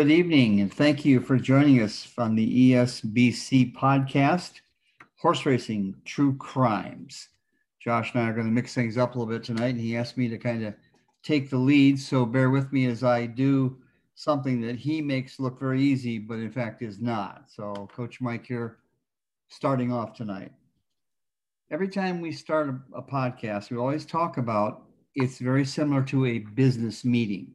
Good 0.00 0.12
evening, 0.12 0.62
and 0.62 0.72
thank 0.72 1.04
you 1.04 1.20
for 1.20 1.36
joining 1.36 1.82
us 1.82 2.10
on 2.16 2.34
the 2.34 2.72
ESBC 2.72 3.74
podcast, 3.74 4.62
Horse 5.16 5.44
Racing 5.44 5.94
True 6.06 6.34
Crimes. 6.38 7.28
Josh 7.84 8.14
and 8.14 8.22
I 8.22 8.30
are 8.30 8.32
going 8.32 8.46
to 8.46 8.50
mix 8.50 8.72
things 8.72 8.96
up 8.96 9.14
a 9.14 9.18
little 9.18 9.30
bit 9.30 9.44
tonight, 9.44 9.74
and 9.74 9.80
he 9.80 9.98
asked 9.98 10.16
me 10.16 10.26
to 10.28 10.38
kind 10.38 10.64
of 10.64 10.72
take 11.22 11.50
the 11.50 11.58
lead. 11.58 12.00
So 12.00 12.24
bear 12.24 12.48
with 12.48 12.72
me 12.72 12.86
as 12.86 13.04
I 13.04 13.26
do 13.26 13.76
something 14.14 14.62
that 14.62 14.76
he 14.76 15.02
makes 15.02 15.38
look 15.38 15.60
very 15.60 15.82
easy, 15.82 16.16
but 16.16 16.38
in 16.38 16.50
fact 16.50 16.80
is 16.80 16.98
not. 16.98 17.50
So, 17.54 17.86
Coach 17.94 18.22
Mike 18.22 18.46
here, 18.46 18.78
starting 19.48 19.92
off 19.92 20.14
tonight. 20.14 20.52
Every 21.70 21.88
time 21.88 22.22
we 22.22 22.32
start 22.32 22.70
a, 22.70 22.96
a 22.96 23.02
podcast, 23.02 23.70
we 23.70 23.76
always 23.76 24.06
talk 24.06 24.38
about 24.38 24.84
it's 25.14 25.36
very 25.36 25.66
similar 25.66 26.02
to 26.04 26.24
a 26.24 26.38
business 26.38 27.04
meeting. 27.04 27.52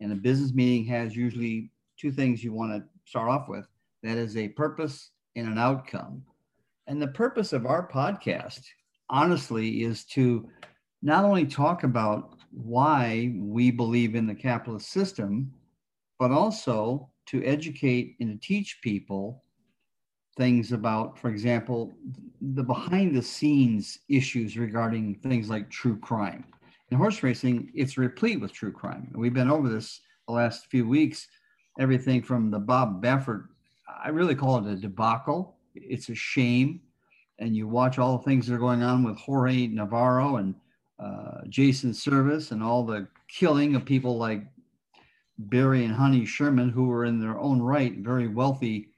And 0.00 0.10
a 0.10 0.16
business 0.16 0.52
meeting 0.52 0.84
has 0.86 1.14
usually 1.14 1.70
two 1.98 2.12
things 2.12 2.42
you 2.42 2.52
want 2.52 2.72
to 2.72 2.84
start 3.04 3.28
off 3.28 3.48
with 3.48 3.66
that 4.02 4.16
is 4.16 4.36
a 4.36 4.48
purpose 4.48 5.10
and 5.34 5.46
an 5.46 5.58
outcome. 5.58 6.22
And 6.86 7.00
the 7.00 7.08
purpose 7.08 7.52
of 7.52 7.66
our 7.66 7.88
podcast, 7.88 8.62
honestly, 9.10 9.82
is 9.82 10.04
to 10.06 10.48
not 11.02 11.24
only 11.24 11.46
talk 11.46 11.82
about 11.82 12.36
why 12.50 13.32
we 13.36 13.70
believe 13.70 14.14
in 14.14 14.26
the 14.26 14.34
capitalist 14.34 14.90
system, 14.90 15.52
but 16.18 16.30
also 16.30 17.10
to 17.26 17.44
educate 17.44 18.16
and 18.20 18.40
to 18.40 18.46
teach 18.46 18.80
people 18.82 19.42
things 20.36 20.72
about, 20.72 21.18
for 21.18 21.30
example, 21.30 21.92
the 22.40 22.62
behind 22.62 23.16
the 23.16 23.22
scenes 23.22 23.98
issues 24.08 24.56
regarding 24.56 25.14
things 25.16 25.48
like 25.48 25.70
true 25.70 25.98
crime. 25.98 26.44
In 26.90 26.98
horse 26.98 27.22
racing, 27.22 27.70
it's 27.74 27.98
replete 27.98 28.40
with 28.40 28.52
true 28.52 28.72
crime. 28.72 29.08
And 29.12 29.20
we've 29.20 29.34
been 29.34 29.50
over 29.50 29.68
this 29.68 30.00
the 30.28 30.34
last 30.34 30.66
few 30.66 30.86
weeks, 30.86 31.26
everything 31.78 32.22
from 32.22 32.50
the 32.50 32.58
Bob 32.58 33.02
Baffert, 33.02 33.48
I 34.02 34.08
really 34.08 34.34
call 34.34 34.58
it 34.58 34.72
a 34.72 34.76
debacle. 34.76 35.56
It's 35.74 36.08
a 36.08 36.14
shame. 36.14 36.80
And 37.38 37.54
you 37.54 37.68
watch 37.68 37.98
all 37.98 38.18
the 38.18 38.24
things 38.24 38.46
that 38.46 38.54
are 38.54 38.58
going 38.58 38.82
on 38.82 39.02
with 39.02 39.18
Jorge 39.18 39.66
Navarro 39.66 40.36
and 40.36 40.54
uh, 40.98 41.42
Jason 41.48 41.92
Servis 41.92 42.50
and 42.50 42.62
all 42.62 42.84
the 42.84 43.06
killing 43.28 43.74
of 43.74 43.84
people 43.84 44.16
like 44.16 44.44
Barry 45.38 45.84
and 45.84 45.94
Honey 45.94 46.24
Sherman, 46.24 46.70
who 46.70 46.86
were 46.86 47.04
in 47.04 47.20
their 47.20 47.38
own 47.38 47.60
right 47.60 47.94
very 47.98 48.28
wealthy 48.28 48.88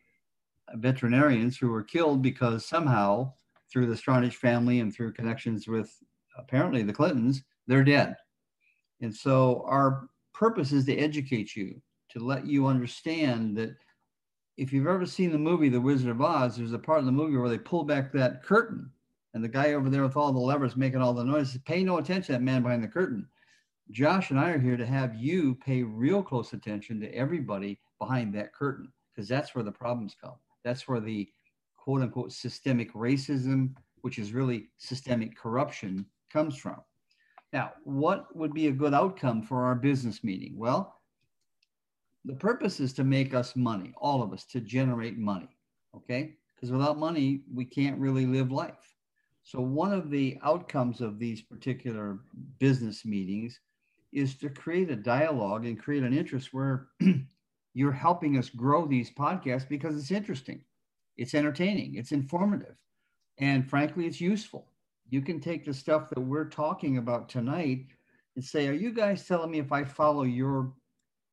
veterinarians 0.75 1.57
who 1.57 1.69
were 1.69 1.83
killed 1.83 2.23
because 2.23 2.65
somehow 2.65 3.33
through 3.71 3.87
the 3.87 3.95
Stronach 3.95 4.35
family 4.35 4.81
and 4.81 4.95
through 4.95 5.13
connections 5.13 5.67
with 5.67 5.93
apparently 6.39 6.83
the 6.83 6.93
Clintons, 6.93 7.43
they're 7.67 7.85
dead. 7.85 8.17
And 9.01 9.15
so 9.15 9.65
our 9.67 10.09
purpose 10.33 10.73
is 10.73 10.85
to 10.87 10.97
educate 10.97 11.55
you, 11.57 11.81
to 12.11 12.21
let 12.21 12.47
you 12.47 12.67
understand 12.67 13.57
that 13.57 13.77
if 14.57 14.73
you've 14.73 14.87
ever 14.87 15.07
seen 15.07 15.31
the 15.31 15.39
movie 15.39 15.69
The 15.69 15.81
Wizard 15.81 16.11
of 16.11 16.21
Oz, 16.21 16.57
there's 16.57 16.73
a 16.73 16.79
part 16.79 16.99
of 16.99 17.05
the 17.05 17.13
movie 17.13 17.37
where 17.37 17.49
they 17.49 17.59
pull 17.59 17.85
back 17.85 18.13
that 18.13 18.43
curtain 18.43 18.91
and 19.35 19.45
the 19.45 19.49
guy 19.49 19.75
over 19.75 19.89
there 19.89 20.03
with 20.03 20.17
all 20.17 20.33
the 20.33 20.39
levers 20.39 20.77
making 20.77 21.01
all 21.01 21.15
the 21.15 21.25
noise, 21.25 21.57
pay 21.65 21.85
no 21.85 21.99
attention 21.99 22.27
to 22.27 22.33
that 22.33 22.43
man 22.43 22.63
behind 22.63 22.83
the 22.83 22.89
curtain. 22.89 23.27
Josh 23.91 24.31
and 24.31 24.39
I 24.39 24.51
are 24.51 24.59
here 24.59 24.77
to 24.77 24.87
have 24.87 25.15
you 25.15 25.55
pay 25.55 25.83
real 25.83 26.23
close 26.23 26.53
attention 26.53 27.01
to 27.01 27.15
everybody 27.15 27.79
behind 27.99 28.35
that 28.35 28.53
curtain 28.53 28.93
because 29.15 29.29
that's 29.29 29.55
where 29.55 29.65
the 29.65 29.73
problems 29.73 30.17
come. 30.21 30.35
That's 30.65 30.89
where 30.89 31.01
the 31.01 31.29
quote 31.77 32.03
unquote 32.03 32.33
systemic 32.33 32.93
racism, 32.95 33.75
which 34.03 34.19
is 34.19 34.33
really 34.33 34.69
systemic 34.79 35.37
corruption, 35.37 36.05
comes 36.31 36.57
from. 36.57 36.81
Now, 37.53 37.73
what 37.85 38.35
would 38.37 38.53
be 38.53 38.67
a 38.67 38.73
good 38.73 38.93
outcome 38.93 39.43
for 39.43 39.65
our 39.65 39.75
business 39.75 40.23
meeting? 40.23 40.59
Well, 40.59 40.98
the 42.29 42.35
purpose 42.35 42.79
is 42.79 42.93
to 42.93 43.05
make 43.05 43.33
us 43.33 43.57
money, 43.57 43.95
all 43.97 44.23
of 44.23 44.35
us, 44.35 44.45
to 44.45 44.61
generate 44.61 45.17
money. 45.19 45.49
Okay? 45.97 46.35
Because 46.55 46.71
without 46.71 46.99
money, 46.99 47.41
we 47.53 47.65
can't 47.65 47.99
really 47.99 48.27
live 48.27 48.53
life. 48.53 48.95
So, 49.45 49.61
one 49.61 49.95
of 49.95 50.11
the 50.11 50.39
outcomes 50.45 51.01
of 51.01 51.19
these 51.19 51.41
particular 51.41 52.19
business 52.59 53.07
meetings 53.07 53.59
is 54.13 54.37
to 54.39 54.51
create 54.51 54.91
a 54.91 54.97
dialogue 54.97 55.65
and 55.65 55.79
create 55.81 56.03
an 56.03 56.13
interest 56.13 56.53
where 56.53 56.89
you're 57.75 57.93
helping 57.93 58.37
us 58.37 58.51
grow 58.51 58.87
these 58.87 59.11
podcasts 59.11 59.67
because 59.67 59.97
it's 59.97 60.11
interesting, 60.11 60.61
it's 61.17 61.35
entertaining, 61.35 61.95
it's 61.95 62.13
informative, 62.13 62.77
and 63.39 63.69
frankly, 63.71 64.07
it's 64.07 64.21
useful. 64.21 64.67
You 65.09 65.23
can 65.23 65.41
take 65.41 65.65
the 65.65 65.73
stuff 65.73 66.11
that 66.11 66.21
we're 66.21 66.51
talking 66.51 66.99
about 66.99 67.31
tonight 67.31 67.87
and 68.37 68.45
say, 68.45 68.69
Are 68.69 68.75
you 68.75 68.93
guys 68.93 69.27
telling 69.27 69.51
me 69.51 69.61
if 69.61 69.73
I 69.73 69.83
follow 69.83 70.25
your 70.25 70.75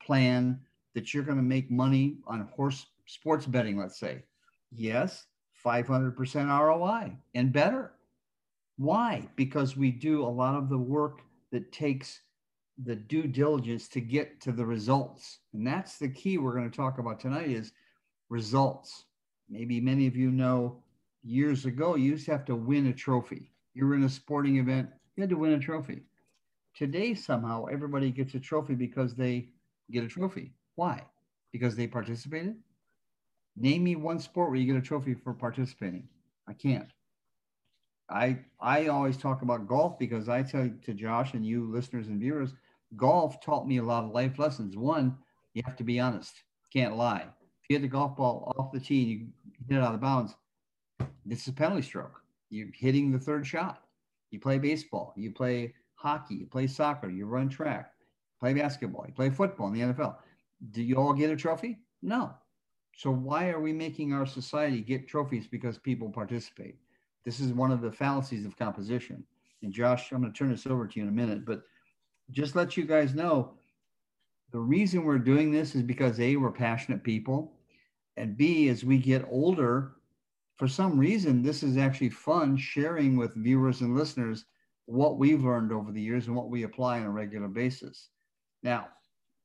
plan 0.02 0.62
that 0.96 1.14
you're 1.14 1.24
going 1.24 1.38
to 1.38 1.44
make 1.44 1.70
money 1.70 2.18
on 2.26 2.50
horse 2.56 2.88
sports 3.06 3.46
betting, 3.46 3.78
let's 3.78 4.00
say? 4.00 4.24
Yes, 4.72 5.26
500% 5.64 6.16
ROI 6.48 7.16
and 7.36 7.54
better. 7.54 7.92
Why? 8.78 9.30
Because 9.36 9.78
we 9.78 9.92
do 9.92 10.24
a 10.24 10.28
lot 10.28 10.56
of 10.56 10.70
the 10.70 10.78
work 10.78 11.22
that 11.52 11.72
takes 11.72 12.22
the 12.84 12.96
due 12.96 13.28
diligence 13.28 13.88
to 13.90 14.02
get 14.02 14.42
to 14.42 14.52
the 14.52 14.66
results. 14.66 15.40
And 15.54 15.66
that's 15.66 15.98
the 15.98 16.10
key 16.10 16.38
we're 16.38 16.56
going 16.56 16.70
to 16.70 16.76
talk 16.76 16.98
about 16.98 17.20
tonight 17.20 17.50
is 17.50 17.72
results. 18.30 19.06
Maybe 19.50 19.80
many 19.80 20.08
of 20.08 20.16
you 20.16 20.32
know 20.32 20.84
years 21.24 21.66
ago, 21.66 21.96
you 21.96 22.12
used 22.12 22.26
to 22.26 22.32
have 22.32 22.46
to 22.46 22.56
win 22.56 22.88
a 22.88 22.94
trophy. 22.94 23.52
You 23.74 23.86
were 23.86 23.96
in 23.96 24.04
a 24.04 24.10
sporting 24.10 24.58
event, 24.58 24.90
you 25.16 25.22
had 25.22 25.30
to 25.30 25.38
win 25.38 25.54
a 25.54 25.60
trophy. 25.60 26.04
Today, 26.76 27.14
somehow, 27.14 27.66
everybody 27.66 28.12
gets 28.12 28.34
a 28.34 28.40
trophy 28.40 28.76
because 28.76 29.16
they 29.16 29.50
get 29.92 30.04
a 30.04 30.08
trophy. 30.08 30.54
Why? 30.76 31.04
Because 31.52 31.76
they 31.76 31.88
participated? 31.88 32.56
Name 33.56 33.84
me 33.84 33.96
one 33.96 34.20
sport 34.20 34.50
where 34.50 34.60
you 34.60 34.66
get 34.66 34.76
a 34.76 34.86
trophy 34.86 35.14
for 35.14 35.34
participating. 35.34 36.08
I 36.48 36.54
can't. 36.54 36.90
I 38.10 38.40
I 38.60 38.88
always 38.88 39.18
talk 39.18 39.42
about 39.42 39.68
golf 39.68 39.98
because 39.98 40.30
I 40.30 40.44
tell 40.44 40.70
to 40.84 40.94
Josh 40.94 41.34
and 41.34 41.46
you 41.46 41.72
listeners 41.72 42.08
and 42.08 42.20
viewers, 42.20 42.54
golf 42.96 43.42
taught 43.42 43.68
me 43.68 43.78
a 43.78 43.84
lot 43.84 44.04
of 44.04 44.12
life 44.12 44.38
lessons. 44.38 44.78
One, 44.78 45.18
you 45.54 45.64
have 45.66 45.76
to 45.78 45.84
be 45.84 46.00
honest, 46.00 46.44
can't 46.72 46.98
lie. 46.98 47.26
If 47.64 47.70
you 47.70 47.76
hit 47.78 47.82
the 47.82 47.88
golf 47.88 48.16
ball 48.16 48.54
off 48.58 48.72
the 48.72 48.80
tee 48.80 49.02
and 49.02 49.12
you 49.12 49.28
hit 49.68 49.78
it 49.78 49.84
out 49.84 49.96
of 49.96 50.02
bounds, 50.02 50.36
this 51.26 51.42
is 51.42 51.48
a 51.48 51.54
penalty 51.54 51.82
stroke. 51.82 52.22
You're 52.50 52.68
hitting 52.74 53.12
the 53.12 53.20
third 53.20 53.48
shot. 53.48 53.82
You 54.30 54.40
play 54.40 54.60
baseball, 54.60 55.14
you 55.16 55.32
play 55.32 55.74
hockey, 55.96 56.36
you 56.36 56.46
play 56.46 56.68
soccer, 56.68 57.10
you 57.10 57.26
run 57.26 57.50
track, 57.50 57.92
play 58.40 58.54
basketball, 58.54 59.06
you 59.08 59.14
play 59.14 59.30
football 59.30 59.68
in 59.68 59.74
the 59.74 59.82
NFL. 59.82 60.18
Do 60.72 60.84
you 60.84 60.96
all 60.96 61.14
get 61.14 61.30
a 61.30 61.36
trophy? 61.36 61.80
No. 62.02 62.34
So 62.96 63.12
why 63.12 63.50
are 63.50 63.60
we 63.60 63.74
making 63.74 64.14
our 64.14 64.26
society 64.26 64.82
get 64.82 65.08
trophies 65.08 65.48
because 65.48 65.78
people 65.78 66.10
participate? 66.10 66.78
This 67.26 67.40
is 67.40 67.52
one 67.52 67.72
of 67.72 67.82
the 67.82 67.92
fallacies 67.92 68.46
of 68.46 68.58
composition. 68.58 69.24
And 69.62 69.74
Josh, 69.74 70.12
I'm 70.12 70.22
going 70.22 70.32
to 70.32 70.38
turn 70.38 70.52
this 70.52 70.68
over 70.68 70.88
to 70.88 71.00
you 71.00 71.04
in 71.04 71.10
a 71.10 71.12
minute, 71.12 71.46
but 71.46 71.64
just 72.32 72.56
let 72.56 72.78
you 72.78 72.86
guys 72.86 73.14
know 73.14 73.54
the 74.52 74.60
reason 74.60 75.04
we're 75.04 75.18
doing 75.18 75.52
this 75.52 75.76
is 75.76 75.82
because 75.82 76.20
A, 76.20 76.36
we're 76.38 76.52
passionate 76.52 77.04
people. 77.04 77.54
And 78.16 78.38
B, 78.38 78.70
as 78.70 78.86
we 78.86 78.98
get 78.98 79.26
older, 79.30 79.94
for 80.56 80.68
some 80.68 80.98
reason, 80.98 81.44
this 81.44 81.64
is 81.64 81.78
actually 81.78 82.12
fun 82.12 82.56
sharing 82.56 83.18
with 83.18 83.36
viewers 83.36 83.82
and 83.82 83.98
listeners 83.98 84.46
what 84.86 85.18
we've 85.18 85.44
learned 85.44 85.74
over 85.74 85.92
the 85.92 86.02
years 86.02 86.28
and 86.28 86.36
what 86.36 86.50
we 86.50 86.64
apply 86.64 87.00
on 87.00 87.06
a 87.06 87.10
regular 87.10 87.48
basis. 87.48 88.10
Now, 88.64 88.88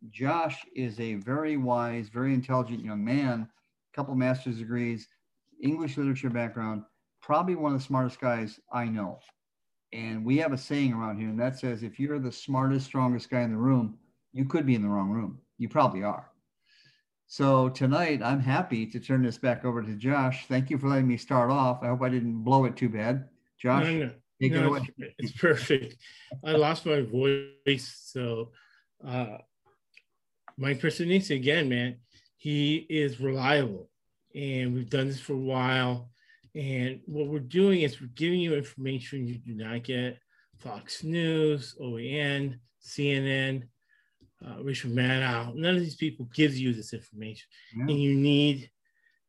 Josh 0.09 0.65
is 0.75 0.99
a 0.99 1.15
very 1.15 1.57
wise, 1.57 2.09
very 2.09 2.33
intelligent 2.33 2.85
young 2.85 3.05
man, 3.05 3.49
a 3.93 3.97
couple 3.97 4.15
master's 4.15 4.59
degrees, 4.59 5.09
English 5.63 5.97
literature 5.97 6.31
background, 6.31 6.85
probably 7.21 7.55
one 7.55 7.75
of 7.75 7.79
the 7.79 7.85
smartest 7.85 8.21
guys 8.21 8.59
I 8.73 8.87
know. 8.87 9.19
And 9.93 10.25
we 10.25 10.39
have 10.39 10.53
a 10.53 10.59
saying 10.59 10.93
around 10.93 11.19
here, 11.19 11.29
and 11.29 11.41
that 11.41 11.59
says 11.59 11.83
if 11.83 11.99
you're 11.99 12.19
the 12.19 12.33
smartest, 12.33 12.87
strongest 12.87 13.29
guy 13.29 13.43
in 13.43 13.51
the 13.51 13.59
room, 13.59 13.99
you 14.33 14.45
could 14.45 14.65
be 14.65 14.75
in 14.75 14.83
the 14.83 14.89
wrong 14.89 15.11
room. 15.11 15.39
You 15.59 15.69
probably 15.69 16.03
are. 16.03 16.31
So 17.27 17.69
tonight, 17.69 18.23
I'm 18.25 18.41
happy 18.41 18.87
to 18.87 18.99
turn 18.99 19.23
this 19.23 19.39
back 19.39 19.65
over 19.65 19.83
to 19.83 19.95
Josh. 19.95 20.47
Thank 20.47 20.71
you 20.71 20.79
for 20.79 20.89
letting 20.89 21.07
me 21.07 21.17
start 21.17 21.51
off. 21.51 21.83
I 21.83 21.89
hope 21.89 22.03
I 22.03 22.09
didn't 22.09 22.43
blow 22.43 22.65
it 22.65 22.77
too 22.77 22.89
bad. 22.89 23.29
Josh, 23.59 23.85
no, 23.85 23.93
no, 23.93 24.11
take 24.41 24.53
no, 24.53 24.61
it 24.61 24.67
away. 24.67 25.15
It's 25.19 25.33
perfect. 25.33 25.97
I 26.45 26.53
lost 26.53 26.87
my 26.87 27.03
voice. 27.03 28.01
So, 28.03 28.51
uh, 29.07 29.39
Mike 30.61 30.81
Christianese, 30.81 31.35
again, 31.35 31.71
man, 31.71 31.97
he 32.37 32.77
is 32.91 33.19
reliable. 33.19 33.89
And 34.35 34.75
we've 34.75 34.91
done 34.91 35.09
this 35.09 35.19
for 35.19 35.33
a 35.33 35.39
while. 35.39 36.11
And 36.55 37.01
what 37.07 37.29
we're 37.29 37.41
doing 37.41 37.81
is 37.81 38.01
we're 38.01 38.09
giving 38.09 38.41
you 38.41 38.55
information 38.55 39.27
you 39.27 39.39
do 39.39 39.55
not 39.55 39.83
get 39.85 40.19
Fox 40.59 41.03
News, 41.03 41.75
OAN, 41.81 42.59
CNN, 42.85 43.63
uh, 44.47 44.63
Rachel 44.63 44.91
Maddow. 44.91 45.55
None 45.55 45.77
of 45.77 45.81
these 45.81 45.97
people 45.97 46.29
gives 46.35 46.61
you 46.61 46.75
this 46.75 46.93
information, 46.93 47.49
yeah. 47.77 47.85
and 47.85 48.01
you 48.01 48.15
need 48.15 48.71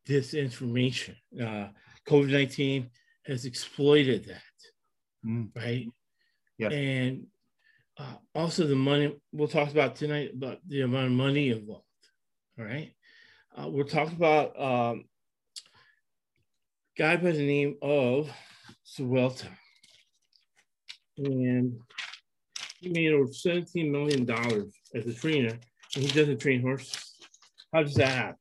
this 0.06 0.34
information. 0.34 1.16
Uh, 1.40 1.68
COVID 2.06 2.30
nineteen 2.30 2.90
has 3.26 3.44
exploited 3.44 4.24
that. 4.26 5.26
mm. 5.26 5.48
right? 5.56 5.86
Yeah. 6.58 6.68
And 6.68 7.26
uh, 8.02 8.14
also 8.34 8.66
the 8.66 8.74
money 8.74 9.14
we'll 9.32 9.48
talk 9.48 9.70
about 9.70 9.96
tonight 9.96 10.30
about 10.34 10.58
the 10.66 10.82
amount 10.82 11.06
of 11.06 11.12
money 11.12 11.50
involved. 11.50 11.84
All 12.58 12.64
right. 12.64 12.92
Uh, 13.56 13.68
we'll 13.68 13.84
talk 13.84 14.10
about 14.12 14.58
um, 14.60 15.04
guy 16.98 17.16
by 17.16 17.32
the 17.32 17.46
name 17.46 17.76
of 17.82 18.30
Vuelta. 18.98 19.46
And 21.18 21.78
he 22.80 22.88
made 22.88 23.12
over 23.12 23.30
$17 23.30 23.90
million 23.90 24.28
as 24.94 25.06
a 25.06 25.14
trainer, 25.14 25.58
and 25.94 26.04
he 26.04 26.08
doesn't 26.08 26.40
train 26.40 26.62
horses. 26.62 27.16
How 27.72 27.82
does 27.82 27.94
that 27.94 28.08
happen? 28.08 28.36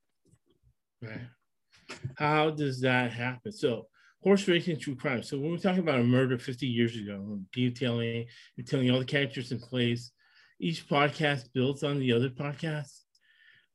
Right. 1.01 1.97
How 2.17 2.49
does 2.49 2.81
that 2.81 3.11
happen? 3.11 3.51
So 3.51 3.87
horse 4.21 4.47
racing 4.47 4.79
true 4.79 4.95
crime. 4.95 5.23
So 5.23 5.37
when 5.37 5.51
we're 5.51 5.57
talking 5.57 5.79
about 5.79 5.99
a 5.99 6.03
murder 6.03 6.37
50 6.37 6.67
years 6.67 6.95
ago, 6.95 7.39
detailing, 7.51 8.27
telling 8.65 8.91
all 8.91 8.99
the 8.99 9.05
characters 9.05 9.51
in 9.51 9.59
place. 9.59 10.11
Each 10.59 10.87
podcast 10.87 11.51
builds 11.53 11.83
on 11.83 11.99
the 11.99 12.13
other 12.13 12.29
podcast. 12.29 12.99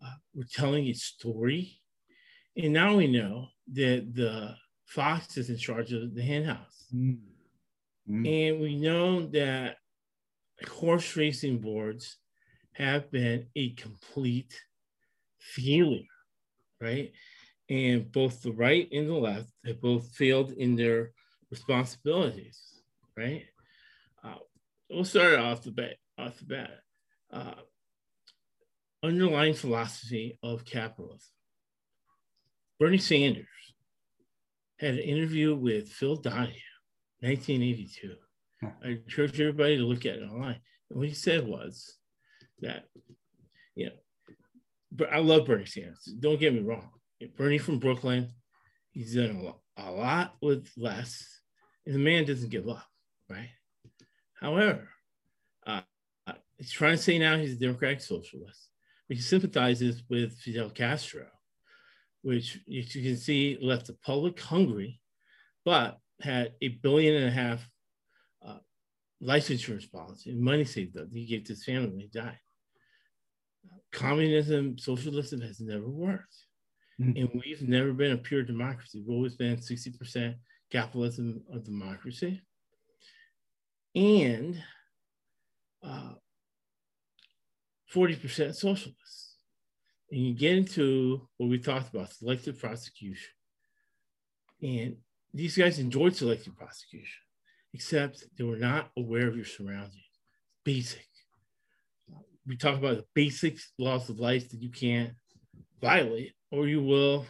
Uh, 0.00 0.14
we're 0.34 0.44
telling 0.44 0.86
a 0.86 0.92
story. 0.92 1.80
And 2.56 2.72
now 2.72 2.96
we 2.96 3.08
know 3.08 3.48
that 3.72 4.14
the 4.14 4.54
fox 4.86 5.36
is 5.36 5.50
in 5.50 5.56
charge 5.56 5.92
of 5.92 6.14
the 6.14 6.22
hen 6.22 6.44
house. 6.44 6.86
Mm. 6.94 7.18
Mm. 8.08 8.50
And 8.50 8.60
we 8.60 8.76
know 8.76 9.26
that 9.26 9.78
horse 10.68 11.16
racing 11.16 11.58
boards 11.58 12.18
have 12.72 13.10
been 13.10 13.46
a 13.56 13.70
complete 13.70 14.54
failure, 15.40 16.04
right? 16.80 17.12
And 17.68 18.10
both 18.12 18.42
the 18.42 18.52
right 18.52 18.88
and 18.92 19.08
the 19.08 19.14
left 19.14 19.50
have 19.64 19.80
both 19.80 20.14
failed 20.14 20.52
in 20.52 20.76
their 20.76 21.12
responsibilities, 21.50 22.60
right? 23.16 23.44
Uh, 24.22 24.34
we'll 24.90 25.04
start 25.04 25.38
off 25.38 25.62
the 25.62 25.72
bat. 25.72 25.96
Off 26.18 26.38
the 26.38 26.46
bat, 26.46 26.80
uh, 27.30 27.60
underlying 29.02 29.52
philosophy 29.52 30.38
of 30.42 30.64
capitalism. 30.64 31.28
Bernie 32.80 32.96
Sanders 32.96 33.46
had 34.78 34.94
an 34.94 35.00
interview 35.00 35.54
with 35.54 35.90
Phil 35.90 36.16
Donahue, 36.16 36.54
1982. 37.20 38.14
I 38.62 38.88
encourage 38.88 39.38
everybody 39.40 39.76
to 39.76 39.84
look 39.84 40.06
at 40.06 40.16
it 40.16 40.22
online. 40.22 40.60
And 40.90 40.98
what 40.98 41.08
he 41.08 41.14
said 41.14 41.46
was 41.46 41.98
that, 42.60 42.84
you 43.74 43.86
know, 43.86 43.92
but 44.90 45.12
I 45.12 45.18
love 45.18 45.46
Bernie 45.46 45.66
Sanders. 45.66 46.04
Don't 46.18 46.40
get 46.40 46.54
me 46.54 46.60
wrong. 46.60 46.90
Bernie 47.36 47.58
from 47.58 47.78
Brooklyn, 47.78 48.30
he's 48.90 49.14
done 49.14 49.36
a 49.36 49.42
lot, 49.42 49.58
a 49.76 49.90
lot 49.90 50.34
with 50.42 50.68
less, 50.76 51.40
and 51.86 51.94
the 51.94 51.98
man 51.98 52.24
doesn't 52.24 52.50
give 52.50 52.68
up, 52.68 52.84
right? 53.30 53.50
However, 54.40 54.88
uh, 55.66 55.80
he's 56.58 56.72
trying 56.72 56.96
to 56.96 57.02
say 57.02 57.18
now 57.18 57.36
he's 57.36 57.54
a 57.54 57.58
democratic 57.58 58.00
socialist, 58.00 58.68
but 59.08 59.16
he 59.16 59.22
sympathizes 59.22 60.02
with 60.08 60.36
Fidel 60.38 60.70
Castro, 60.70 61.26
which 62.22 62.58
you 62.66 62.84
can 62.84 63.16
see 63.16 63.58
left 63.60 63.86
the 63.86 63.94
public 63.94 64.38
hungry, 64.40 65.00
but 65.64 65.98
had 66.20 66.52
a 66.60 66.68
billion 66.68 67.14
and 67.14 67.26
a 67.26 67.30
half 67.30 67.68
uh, 68.46 68.58
life 69.20 69.50
insurance 69.50 69.86
policy, 69.86 70.34
money 70.34 70.64
saved 70.64 70.96
up. 70.98 71.06
He 71.12 71.26
gave 71.26 71.44
to 71.44 71.52
his 71.52 71.64
family 71.64 71.88
when 71.88 72.00
he 72.00 72.08
died. 72.08 72.38
Communism, 73.92 74.76
socialism 74.78 75.40
has 75.40 75.60
never 75.60 75.88
worked. 75.88 76.34
Mm-hmm. 77.00 77.16
And 77.16 77.42
we've 77.44 77.62
never 77.68 77.92
been 77.92 78.12
a 78.12 78.16
pure 78.16 78.42
democracy. 78.42 79.00
We've 79.00 79.16
always 79.16 79.34
been 79.34 79.56
60% 79.56 80.34
capitalism 80.70 81.42
of 81.52 81.64
democracy. 81.64 82.42
And 83.94 84.62
uh, 85.82 86.14
40% 87.94 88.54
socialists. 88.54 89.36
And 90.10 90.20
you 90.20 90.34
get 90.34 90.56
into 90.56 91.28
what 91.36 91.48
we 91.48 91.58
talked 91.58 91.92
about 91.94 92.12
selective 92.12 92.58
prosecution. 92.58 93.28
And 94.62 94.96
these 95.34 95.56
guys 95.56 95.78
enjoyed 95.78 96.16
selective 96.16 96.56
prosecution, 96.56 97.20
except 97.74 98.24
they 98.38 98.44
were 98.44 98.56
not 98.56 98.90
aware 98.96 99.28
of 99.28 99.36
your 99.36 99.44
surroundings. 99.44 99.92
Basic. 100.64 101.06
We 102.46 102.56
talk 102.56 102.78
about 102.78 102.96
the 102.98 103.04
basic 103.14 103.58
laws 103.78 104.08
of 104.08 104.20
life 104.20 104.48
that 104.50 104.62
you 104.62 104.70
can't 104.70 105.12
violate 105.80 106.32
or 106.50 106.66
you 106.66 106.82
will 106.82 107.26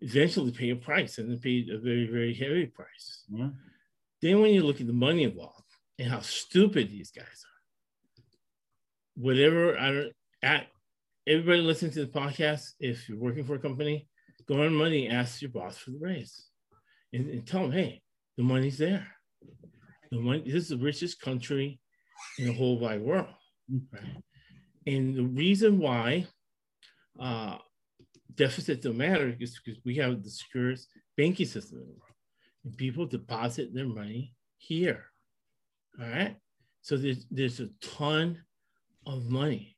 eventually 0.00 0.52
pay 0.52 0.70
a 0.70 0.76
price 0.76 1.18
and 1.18 1.40
pay 1.40 1.66
a 1.72 1.78
very, 1.78 2.06
very 2.06 2.34
heavy 2.34 2.66
price. 2.66 3.24
Yeah. 3.28 3.48
Then 4.22 4.40
when 4.40 4.52
you 4.52 4.62
look 4.62 4.80
at 4.80 4.86
the 4.86 4.92
money 4.92 5.24
involved 5.24 5.62
and 5.98 6.10
how 6.10 6.20
stupid 6.20 6.90
these 6.90 7.10
guys 7.10 7.24
are, 7.24 8.22
whatever 9.14 9.78
I 9.78 9.92
don't 9.92 10.12
at 10.42 10.66
everybody 11.26 11.60
listening 11.60 11.92
to 11.92 12.04
the 12.04 12.20
podcast, 12.20 12.72
if 12.78 13.08
you're 13.08 13.18
working 13.18 13.44
for 13.44 13.54
a 13.54 13.58
company, 13.58 14.08
go 14.46 14.62
on 14.62 14.74
money, 14.74 15.08
ask 15.08 15.42
your 15.42 15.50
boss 15.50 15.76
for 15.76 15.90
the 15.90 15.98
raise. 15.98 16.46
And, 17.12 17.30
and 17.30 17.46
tell 17.46 17.62
them, 17.62 17.72
hey, 17.72 18.02
the 18.36 18.42
money's 18.42 18.78
there. 18.78 19.06
The 20.10 20.18
money, 20.18 20.42
this 20.44 20.54
is 20.54 20.68
the 20.68 20.76
richest 20.76 21.20
country 21.20 21.80
in 22.38 22.46
the 22.46 22.52
whole 22.52 22.78
wide 22.78 23.00
world. 23.00 23.28
Mm-hmm. 23.72 23.96
Right? 23.96 24.22
And 24.86 25.16
the 25.16 25.24
reason 25.24 25.78
why 25.78 26.26
uh, 27.20 27.58
deficit 28.34 28.82
don't 28.82 28.96
matter 28.96 29.34
because 29.38 29.58
we 29.84 29.96
have 29.96 30.22
the 30.22 30.30
securest 30.30 30.88
banking 31.16 31.46
system 31.46 31.78
in 31.78 31.86
the 31.86 31.92
world. 31.92 32.02
And 32.64 32.76
people 32.76 33.06
deposit 33.06 33.74
their 33.74 33.86
money 33.86 34.34
here. 34.58 35.04
All 36.00 36.08
right. 36.08 36.36
So 36.82 36.96
there's, 36.96 37.26
there's 37.30 37.60
a 37.60 37.68
ton 37.80 38.42
of 39.06 39.28
money. 39.28 39.76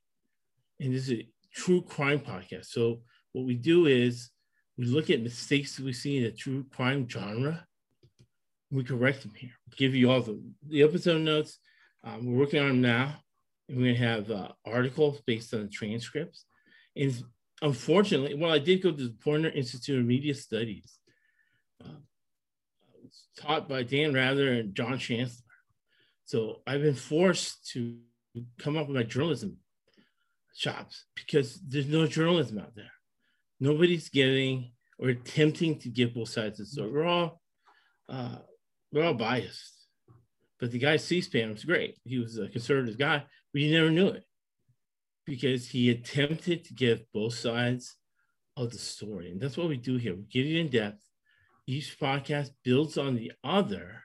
And 0.79 0.93
this 0.93 1.09
is 1.09 1.19
a 1.19 1.29
true 1.53 1.81
crime 1.81 2.19
podcast. 2.19 2.65
So 2.65 3.01
what 3.33 3.45
we 3.45 3.55
do 3.55 3.85
is 3.87 4.29
we 4.77 4.85
look 4.85 5.09
at 5.09 5.21
mistakes 5.21 5.75
that 5.75 5.85
we 5.85 5.93
see 5.93 6.17
in 6.17 6.23
the 6.23 6.31
true 6.31 6.65
crime 6.71 7.07
genre. 7.07 7.65
We 8.71 8.83
correct 8.83 9.23
them 9.23 9.33
here. 9.35 9.51
Give 9.77 9.95
you 9.95 10.11
all 10.11 10.21
the, 10.21 10.41
the 10.67 10.83
episode 10.83 11.21
notes. 11.21 11.59
Um, 12.03 12.25
we're 12.25 12.39
working 12.39 12.61
on 12.61 12.67
them 12.67 12.81
now. 12.81 13.15
And 13.67 13.77
we're 13.77 13.83
going 13.85 13.95
to 13.95 14.01
have 14.01 14.31
uh, 14.31 14.47
articles 14.65 15.21
based 15.25 15.53
on 15.53 15.63
the 15.63 15.69
transcripts. 15.69 16.45
And 16.95 17.23
unfortunately, 17.61 18.35
well, 18.35 18.51
I 18.51 18.59
did 18.59 18.81
go 18.81 18.91
to 18.91 19.03
the 19.03 19.15
Poynter 19.23 19.49
Institute 19.49 19.99
of 19.99 20.05
Media 20.05 20.33
Studies. 20.33 20.97
Uh, 21.83 21.99
taught 23.37 23.69
by 23.69 23.83
Dan 23.83 24.13
Rather 24.13 24.53
and 24.53 24.75
John 24.75 24.97
Chancellor. 24.97 25.45
So 26.25 26.61
I've 26.67 26.81
been 26.81 26.93
forced 26.93 27.69
to 27.71 27.97
come 28.59 28.77
up 28.77 28.87
with 28.87 28.97
my 28.97 29.03
journalism 29.03 29.57
chops 30.55 31.05
because 31.15 31.59
there's 31.61 31.87
no 31.87 32.05
journalism 32.05 32.59
out 32.59 32.75
there. 32.75 32.91
Nobody's 33.59 34.09
giving 34.09 34.71
or 34.97 35.09
attempting 35.09 35.79
to 35.79 35.89
give 35.89 36.13
both 36.13 36.29
sides 36.29 36.59
of 36.59 36.65
the 36.65 36.71
story. 36.71 36.91
We're 36.91 37.05
all 37.05 37.41
uh, 38.07 38.37
we're 38.91 39.05
all 39.05 39.13
biased. 39.13 39.75
But 40.59 40.71
the 40.71 40.79
guy 40.79 40.97
C-SPAN 40.97 41.51
was 41.51 41.63
great. 41.63 41.97
He 42.03 42.19
was 42.19 42.37
a 42.37 42.49
conservative 42.49 42.97
guy, 42.97 43.23
but 43.53 43.61
you 43.61 43.71
never 43.71 43.89
knew 43.89 44.07
it 44.09 44.25
because 45.29 45.67
he 45.67 45.91
attempted 45.91 46.65
to 46.65 46.73
give 46.73 47.11
both 47.13 47.35
sides 47.35 47.95
of 48.57 48.71
the 48.71 48.79
story. 48.79 49.31
And 49.31 49.39
that's 49.39 49.57
what 49.57 49.69
we 49.69 49.77
do 49.77 49.97
here. 49.97 50.15
We 50.15 50.23
give 50.23 50.47
you 50.47 50.59
in 50.59 50.69
depth. 50.69 51.03
Each 51.67 51.97
podcast 51.99 52.49
builds 52.63 52.97
on 52.97 53.15
the 53.15 53.31
other, 53.43 54.01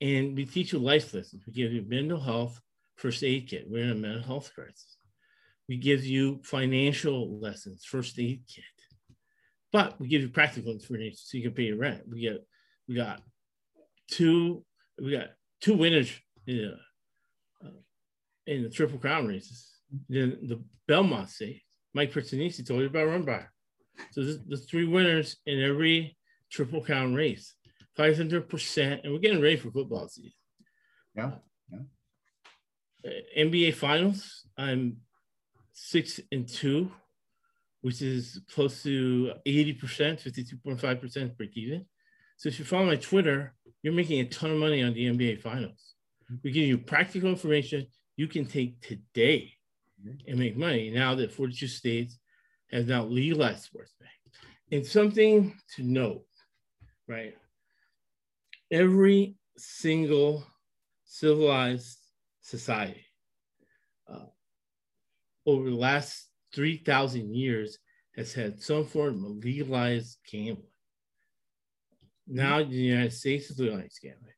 and 0.00 0.36
we 0.36 0.44
teach 0.44 0.72
you 0.72 0.78
life 0.78 1.12
lessons. 1.12 1.42
We 1.46 1.52
give 1.52 1.72
you 1.72 1.84
mental 1.86 2.20
health 2.20 2.60
first 2.94 3.24
aid 3.24 3.48
kit. 3.48 3.66
We're 3.68 3.82
in 3.82 3.90
a 3.90 3.94
mental 3.96 4.22
health 4.22 4.52
crisis. 4.54 4.98
We 5.68 5.78
give 5.78 6.04
you 6.04 6.40
financial 6.44 7.40
lessons, 7.40 7.84
first 7.84 8.16
aid 8.20 8.44
kit. 8.46 8.64
But 9.72 10.00
we 10.00 10.06
give 10.06 10.22
you 10.22 10.28
practical 10.28 10.70
information 10.70 11.16
so 11.16 11.38
you 11.38 11.42
can 11.42 11.54
pay 11.54 11.64
your 11.64 11.78
rent. 11.78 12.02
We 12.08 12.20
get 12.20 12.46
we 12.86 12.94
got 12.94 13.20
two 14.08 14.64
we 15.02 15.10
got 15.10 15.30
two 15.60 15.76
winners 15.76 16.12
in, 16.46 16.76
uh, 17.64 17.68
in 18.46 18.62
the 18.62 18.70
triple 18.70 18.98
crown 18.98 19.26
races 19.26 19.71
the, 20.08 20.38
the 20.42 20.62
Belmont 20.86 21.28
Stakes. 21.28 21.62
Mike 21.94 22.12
Pristanisi 22.12 22.66
told 22.66 22.80
you 22.80 22.86
about 22.86 23.08
Rombauer. 23.08 23.46
So 24.12 24.24
this, 24.24 24.38
the 24.48 24.56
three 24.56 24.86
winners 24.86 25.36
in 25.46 25.62
every 25.62 26.16
triple 26.50 26.80
crown 26.80 27.14
race, 27.14 27.54
500%. 27.98 29.04
And 29.04 29.12
we're 29.12 29.18
getting 29.18 29.42
ready 29.42 29.56
for 29.56 29.70
football 29.70 30.08
season. 30.08 30.32
Yeah. 31.14 31.32
yeah. 31.70 31.78
Uh, 33.06 33.38
NBA 33.38 33.74
finals, 33.74 34.46
I'm 34.56 34.98
six 35.72 36.20
and 36.30 36.48
two, 36.48 36.90
which 37.82 38.00
is 38.00 38.40
close 38.54 38.82
to 38.84 39.32
80%, 39.46 39.78
52.5% 39.78 41.36
break 41.36 41.56
even. 41.56 41.84
So 42.36 42.48
if 42.48 42.58
you 42.58 42.64
follow 42.64 42.86
my 42.86 42.96
Twitter, 42.96 43.54
you're 43.82 43.92
making 43.92 44.20
a 44.20 44.24
ton 44.24 44.50
of 44.50 44.56
money 44.56 44.82
on 44.82 44.94
the 44.94 45.06
NBA 45.06 45.40
finals. 45.42 45.94
We 46.42 46.50
give 46.50 46.66
you 46.66 46.78
practical 46.78 47.28
information 47.28 47.86
you 48.16 48.26
can 48.26 48.46
take 48.46 48.80
today 48.80 49.52
and 50.26 50.38
make 50.38 50.56
money 50.56 50.90
now 50.90 51.14
that 51.14 51.32
42 51.32 51.66
states 51.66 52.18
have 52.70 52.86
now 52.86 53.04
legalized 53.04 53.64
sports 53.64 53.92
betting. 53.98 54.78
And 54.78 54.86
something 54.86 55.54
to 55.76 55.82
note, 55.82 56.24
right? 57.08 57.36
Every 58.70 59.36
single 59.56 60.46
civilized 61.04 61.98
society. 62.40 63.04
Uh, 64.10 64.26
over 65.46 65.68
the 65.68 65.76
last 65.76 66.28
3,000 66.54 67.34
years, 67.34 67.78
has 68.16 68.32
had 68.32 68.60
some 68.60 68.84
form 68.84 69.24
of 69.24 69.44
legalized 69.44 70.18
gambling. 70.30 70.66
Now 72.26 72.62
the 72.62 72.74
United 72.74 73.12
States 73.12 73.50
is 73.50 73.58
legalized 73.58 73.98
gambling, 74.02 74.34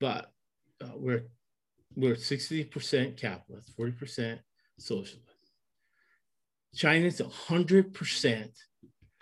but 0.00 0.30
uh, 0.82 0.92
we're 0.96 1.24
we're 1.96 2.16
60% 2.16 3.16
capitalist, 3.16 3.76
40% 3.78 4.38
socialist. 4.78 5.20
China's 6.74 7.20
100% 7.20 8.48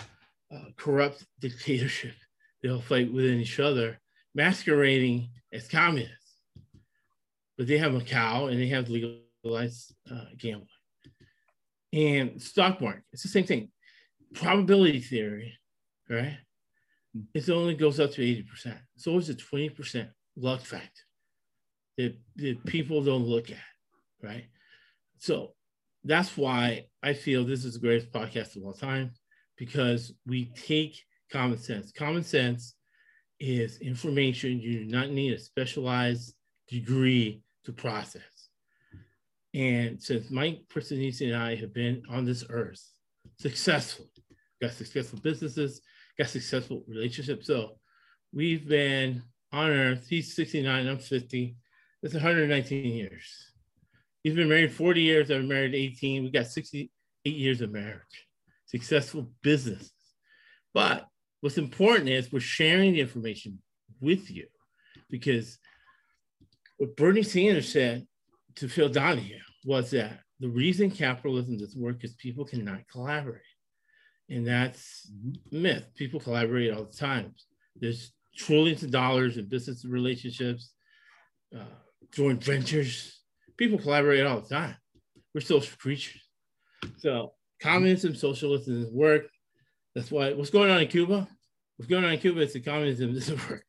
uh, 0.01 0.59
corrupt 0.77 1.25
dictatorship. 1.41 2.15
They'll 2.63 2.81
fight 2.81 3.13
within 3.13 3.41
each 3.41 3.61
other, 3.61 3.99
masquerading 4.35 5.29
as 5.53 5.69
communists. 5.69 6.37
But 7.59 7.67
they 7.67 7.79
have 7.79 7.93
Macau 7.93 8.51
and 8.51 8.59
they 8.59 8.69
have 8.69 8.89
legalized 8.89 9.95
uh, 10.11 10.25
gambling. 10.39 10.69
And 11.93 12.41
stock 12.41 12.81
market, 12.81 13.05
it's 13.13 13.23
the 13.23 13.29
same 13.29 13.45
thing. 13.45 13.71
Probability 14.33 15.01
theory, 15.01 15.59
right? 16.09 16.39
It 17.35 17.51
only 17.51 17.75
goes 17.75 18.01
up 18.01 18.13
to 18.13 18.23
80%. 18.23 18.79
So 18.97 19.19
it's 19.19 19.29
a 19.29 19.35
20% 19.35 20.09
luck 20.37 20.63
factor 20.63 20.89
that, 21.99 22.17
that 22.37 22.65
people 22.65 23.03
don't 23.03 23.27
look 23.27 23.51
at, 23.51 23.59
right? 24.23 24.47
So 25.23 25.53
that's 26.03 26.37
why 26.37 26.87
I 27.01 27.13
feel 27.13 27.45
this 27.45 27.65
is 27.65 27.75
the 27.75 27.79
greatest 27.79 28.11
podcast 28.11 28.57
of 28.57 28.65
all 28.65 28.73
time 28.73 29.13
because 29.57 30.13
we 30.27 30.47
take 30.47 31.01
common 31.31 31.59
sense. 31.59 31.93
Common 31.93 32.25
sense 32.25 32.75
is 33.39 33.81
information 33.81 34.59
you 34.59 34.81
do 34.81 34.85
not 34.87 35.11
need 35.11 35.33
a 35.33 35.39
specialized 35.39 36.35
degree 36.67 37.41
to 37.63 37.73
process. 37.73 38.49
And 39.55 40.03
since 40.03 40.29
Mike 40.29 40.63
Prestianisi 40.69 41.33
and 41.33 41.41
I 41.41 41.55
have 41.55 41.73
been 41.73 42.03
on 42.11 42.25
this 42.25 42.45
earth 42.51 42.85
successful, 43.39 44.07
got 44.61 44.73
successful 44.73 45.21
businesses, 45.21 45.83
got 46.19 46.31
successful 46.31 46.83
relationships. 46.89 47.47
So 47.47 47.79
we've 48.35 48.69
been 48.69 49.23
on 49.53 49.71
earth. 49.71 50.05
He's 50.09 50.35
69, 50.35 50.89
I'm 50.89 50.99
50. 50.99 51.57
That's 52.03 52.15
119 52.15 52.93
years. 52.93 53.52
He's 54.23 54.35
been 54.35 54.49
married 54.49 54.73
40 54.73 55.01
years. 55.01 55.31
I've 55.31 55.41
been 55.41 55.49
married 55.49 55.75
18. 55.75 56.23
We 56.23 56.31
got 56.31 56.47
68 56.47 56.91
years 57.25 57.61
of 57.61 57.73
marriage, 57.73 58.27
successful 58.67 59.31
business. 59.43 59.91
But 60.75 61.07
what's 61.41 61.59
important 61.59 62.09
is 62.09 62.33
we're 62.33 62.41
sharing 62.41 62.93
the 62.93 63.01
information 63.01 63.59
with 64.01 64.31
you 64.31 64.47
because 65.11 65.59
what 66.79 66.97
Bernie 66.97 67.23
Sanders 67.23 67.73
said 67.73 68.07
to 68.57 68.69
Phil 68.69 68.89
Donahue 68.89 69.39
was 69.65 69.91
that 69.91 70.21
the 70.41 70.49
reason 70.49 70.91
capitalism 70.91 71.57
doesn't 71.57 71.81
work 71.81 72.03
is 72.03 72.15
people 72.15 72.45
cannot 72.45 72.89
collaborate. 72.91 73.43
And 74.29 74.47
that's 74.47 75.11
mm-hmm. 75.11 75.63
myth. 75.63 75.87
People 75.95 76.21
collaborate 76.21 76.73
all 76.73 76.85
the 76.85 76.97
time. 76.97 77.35
There's 77.77 78.13
trillions 78.37 78.83
of 78.83 78.91
dollars 78.91 79.37
in 79.37 79.49
business 79.49 79.85
relationships, 79.85 80.73
uh, 81.55 81.65
joint 82.13 82.43
ventures. 82.43 83.22
People 83.57 83.79
collaborate 83.79 84.25
all 84.25 84.41
the 84.41 84.49
time. 84.49 84.77
We're 85.35 85.41
social 85.41 85.77
creatures. 85.79 86.21
So 86.99 87.33
communism, 87.61 88.15
socialism 88.15 88.83
doesn't 88.83 88.95
work. 88.95 89.27
That's 89.95 90.11
why 90.11 90.33
what's 90.33 90.51
going 90.51 90.71
on 90.71 90.81
in 90.81 90.89
Cuba? 90.89 91.29
What's 91.77 91.91
going 91.91 92.05
on 92.05 92.13
in 92.13 92.19
Cuba 92.19 92.41
is 92.41 92.53
the 92.53 92.61
communism 92.61 93.15
doesn't 93.15 93.51
work. 93.51 93.65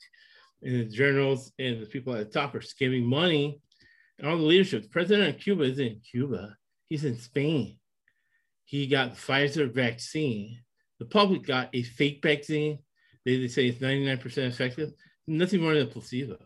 And 0.62 0.80
the 0.80 0.86
journals 0.86 1.52
and 1.60 1.82
the 1.82 1.86
people 1.86 2.16
at 2.16 2.32
the 2.32 2.40
top 2.40 2.56
are 2.56 2.62
skimming 2.62 3.06
money 3.06 3.62
and 4.18 4.28
all 4.28 4.38
the 4.38 4.44
leadership. 4.44 4.84
The 4.84 4.90
president 4.90 5.36
of 5.36 5.42
Cuba 5.42 5.64
is 5.64 5.80
in 5.80 6.00
Cuba. 6.10 6.56
He's 6.88 7.04
in 7.04 7.18
Spain. 7.18 7.78
He 8.66 8.88
got 8.88 9.16
Pfizer 9.16 9.72
vaccine. 9.74 10.60
The 11.00 11.06
public 11.06 11.46
got 11.46 11.70
a 11.74 11.84
fake 11.84 12.20
vaccine. 12.24 12.80
They, 13.26 13.40
they 13.40 13.48
say 13.48 13.68
it's 13.68 13.80
99% 13.80 14.38
effective. 14.38 14.94
Nothing 15.28 15.62
more 15.62 15.74
than 15.74 15.84
a 15.84 15.88
placebo. 15.88 16.38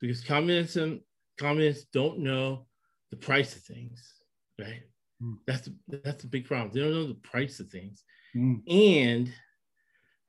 Because 0.00 0.20
communism, 0.22 1.00
communists 1.38 1.86
don't 1.92 2.18
know 2.18 2.66
the 3.14 3.26
price 3.26 3.54
of 3.54 3.62
things, 3.62 4.12
right? 4.58 4.82
Mm. 5.22 5.36
That's 5.46 5.68
that's 5.88 6.24
a 6.24 6.28
big 6.28 6.46
problem. 6.46 6.70
They 6.72 6.80
don't 6.80 6.92
know 6.92 7.08
the 7.08 7.14
price 7.14 7.60
of 7.60 7.68
things. 7.68 8.02
Mm. 8.36 8.62
And 8.68 9.32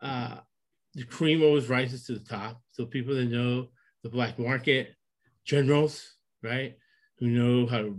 uh, 0.01 0.37
the 0.93 1.03
cream 1.03 1.41
always 1.41 1.67
rises 1.67 2.05
to 2.05 2.13
the 2.13 2.19
top. 2.19 2.61
So 2.71 2.85
people 2.85 3.15
that 3.15 3.25
know 3.25 3.69
the 4.03 4.09
black 4.09 4.37
market, 4.37 4.93
generals, 5.45 6.15
right, 6.43 6.77
who 7.17 7.27
know 7.27 7.65
how 7.65 7.79
to 7.79 7.89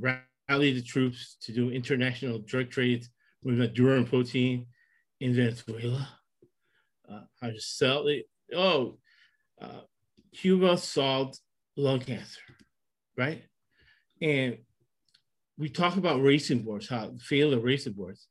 rally 0.49 0.73
the 0.73 0.83
troops 0.83 1.37
to 1.43 1.53
do 1.53 1.71
international 1.71 2.39
drug 2.39 2.71
trades 2.71 3.09
with 3.43 3.57
Maduro 3.57 3.97
and 3.97 4.09
Putin 4.09 4.67
in 5.21 5.35
Venezuela, 5.35 6.09
uh, 7.11 7.23
how 7.41 7.49
to 7.49 7.61
sell 7.61 8.07
it. 8.07 8.29
Oh, 8.55 8.99
uh, 9.61 9.81
Cuba 10.33 10.79
solved 10.79 11.41
lung 11.77 12.01
cancer, 12.01 12.41
right? 13.17 13.43
And 14.23 14.59
we 15.59 15.69
talk 15.69 15.97
about 15.97 16.23
racing 16.23 16.63
boards, 16.63 16.89
how 16.89 17.13
failed 17.19 17.53
the 17.53 17.61
racing 17.61 17.95
boards. 17.95 18.29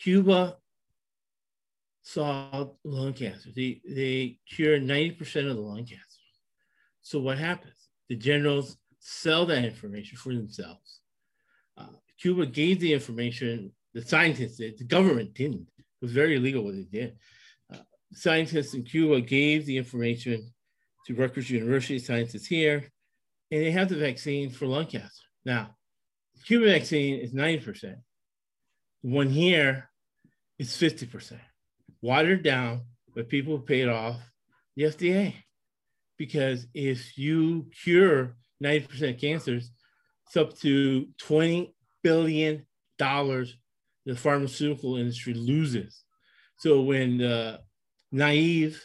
Cuba 0.00 0.56
solved 2.02 2.76
lung 2.84 3.12
cancer. 3.12 3.50
They, 3.54 3.80
they 3.88 4.38
cured 4.48 4.82
90% 4.82 5.50
of 5.50 5.56
the 5.56 5.62
lung 5.62 5.84
cancer. 5.84 6.02
So 7.02 7.18
what 7.18 7.38
happens? 7.38 7.88
The 8.08 8.16
generals 8.16 8.76
sell 9.00 9.46
that 9.46 9.64
information 9.64 10.16
for 10.16 10.32
themselves. 10.32 11.00
Uh, 11.76 11.86
Cuba 12.20 12.46
gave 12.46 12.78
the 12.80 12.92
information, 12.92 13.72
the 13.94 14.02
scientists 14.02 14.58
did, 14.58 14.78
the 14.78 14.84
government 14.84 15.34
didn't. 15.34 15.66
It 15.78 16.04
was 16.04 16.12
very 16.12 16.36
illegal 16.36 16.64
what 16.64 16.74
they 16.74 16.82
did. 16.82 17.16
Uh, 17.72 17.78
scientists 18.12 18.74
in 18.74 18.84
Cuba 18.84 19.20
gave 19.20 19.66
the 19.66 19.76
information 19.76 20.52
to 21.06 21.14
Rutgers 21.14 21.50
University 21.50 21.98
scientists 21.98 22.46
here, 22.46 22.84
and 23.50 23.62
they 23.62 23.72
have 23.72 23.88
the 23.88 23.96
vaccine 23.96 24.50
for 24.50 24.66
lung 24.66 24.86
cancer. 24.86 25.10
Now, 25.44 25.74
Cuban 26.46 26.68
vaccine 26.68 27.20
is 27.20 27.32
90%. 27.32 27.80
The 27.82 27.96
one 29.02 29.28
here 29.28 29.88
is 30.58 30.70
50%. 30.70 31.38
Watered 32.00 32.42
down, 32.42 32.82
but 33.14 33.28
people 33.28 33.58
paid 33.58 33.88
off 33.88 34.16
the 34.76 34.84
FDA. 34.84 35.34
Because 36.18 36.66
if 36.74 37.16
you 37.18 37.66
cure 37.82 38.36
90% 38.62 39.14
of 39.14 39.20
cancers, 39.20 39.70
it's 40.26 40.36
up 40.36 40.56
to 40.60 41.06
20 41.18 41.74
billion 42.02 42.66
dollars 42.98 43.56
the 44.04 44.16
pharmaceutical 44.16 44.96
industry 44.96 45.34
loses. 45.34 46.02
So 46.58 46.82
when 46.82 47.18
the 47.18 47.60
naive 48.10 48.82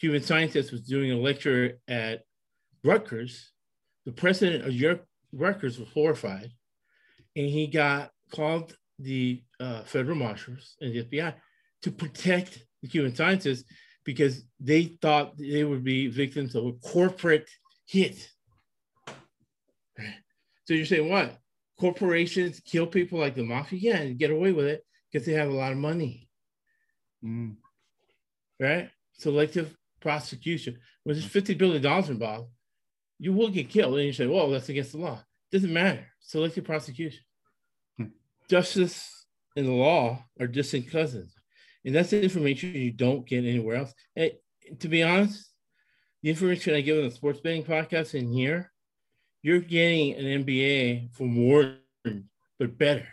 Cuban 0.00 0.22
scientist 0.22 0.72
was 0.72 0.82
doing 0.82 1.12
a 1.12 1.16
lecture 1.16 1.78
at 1.88 2.22
Rutgers, 2.84 3.50
the 4.06 4.12
president 4.12 4.64
of 4.64 4.72
Europe, 4.72 5.04
Rutgers 5.32 5.78
was 5.78 5.88
horrified, 5.90 6.50
and 7.38 7.48
he 7.48 7.68
got 7.68 8.10
called 8.32 8.76
the 8.98 9.40
uh, 9.60 9.82
federal 9.84 10.16
marshals 10.16 10.74
and 10.80 10.92
the 10.92 11.04
FBI 11.04 11.32
to 11.82 11.90
protect 11.92 12.58
the 12.82 12.88
Cuban 12.88 13.14
scientists 13.14 13.64
because 14.04 14.42
they 14.58 14.96
thought 15.00 15.38
they 15.38 15.62
would 15.62 15.84
be 15.84 16.08
victims 16.08 16.56
of 16.56 16.66
a 16.66 16.72
corporate 16.72 17.48
hit. 17.86 18.28
So 20.64 20.74
you're 20.74 20.84
saying 20.84 21.08
what? 21.08 21.38
Corporations 21.78 22.60
kill 22.60 22.88
people 22.88 23.20
like 23.20 23.36
the 23.36 23.44
mafia? 23.44 23.78
Yeah, 23.78 23.98
and 23.98 24.18
get 24.18 24.32
away 24.32 24.50
with 24.50 24.66
it 24.66 24.84
because 25.10 25.24
they 25.24 25.34
have 25.34 25.48
a 25.48 25.54
lot 25.54 25.72
of 25.72 25.78
money. 25.78 26.28
Mm. 27.24 27.54
Right? 28.58 28.90
Selective 29.12 29.76
prosecution. 30.00 30.78
When 31.04 31.14
there's 31.14 31.28
$50 31.28 31.56
billion 31.56 31.86
involved, 32.10 32.50
you 33.20 33.32
will 33.32 33.48
get 33.48 33.70
killed. 33.70 33.94
And 33.94 34.06
you 34.06 34.12
say, 34.12 34.26
well, 34.26 34.50
that's 34.50 34.68
against 34.68 34.92
the 34.92 34.98
law. 34.98 35.22
Doesn't 35.52 35.72
matter. 35.72 36.04
Selective 36.20 36.64
prosecution. 36.64 37.20
Justice 38.48 39.26
and 39.56 39.66
the 39.66 39.72
law 39.72 40.24
are 40.40 40.46
distant 40.46 40.90
cousins. 40.90 41.34
And 41.84 41.94
that's 41.94 42.10
the 42.10 42.22
information 42.22 42.74
you 42.74 42.92
don't 42.92 43.26
get 43.26 43.44
anywhere 43.44 43.76
else. 43.76 43.94
And 44.16 44.32
to 44.80 44.88
be 44.88 45.02
honest, 45.02 45.52
the 46.22 46.30
information 46.30 46.74
I 46.74 46.80
give 46.80 46.98
on 46.98 47.04
the 47.04 47.14
sports 47.14 47.40
betting 47.40 47.64
podcast 47.64 48.14
in 48.14 48.32
here 48.32 48.72
you're 49.42 49.60
getting 49.60 50.14
an 50.14 50.44
MBA 50.44 51.14
for 51.14 51.24
more, 51.24 51.76
but 52.58 52.76
better, 52.76 53.06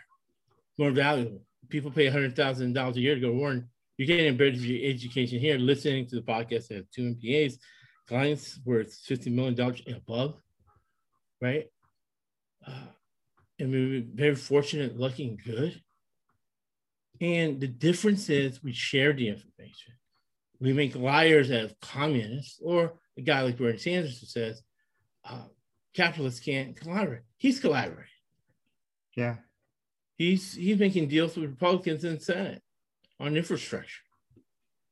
more 0.78 0.90
valuable. 0.90 1.42
People 1.68 1.90
pay 1.90 2.06
$100,000 2.06 2.96
a 2.96 3.00
year 3.00 3.14
to 3.14 3.20
go 3.20 3.28
to 3.28 3.34
Wharton. 3.34 3.68
You're 3.96 4.06
getting 4.06 4.28
a 4.28 4.36
better 4.36 4.56
education 4.56 5.38
here, 5.38 5.58
listening 5.58 6.06
to 6.08 6.16
the 6.16 6.22
podcast. 6.22 6.72
Have 6.72 6.84
two 6.94 7.14
MBAs, 7.14 7.54
clients 8.08 8.60
worth 8.64 8.98
$50 9.08 9.32
million 9.32 9.58
and 9.58 9.96
above, 9.96 10.34
right? 11.40 11.66
Uh, 12.66 12.86
and 13.58 13.70
we 13.70 13.98
are 13.98 14.04
very 14.14 14.34
fortunate, 14.34 14.98
lucky, 14.98 15.28
and 15.28 15.42
good. 15.42 15.80
And 17.20 17.60
the 17.60 17.68
difference 17.68 18.28
is 18.28 18.62
we 18.62 18.72
share 18.72 19.12
the 19.12 19.28
information. 19.28 19.94
We 20.60 20.72
make 20.72 20.94
liars 20.94 21.50
out 21.50 21.64
of 21.64 21.80
communists, 21.80 22.60
or 22.62 22.98
a 23.16 23.22
guy 23.22 23.42
like 23.42 23.56
Bernie 23.56 23.78
Sanders 23.78 24.20
who 24.20 24.26
says, 24.26 24.62
uh, 25.24 25.44
capitalists 25.94 26.40
can't 26.40 26.76
collaborate. 26.76 27.22
He's 27.38 27.60
collaborating. 27.60 28.04
Yeah. 29.16 29.36
He's 30.16 30.54
he's 30.54 30.78
making 30.78 31.08
deals 31.08 31.36
with 31.36 31.50
Republicans 31.50 32.04
in 32.04 32.14
the 32.14 32.20
Senate 32.20 32.62
on 33.20 33.36
infrastructure. 33.36 34.02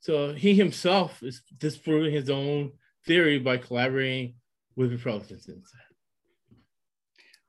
So 0.00 0.34
he 0.34 0.54
himself 0.54 1.22
is 1.22 1.42
disproving 1.56 2.12
his 2.12 2.28
own 2.28 2.72
theory 3.06 3.38
by 3.38 3.56
collaborating 3.56 4.34
with 4.76 4.92
Republicans 4.92 5.48
in 5.48 5.60
the 5.60 5.66
Senate. 5.66 5.93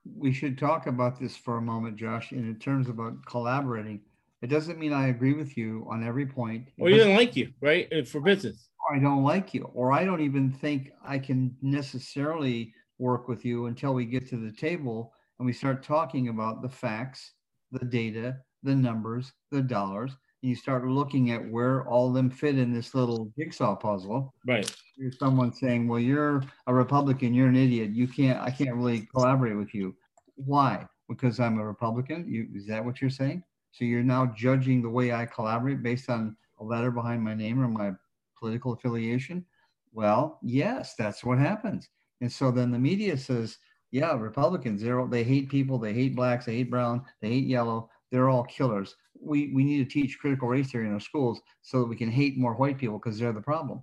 We 0.05 0.31
should 0.31 0.57
talk 0.57 0.87
about 0.87 1.19
this 1.19 1.35
for 1.35 1.57
a 1.57 1.61
moment, 1.61 1.97
Josh, 1.97 2.31
in 2.31 2.55
terms 2.57 2.89
about 2.89 3.25
collaborating. 3.25 4.01
It 4.41 4.47
doesn't 4.47 4.77
mean 4.77 4.93
I 4.93 5.07
agree 5.07 5.33
with 5.33 5.57
you 5.57 5.87
on 5.89 6.05
every 6.05 6.25
point. 6.25 6.67
Or 6.77 6.89
he 6.89 6.97
doesn't 6.97 7.15
like 7.15 7.35
you, 7.35 7.51
right? 7.61 7.91
Uh, 7.91 8.03
for 8.03 8.21
business. 8.21 8.69
I 8.91 8.99
don't 8.99 9.23
like 9.23 9.53
you, 9.53 9.63
or 9.73 9.91
I 9.91 10.05
don't 10.05 10.21
even 10.21 10.51
think 10.51 10.91
I 11.03 11.17
can 11.17 11.55
necessarily 11.61 12.73
work 12.99 13.27
with 13.27 13.43
you 13.43 13.65
until 13.65 13.93
we 13.93 14.05
get 14.05 14.29
to 14.29 14.37
the 14.37 14.51
table 14.51 15.13
and 15.39 15.45
we 15.45 15.53
start 15.53 15.83
talking 15.83 16.29
about 16.29 16.61
the 16.61 16.69
facts, 16.69 17.31
the 17.71 17.83
data, 17.83 18.37
the 18.63 18.75
numbers, 18.75 19.33
the 19.51 19.61
dollars, 19.61 20.15
you 20.45 20.55
start 20.55 20.85
looking 20.85 21.31
at 21.31 21.49
where 21.49 21.87
all 21.87 22.09
of 22.09 22.13
them 22.13 22.29
fit 22.29 22.57
in 22.57 22.73
this 22.73 22.93
little 22.93 23.31
jigsaw 23.37 23.75
puzzle. 23.75 24.33
Right. 24.47 24.69
There's 24.97 25.17
someone 25.17 25.51
saying, 25.53 25.87
"Well, 25.87 25.99
you're 25.99 26.43
a 26.67 26.73
Republican. 26.73 27.33
You're 27.33 27.47
an 27.47 27.55
idiot. 27.55 27.91
You 27.91 28.07
can't. 28.07 28.39
I 28.39 28.51
can't 28.51 28.75
really 28.75 29.07
collaborate 29.13 29.57
with 29.57 29.73
you. 29.73 29.95
Why? 30.35 30.85
Because 31.09 31.39
I'm 31.39 31.59
a 31.59 31.65
Republican. 31.65 32.25
You 32.27 32.47
is 32.53 32.67
that 32.67 32.83
what 32.83 33.01
you're 33.01 33.09
saying? 33.09 33.43
So 33.71 33.83
you're 33.83 34.03
now 34.03 34.27
judging 34.37 34.81
the 34.81 34.89
way 34.89 35.11
I 35.11 35.25
collaborate 35.25 35.83
based 35.83 36.09
on 36.09 36.37
a 36.59 36.63
letter 36.63 36.91
behind 36.91 37.23
my 37.23 37.33
name 37.33 37.59
or 37.61 37.67
my 37.67 37.91
political 38.39 38.73
affiliation? 38.73 39.45
Well, 39.91 40.39
yes, 40.41 40.95
that's 40.95 41.23
what 41.23 41.39
happens. 41.39 41.89
And 42.21 42.31
so 42.31 42.51
then 42.51 42.71
the 42.71 42.79
media 42.79 43.17
says, 43.17 43.57
yeah, 43.91 44.13
Republicans, 44.17 44.81
they're, 44.81 45.05
they 45.07 45.23
hate 45.23 45.49
people, 45.49 45.77
they 45.77 45.93
hate 45.93 46.15
blacks, 46.15 46.45
they 46.45 46.57
hate 46.57 46.69
brown, 46.69 47.03
they 47.21 47.29
hate 47.29 47.47
yellow, 47.47 47.89
they're 48.11 48.29
all 48.29 48.43
killers. 48.43 48.95
We, 49.19 49.51
we 49.53 49.63
need 49.63 49.77
to 49.77 49.85
teach 49.85 50.19
critical 50.19 50.47
race 50.47 50.71
theory 50.71 50.87
in 50.87 50.93
our 50.93 50.99
schools 50.99 51.41
so 51.61 51.79
that 51.79 51.87
we 51.87 51.95
can 51.95 52.11
hate 52.11 52.37
more 52.37 52.55
white 52.55 52.77
people 52.77 52.99
because 52.99 53.17
they're 53.17 53.33
the 53.33 53.41
problem. 53.41 53.81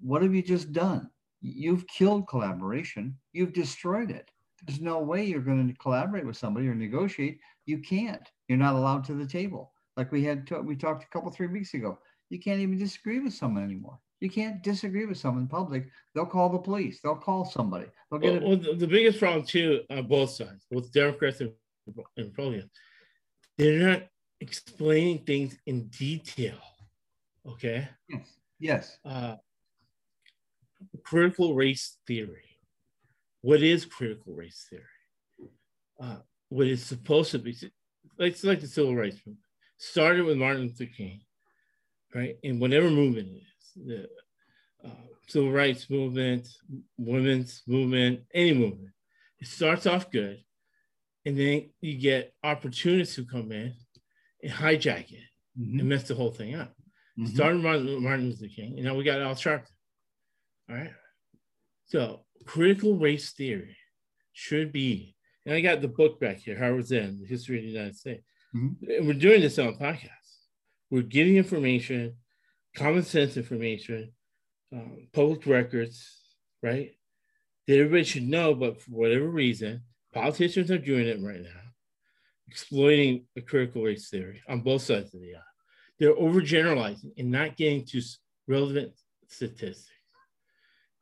What 0.00 0.22
have 0.22 0.34
you 0.34 0.42
just 0.42 0.72
done? 0.72 1.10
You've 1.40 1.86
killed 1.86 2.28
collaboration, 2.28 3.18
you've 3.32 3.52
destroyed 3.52 4.10
it. 4.10 4.30
There's 4.66 4.80
no 4.80 5.00
way 5.00 5.24
you're 5.24 5.40
going 5.40 5.68
to 5.68 5.74
collaborate 5.74 6.24
with 6.24 6.38
somebody 6.38 6.68
or 6.68 6.74
negotiate. 6.74 7.38
You 7.66 7.80
can't. 7.80 8.26
You're 8.48 8.58
not 8.58 8.74
allowed 8.74 9.04
to 9.04 9.14
the 9.14 9.26
table. 9.26 9.72
Like 9.96 10.10
we 10.10 10.24
had, 10.24 10.46
to, 10.48 10.60
we 10.60 10.74
talked 10.74 11.04
a 11.04 11.08
couple 11.08 11.30
three 11.30 11.48
weeks 11.48 11.74
ago. 11.74 11.98
You 12.30 12.40
can't 12.40 12.60
even 12.60 12.78
disagree 12.78 13.20
with 13.20 13.34
someone 13.34 13.62
anymore. 13.62 13.98
You 14.20 14.30
can't 14.30 14.62
disagree 14.62 15.04
with 15.04 15.18
someone 15.18 15.42
in 15.42 15.48
public. 15.48 15.88
They'll 16.14 16.24
call 16.24 16.48
the 16.48 16.58
police. 16.58 17.00
They'll 17.02 17.14
call 17.14 17.44
somebody. 17.44 17.86
They'll 18.10 18.20
get 18.20 18.40
well, 18.40 18.50
well 18.50 18.58
the, 18.58 18.74
the, 18.74 18.86
biggest 18.86 19.18
problem 19.18 19.44
too 19.44 19.82
on 19.90 20.06
both 20.06 20.30
sides, 20.30 20.64
with 20.70 20.90
Democrats 20.92 21.40
and, 21.40 21.52
and 21.86 22.26
Republicans, 22.26 22.70
they're 23.58 23.86
not 23.86 24.02
explaining 24.44 25.18
things 25.24 25.56
in 25.64 25.88
detail. 25.88 26.58
Okay. 27.46 27.88
Yes. 28.08 28.26
Yes. 28.58 28.98
Uh, 29.04 29.36
critical 31.02 31.54
race 31.54 31.96
theory. 32.06 32.58
What 33.40 33.62
is 33.62 33.84
critical 33.84 34.34
race 34.34 34.66
theory? 34.68 35.50
Uh, 36.00 36.16
what 36.48 36.66
is 36.66 36.82
supposed 36.84 37.30
to 37.32 37.38
be? 37.38 37.56
Like, 38.18 38.36
like 38.44 38.60
the 38.60 38.66
civil 38.66 38.94
rights 38.94 39.16
movement 39.26 39.38
started 39.78 40.24
with 40.24 40.36
Martin 40.36 40.62
Luther 40.62 40.86
King, 40.86 41.20
right? 42.14 42.36
And 42.44 42.60
whatever 42.60 42.90
movement 42.90 43.28
it 43.28 43.42
is, 43.42 43.86
the 43.88 44.08
uh, 44.86 45.04
civil 45.26 45.52
rights 45.52 45.88
movement, 45.90 46.46
women's 46.98 47.62
movement, 47.66 48.20
any 48.32 48.54
movement. 48.54 48.92
It 49.40 49.48
starts 49.48 49.86
off 49.86 50.10
good, 50.10 50.38
and 51.26 51.38
then 51.38 51.70
you 51.80 51.98
get 51.98 52.34
opportunists 52.42 53.14
who 53.14 53.24
come 53.24 53.52
in 53.52 53.74
hijack 54.48 55.12
it 55.12 55.20
mm-hmm. 55.58 55.80
and 55.80 55.88
mess 55.88 56.08
the 56.08 56.14
whole 56.14 56.30
thing 56.30 56.54
up. 56.54 56.74
Mm-hmm. 57.18 57.34
Starting 57.34 57.62
Martin, 57.62 58.02
Martin 58.02 58.26
Luther 58.26 58.48
King, 58.54 58.74
and 58.76 58.84
now 58.84 58.94
we 58.94 59.04
got 59.04 59.20
Al 59.20 59.34
Sharpton. 59.34 59.66
All 60.68 60.76
right. 60.76 60.92
So 61.86 62.24
critical 62.46 62.96
race 62.96 63.32
theory 63.32 63.76
should 64.32 64.72
be, 64.72 65.14
and 65.46 65.54
I 65.54 65.60
got 65.60 65.80
the 65.80 65.88
book 65.88 66.18
back 66.18 66.38
here, 66.38 66.58
Howard 66.58 66.86
Zinn, 66.86 67.18
The 67.20 67.28
History 67.28 67.58
of 67.58 67.64
the 67.64 67.70
United 67.70 67.96
States. 67.96 68.24
Mm-hmm. 68.54 68.90
And 68.90 69.06
we're 69.06 69.14
doing 69.14 69.40
this 69.40 69.58
on 69.58 69.68
a 69.68 69.72
podcast. 69.72 70.10
We're 70.90 71.02
getting 71.02 71.36
information, 71.36 72.16
common 72.76 73.02
sense 73.02 73.36
information, 73.36 74.12
um, 74.72 75.08
public 75.12 75.46
records, 75.46 76.20
right? 76.62 76.92
That 77.66 77.78
everybody 77.78 78.04
should 78.04 78.28
know, 78.28 78.54
but 78.54 78.80
for 78.80 78.90
whatever 78.90 79.28
reason, 79.28 79.82
politicians 80.12 80.70
are 80.70 80.78
doing 80.78 81.06
it 81.06 81.20
right 81.20 81.42
now, 81.42 81.60
exploiting 82.48 83.24
a 83.36 83.40
critical 83.40 83.82
race 83.82 84.08
theory 84.08 84.42
on 84.48 84.60
both 84.60 84.82
sides 84.82 85.14
of 85.14 85.20
the 85.20 85.34
aisle. 85.34 85.42
They're 85.98 86.14
overgeneralizing 86.14 87.12
and 87.18 87.30
not 87.30 87.56
getting 87.56 87.84
to 87.86 88.02
relevant 88.46 88.92
statistics. 89.28 89.88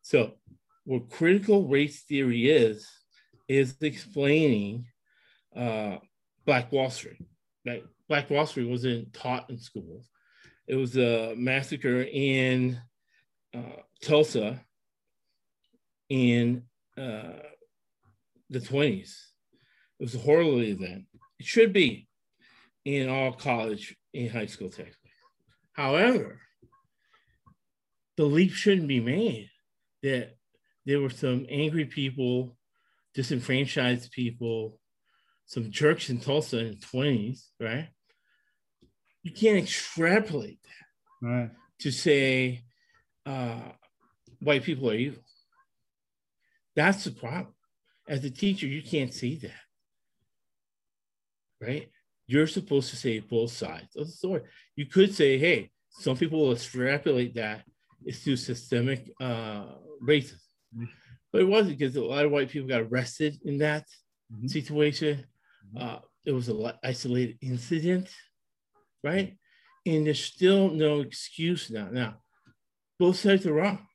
So, 0.02 0.32
what 0.84 1.10
critical 1.10 1.68
race 1.68 2.02
theory 2.02 2.50
is, 2.50 2.88
is 3.48 3.74
explaining 3.80 4.86
uh, 5.56 5.98
Black 6.44 6.72
Wall 6.72 6.90
Street 6.90 7.22
that 7.64 7.82
Black 8.08 8.28
Wall 8.30 8.46
Street 8.46 8.68
wasn't 8.68 9.12
taught 9.12 9.48
in 9.48 9.58
schools. 9.58 10.08
It 10.66 10.74
was 10.74 10.96
a 10.96 11.34
massacre 11.36 12.02
in 12.02 12.80
uh, 13.54 13.82
Tulsa 14.02 14.60
in 16.08 16.64
uh, 16.98 17.38
the 18.50 18.58
20s. 18.58 19.14
It 19.98 20.04
was 20.04 20.14
a 20.14 20.18
horrible 20.18 20.62
event. 20.62 21.04
It 21.42 21.48
should 21.48 21.72
be 21.72 22.06
in 22.84 23.08
all 23.08 23.32
college 23.32 23.96
and 24.14 24.30
high 24.30 24.46
school 24.46 24.68
textbooks. 24.68 25.16
However, 25.72 26.38
the 28.16 28.26
leap 28.26 28.52
shouldn't 28.52 28.86
be 28.86 29.00
made 29.00 29.50
that 30.04 30.36
there 30.86 31.00
were 31.00 31.10
some 31.10 31.44
angry 31.50 31.84
people, 31.84 32.56
disenfranchised 33.14 34.12
people, 34.12 34.78
some 35.46 35.72
jerks 35.72 36.10
in 36.10 36.20
Tulsa 36.20 36.58
in 36.60 36.70
the 36.70 36.76
20s, 36.76 37.40
right? 37.58 37.88
You 39.24 39.32
can't 39.32 39.58
extrapolate 39.58 40.60
that 40.62 41.26
right. 41.26 41.50
to 41.80 41.90
say 41.90 42.62
uh, 43.26 43.62
white 44.38 44.62
people 44.62 44.88
are 44.90 44.94
evil. 44.94 45.24
That's 46.76 47.02
the 47.02 47.10
problem. 47.10 47.52
As 48.06 48.24
a 48.24 48.30
teacher, 48.30 48.68
you 48.68 48.82
can't 48.82 49.12
see 49.12 49.38
that, 49.38 49.61
right? 51.62 51.88
You're 52.26 52.46
supposed 52.46 52.90
to 52.90 52.96
say 52.96 53.20
both 53.20 53.52
sides 53.52 53.94
of 53.96 54.06
the 54.06 54.12
story. 54.12 54.42
You 54.76 54.86
could 54.86 55.14
say, 55.14 55.38
hey, 55.38 55.70
some 55.90 56.16
people 56.16 56.40
will 56.40 56.52
extrapolate 56.52 57.34
that 57.34 57.62
it's 58.04 58.18
through 58.18 58.36
systemic 58.36 59.10
uh, 59.20 59.64
racism. 60.02 60.40
Mm-hmm. 60.76 60.84
But 61.32 61.42
it 61.42 61.48
wasn't 61.48 61.78
because 61.78 61.96
a 61.96 62.04
lot 62.04 62.24
of 62.24 62.30
white 62.30 62.50
people 62.50 62.68
got 62.68 62.82
arrested 62.82 63.38
in 63.44 63.58
that 63.58 63.86
mm-hmm. 64.32 64.48
situation. 64.48 65.24
Uh, 65.78 65.98
it 66.24 66.32
was 66.32 66.48
an 66.48 66.72
isolated 66.84 67.38
incident, 67.40 68.08
right? 69.02 69.36
And 69.86 70.06
there's 70.06 70.22
still 70.22 70.70
no 70.70 71.00
excuse 71.00 71.70
now. 71.70 71.88
Now, 71.90 72.16
both 72.98 73.16
sides 73.16 73.46
are 73.46 73.54
wrong. 73.54 73.86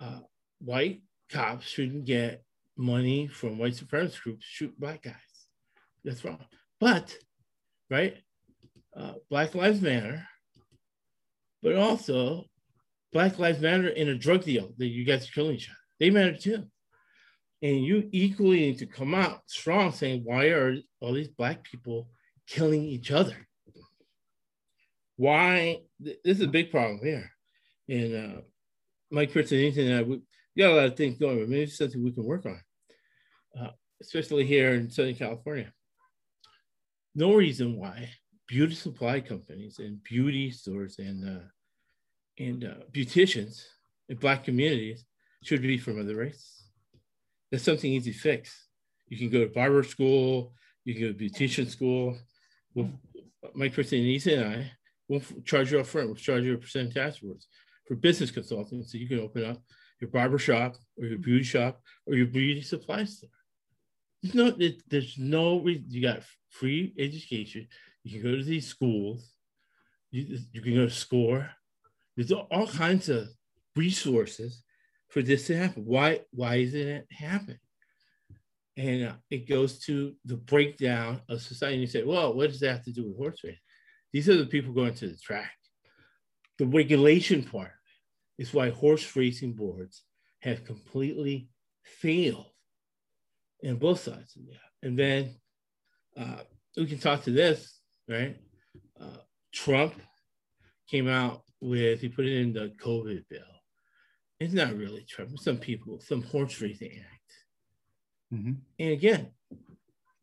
Uh, 0.00 0.20
white 0.60 1.02
cops 1.30 1.66
shouldn't 1.66 2.04
get 2.04 2.42
money 2.76 3.26
from 3.26 3.58
white 3.58 3.74
supremacist 3.74 4.22
groups 4.22 4.44
shoot 4.44 4.78
black 4.78 5.02
guys. 5.02 5.14
That's 6.04 6.24
wrong. 6.24 6.44
But, 6.80 7.14
right, 7.90 8.16
uh, 8.96 9.14
Black 9.30 9.54
Lives 9.54 9.80
Matter, 9.80 10.26
but 11.62 11.76
also 11.76 12.44
Black 13.12 13.38
Lives 13.38 13.60
Matter 13.60 13.88
in 13.88 14.08
a 14.08 14.16
drug 14.16 14.44
deal 14.44 14.74
that 14.78 14.86
you 14.86 15.04
guys 15.04 15.28
are 15.28 15.32
killing 15.32 15.56
each 15.56 15.68
other. 15.68 15.78
They 16.00 16.10
matter 16.10 16.36
too. 16.36 16.64
And 17.62 17.84
you 17.84 18.08
equally 18.10 18.60
need 18.60 18.78
to 18.78 18.86
come 18.86 19.14
out 19.14 19.42
strong 19.46 19.92
saying, 19.92 20.22
why 20.24 20.46
are 20.46 20.76
all 21.00 21.12
these 21.12 21.28
Black 21.28 21.62
people 21.62 22.08
killing 22.48 22.82
each 22.82 23.12
other? 23.12 23.36
Why? 25.16 25.82
This 26.00 26.16
is 26.24 26.40
a 26.40 26.48
big 26.48 26.72
problem 26.72 26.98
here. 27.00 27.30
And 27.88 28.14
uh, 28.14 28.40
Mike 29.12 29.30
Christensen 29.30 29.86
and 29.86 29.98
I, 29.98 30.02
we 30.02 30.20
got 30.58 30.72
a 30.72 30.74
lot 30.74 30.86
of 30.86 30.96
things 30.96 31.18
going, 31.18 31.38
but 31.38 31.48
maybe 31.48 31.66
something 31.66 32.02
we 32.02 32.10
can 32.10 32.24
work 32.24 32.46
on, 32.46 32.60
uh, 33.60 33.70
especially 34.00 34.44
here 34.44 34.74
in 34.74 34.90
Southern 34.90 35.14
California. 35.14 35.72
No 37.14 37.34
reason 37.34 37.76
why 37.76 38.08
beauty 38.48 38.74
supply 38.74 39.20
companies 39.20 39.78
and 39.78 40.02
beauty 40.02 40.50
stores 40.50 40.98
and 40.98 41.28
uh, 41.28 41.44
and 42.38 42.64
uh, 42.64 42.84
beauticians 42.92 43.62
in 44.08 44.16
Black 44.16 44.44
communities 44.44 45.04
should 45.42 45.62
be 45.62 45.78
from 45.78 46.00
other 46.00 46.16
races. 46.16 46.64
That's 47.50 47.64
something 47.64 47.92
easy 47.92 48.12
to 48.12 48.18
fix. 48.18 48.68
You 49.08 49.18
can 49.18 49.28
go 49.28 49.40
to 49.40 49.52
barber 49.52 49.82
school, 49.82 50.54
you 50.84 50.94
can 50.94 51.02
go 51.02 51.12
to 51.12 51.18
beautician 51.18 51.68
school. 51.68 52.16
We'll, 52.74 52.88
Mike 53.54 53.74
Christensen 53.74 54.38
and 54.38 54.54
I 54.54 54.72
will 55.08 55.22
charge 55.44 55.72
you 55.72 55.80
up 55.80 55.86
front, 55.86 56.06
we'll 56.06 56.16
charge 56.16 56.44
you 56.44 56.54
a 56.54 56.58
percent 56.58 56.94
tax 56.94 57.18
for 57.18 57.34
for 57.86 57.96
business 57.96 58.30
consulting. 58.30 58.84
So 58.84 58.96
you 58.96 59.08
can 59.08 59.20
open 59.20 59.44
up 59.44 59.58
your 60.00 60.10
barber 60.10 60.38
shop 60.38 60.76
or 60.98 61.06
your 61.06 61.18
beauty 61.18 61.44
shop 61.44 61.80
or 62.06 62.14
your 62.14 62.26
beauty 62.26 62.62
supply 62.62 63.04
store. 63.04 63.30
There's 64.22 64.34
no, 64.34 64.56
there's 64.88 65.18
no, 65.18 65.66
you 65.66 66.02
got 66.02 66.22
free 66.48 66.94
education. 66.98 67.66
You 68.04 68.20
can 68.20 68.30
go 68.30 68.36
to 68.36 68.44
these 68.44 68.68
schools. 68.68 69.32
You, 70.10 70.38
you 70.52 70.60
can 70.60 70.74
go 70.74 70.84
to 70.86 70.90
SCORE. 70.90 71.50
There's 72.16 72.30
all 72.30 72.66
kinds 72.66 73.08
of 73.08 73.28
resources 73.74 74.62
for 75.08 75.22
this 75.22 75.46
to 75.46 75.56
happen. 75.56 75.84
Why, 75.84 76.20
why 76.30 76.56
isn't 76.56 76.88
it 76.88 77.06
happen? 77.10 77.58
And 78.76 79.04
uh, 79.08 79.12
it 79.30 79.48
goes 79.48 79.80
to 79.80 80.14
the 80.24 80.36
breakdown 80.36 81.20
of 81.28 81.42
society. 81.42 81.78
You 81.78 81.86
say, 81.86 82.04
well, 82.04 82.34
what 82.34 82.50
does 82.50 82.60
that 82.60 82.72
have 82.72 82.84
to 82.84 82.92
do 82.92 83.08
with 83.08 83.16
horse 83.16 83.40
racing? 83.42 83.58
These 84.12 84.28
are 84.28 84.36
the 84.36 84.46
people 84.46 84.72
going 84.72 84.94
to 84.94 85.08
the 85.08 85.16
track. 85.16 85.52
The 86.58 86.66
regulation 86.66 87.42
part 87.42 87.72
is 88.38 88.54
why 88.54 88.70
horse 88.70 89.16
racing 89.16 89.54
boards 89.54 90.02
have 90.40 90.64
completely 90.64 91.48
failed 91.82 92.51
in 93.62 93.76
both 93.76 94.00
sides 94.00 94.36
of 94.36 94.46
that. 94.46 94.86
And 94.86 94.98
then 94.98 95.34
uh, 96.16 96.42
we 96.76 96.86
can 96.86 96.98
talk 96.98 97.22
to 97.24 97.30
this, 97.30 97.80
right? 98.08 98.36
Uh, 99.00 99.18
Trump 99.52 99.94
came 100.90 101.08
out 101.08 101.42
with, 101.60 102.00
he 102.00 102.08
put 102.08 102.26
it 102.26 102.40
in 102.40 102.52
the 102.52 102.72
COVID 102.82 103.24
bill. 103.28 103.40
It's 104.40 104.52
not 104.52 104.76
really 104.76 105.04
Trump, 105.08 105.38
some 105.38 105.58
people, 105.58 106.00
some 106.00 106.22
horse 106.22 106.60
racing 106.60 106.98
act. 106.98 108.34
Mm-hmm. 108.34 108.52
And 108.78 108.90
again, 108.90 109.28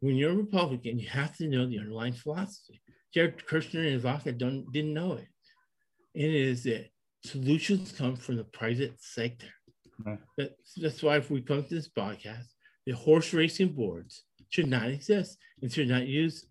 when 0.02 0.15
you're 0.15 0.32
a 0.32 0.36
Republican, 0.36 0.99
you 0.99 1.08
have 1.10 1.36
to 1.38 1.47
know 1.47 1.65
the 1.65 1.80
underlying 1.80 2.13
philosophy. 2.13 2.82
Jared 3.13 3.45
Kushner 3.47 3.86
and 3.86 3.95
Ivanka 3.95 4.34
don't, 4.34 4.71
didn't 4.71 4.93
know 4.93 5.13
it. 5.13 5.28
And 6.15 6.25
it 6.25 6.36
is 6.36 6.63
that 6.63 6.88
solutions 7.23 7.91
come 7.91 8.15
from 8.15 8.38
the 8.38 8.43
private 8.43 8.95
sector. 8.99 9.47
Right. 10.06 10.19
That, 10.38 10.56
that's 10.78 11.02
why 11.04 11.17
if 11.17 11.30
we 11.30 11.41
come 11.41 11.63
to 11.63 11.75
this 11.75 11.89
podcast, 11.89 12.45
the 12.89 12.95
horse 12.95 13.34
racing 13.36 13.71
boards 13.71 14.23
should 14.49 14.67
not 14.67 14.88
exist 14.88 15.38
and 15.62 15.71
should 15.71 15.88
not 15.88 16.08
use 16.08 16.47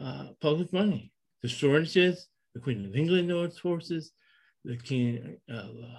uh, 0.00 0.28
public 0.40 0.72
money. 0.72 1.12
The 1.42 1.48
Storages, 1.48 2.16
the 2.54 2.60
Queen 2.60 2.86
of 2.86 2.96
England 2.96 3.28
knows 3.28 3.58
horses, 3.58 4.12
the 4.64 4.78
King 4.78 5.36
of 5.50 5.64
uh, 5.66 5.98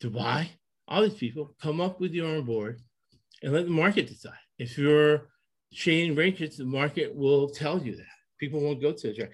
Dubai, 0.00 0.50
all 0.86 1.02
these 1.02 1.14
people 1.14 1.56
come 1.60 1.80
up 1.80 2.00
with 2.00 2.12
your 2.12 2.28
own 2.28 2.44
board 2.44 2.80
and 3.42 3.52
let 3.52 3.64
the 3.64 3.72
market 3.72 4.06
decide. 4.06 4.44
If 4.56 4.78
you're 4.78 5.30
Shane 5.72 6.14
Rankins, 6.14 6.56
the 6.56 6.64
market 6.64 7.12
will 7.12 7.48
tell 7.48 7.82
you 7.82 7.96
that. 7.96 8.16
People 8.38 8.60
won't 8.60 8.80
go 8.80 8.92
to 8.92 9.08
the 9.08 9.14
track. 9.14 9.30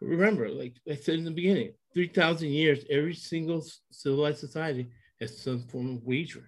Remember, 0.00 0.48
like 0.48 0.74
I 0.88 0.94
said 0.94 1.16
in 1.16 1.24
the 1.24 1.32
beginning, 1.32 1.72
3,000 1.94 2.48
years, 2.48 2.84
every 2.88 3.14
single 3.14 3.66
civilized 3.90 4.38
society 4.38 4.88
has 5.20 5.42
some 5.42 5.62
form 5.62 5.96
of 5.96 6.04
wagering. 6.04 6.46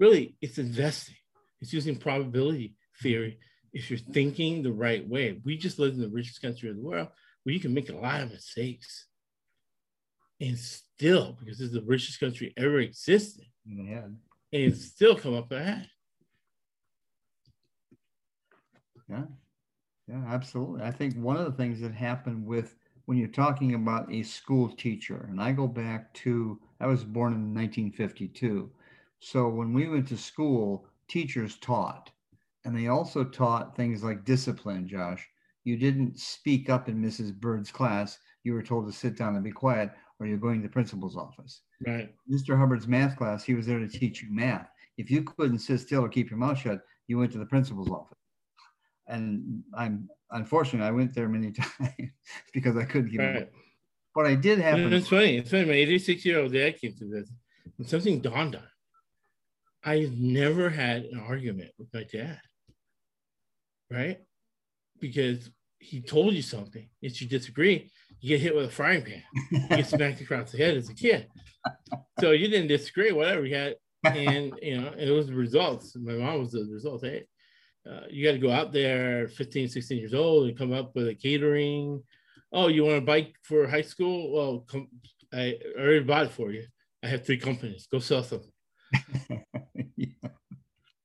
Really, 0.00 0.34
it's 0.40 0.58
investing. 0.58 1.14
It's 1.60 1.72
using 1.72 1.96
probability 1.96 2.74
theory 3.02 3.32
mm-hmm. 3.32 3.78
if 3.78 3.90
you're 3.90 3.98
thinking 3.98 4.62
the 4.62 4.72
right 4.72 5.06
way. 5.06 5.40
We 5.44 5.56
just 5.56 5.78
live 5.78 5.94
in 5.94 6.00
the 6.00 6.08
richest 6.08 6.42
country 6.42 6.70
of 6.70 6.76
the 6.76 6.82
world 6.82 7.08
where 7.42 7.54
you 7.54 7.60
can 7.60 7.74
make 7.74 7.90
a 7.90 7.96
lot 7.96 8.22
of 8.22 8.30
mistakes. 8.30 9.06
And 10.40 10.58
still, 10.58 11.36
because 11.38 11.60
it's 11.60 11.74
the 11.74 11.82
richest 11.82 12.18
country 12.18 12.54
ever 12.56 12.80
existed, 12.80 13.44
yeah. 13.66 14.06
and 14.52 14.76
still 14.76 15.14
come 15.14 15.34
up 15.34 15.52
ahead. 15.52 15.86
Yeah, 19.08 19.24
yeah, 20.08 20.24
absolutely. 20.28 20.82
I 20.82 20.92
think 20.92 21.14
one 21.16 21.36
of 21.36 21.44
the 21.44 21.52
things 21.52 21.80
that 21.80 21.92
happened 21.92 22.46
with 22.46 22.74
when 23.04 23.18
you're 23.18 23.28
talking 23.28 23.74
about 23.74 24.10
a 24.12 24.22
school 24.22 24.68
teacher, 24.68 25.26
and 25.30 25.42
I 25.42 25.52
go 25.52 25.66
back 25.66 26.14
to, 26.14 26.58
I 26.78 26.86
was 26.86 27.02
born 27.02 27.32
in 27.32 27.52
1952. 27.52 28.70
So 29.18 29.48
when 29.48 29.72
we 29.72 29.88
went 29.88 30.06
to 30.08 30.16
school, 30.16 30.86
teachers 31.10 31.58
taught, 31.58 32.10
and 32.64 32.76
they 32.76 32.86
also 32.86 33.24
taught 33.24 33.76
things 33.76 34.02
like 34.02 34.24
discipline, 34.24 34.88
Josh. 34.88 35.26
You 35.64 35.76
didn't 35.76 36.18
speak 36.18 36.70
up 36.70 36.88
in 36.88 37.02
Mrs. 37.02 37.34
Bird's 37.34 37.70
class. 37.70 38.18
You 38.44 38.54
were 38.54 38.62
told 38.62 38.86
to 38.86 38.92
sit 38.92 39.16
down 39.16 39.34
and 39.34 39.44
be 39.44 39.50
quiet, 39.50 39.90
or 40.18 40.26
you're 40.26 40.38
going 40.38 40.62
to 40.62 40.68
the 40.68 40.72
principal's 40.72 41.16
office. 41.16 41.62
Right. 41.86 42.14
Mr. 42.30 42.56
Hubbard's 42.56 42.88
math 42.88 43.16
class, 43.16 43.44
he 43.44 43.54
was 43.54 43.66
there 43.66 43.78
to 43.78 43.88
teach 43.88 44.22
you 44.22 44.28
math. 44.30 44.68
If 44.96 45.10
you 45.10 45.22
couldn't 45.22 45.58
sit 45.58 45.80
still 45.80 46.04
or 46.04 46.08
keep 46.08 46.30
your 46.30 46.38
mouth 46.38 46.58
shut, 46.58 46.80
you 47.08 47.18
went 47.18 47.32
to 47.32 47.38
the 47.38 47.46
principal's 47.46 47.90
office. 47.90 48.16
And 49.08 49.62
I'm 49.74 50.08
unfortunately 50.30 50.86
I 50.86 50.92
went 50.92 51.14
there 51.14 51.28
many 51.28 51.52
times 51.78 52.10
because 52.54 52.76
I 52.76 52.84
couldn't 52.84 53.10
keep 53.10 53.20
right. 53.20 53.50
But 54.14 54.26
I 54.26 54.34
did 54.34 54.58
have. 54.60 54.78
It's 54.78 55.08
funny. 55.08 55.38
It's 55.38 55.50
funny. 55.50 55.66
My 55.66 55.72
86 55.72 56.24
year 56.24 56.40
old 56.40 56.52
dad 56.52 56.80
came 56.80 56.94
to 56.94 57.06
this, 57.06 57.30
and 57.78 57.88
something 57.88 58.20
dawned 58.20 58.56
on. 58.56 58.69
I 59.84 60.10
never 60.14 60.68
had 60.68 61.04
an 61.04 61.20
argument 61.20 61.70
with 61.78 61.88
my 61.94 62.04
dad, 62.04 62.40
right? 63.90 64.18
Because 65.00 65.50
he 65.78 66.02
told 66.02 66.34
you 66.34 66.42
something. 66.42 66.88
If 67.00 67.20
you 67.22 67.28
disagree, 67.28 67.90
you 68.20 68.28
get 68.36 68.42
hit 68.42 68.54
with 68.54 68.66
a 68.66 68.70
frying 68.70 69.02
pan. 69.02 69.22
You 69.50 69.68
get 69.68 69.86
smacked 69.86 70.20
across 70.20 70.52
the 70.52 70.58
head 70.58 70.76
as 70.76 70.90
a 70.90 70.94
kid. 70.94 71.28
So 72.20 72.32
you 72.32 72.48
didn't 72.48 72.68
disagree, 72.68 73.12
whatever 73.12 73.46
you 73.46 73.54
had, 73.54 73.76
and 74.04 74.52
you 74.62 74.80
know 74.80 74.92
it 74.98 75.10
was 75.10 75.28
the 75.28 75.34
results. 75.34 75.96
My 75.96 76.12
mom 76.12 76.40
was 76.40 76.52
the 76.52 76.68
result. 76.70 77.04
Hey, 77.04 77.24
uh, 77.90 78.02
you 78.10 78.24
got 78.24 78.32
to 78.32 78.38
go 78.38 78.50
out 78.50 78.72
there 78.72 79.28
15, 79.28 79.68
16 79.68 79.98
years 79.98 80.14
old 80.14 80.48
and 80.48 80.58
come 80.58 80.72
up 80.72 80.94
with 80.94 81.08
a 81.08 81.14
catering. 81.14 82.02
Oh, 82.52 82.68
you 82.68 82.84
want 82.84 82.98
a 82.98 83.02
bike 83.02 83.34
for 83.42 83.66
high 83.66 83.82
school? 83.82 84.32
Well, 84.32 84.60
come, 84.70 84.88
I 85.32 85.56
already 85.78 86.00
bought 86.00 86.26
it 86.26 86.32
for 86.32 86.50
you. 86.50 86.66
I 87.02 87.08
have 87.08 87.24
three 87.24 87.38
companies. 87.38 87.88
Go 87.90 88.00
sell 88.00 88.22
something. 88.22 88.52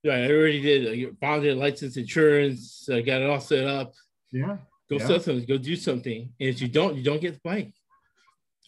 Yeah. 0.06 0.18
yeah. 0.18 0.28
I 0.28 0.32
already 0.32 0.62
did. 0.62 1.08
I 1.08 1.12
bonded 1.20 1.58
license 1.58 1.98
insurance. 1.98 2.88
I 2.91 3.02
got 3.02 3.22
it 3.22 3.30
all 3.30 3.39
set 3.39 3.65
up. 3.65 3.94
Yeah. 4.32 4.58
Go 4.89 4.98
yeah. 4.98 5.08
sell 5.08 5.20
something. 5.20 5.46
Go 5.46 5.58
do 5.58 5.76
something. 5.76 6.34
And 6.39 6.50
if 6.50 6.62
you 6.62 6.68
don't, 6.68 6.96
you 6.96 7.04
don't 7.04 7.22
get 7.22 7.34
the 7.34 7.41
bike. 7.44 7.74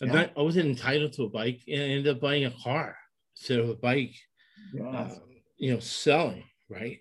Yeah. 0.01 0.11
not, 0.11 0.31
I 0.37 0.41
wasn't 0.41 0.67
entitled 0.67 1.13
to 1.13 1.23
a 1.23 1.29
bike 1.29 1.61
and 1.67 1.81
I 1.81 1.85
ended 1.85 2.15
up 2.15 2.21
buying 2.21 2.45
a 2.45 2.51
car 2.63 2.95
instead 3.35 3.59
of 3.59 3.69
a 3.69 3.75
bike. 3.75 4.15
Um, 4.79 5.11
you 5.57 5.73
know, 5.73 5.79
selling, 5.79 6.43
right? 6.69 6.99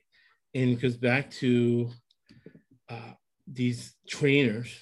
and 0.56 0.70
it 0.70 0.80
goes 0.80 0.96
back 0.96 1.30
to 1.30 1.90
uh, 2.88 3.12
these 3.46 3.94
trainers, 4.08 4.74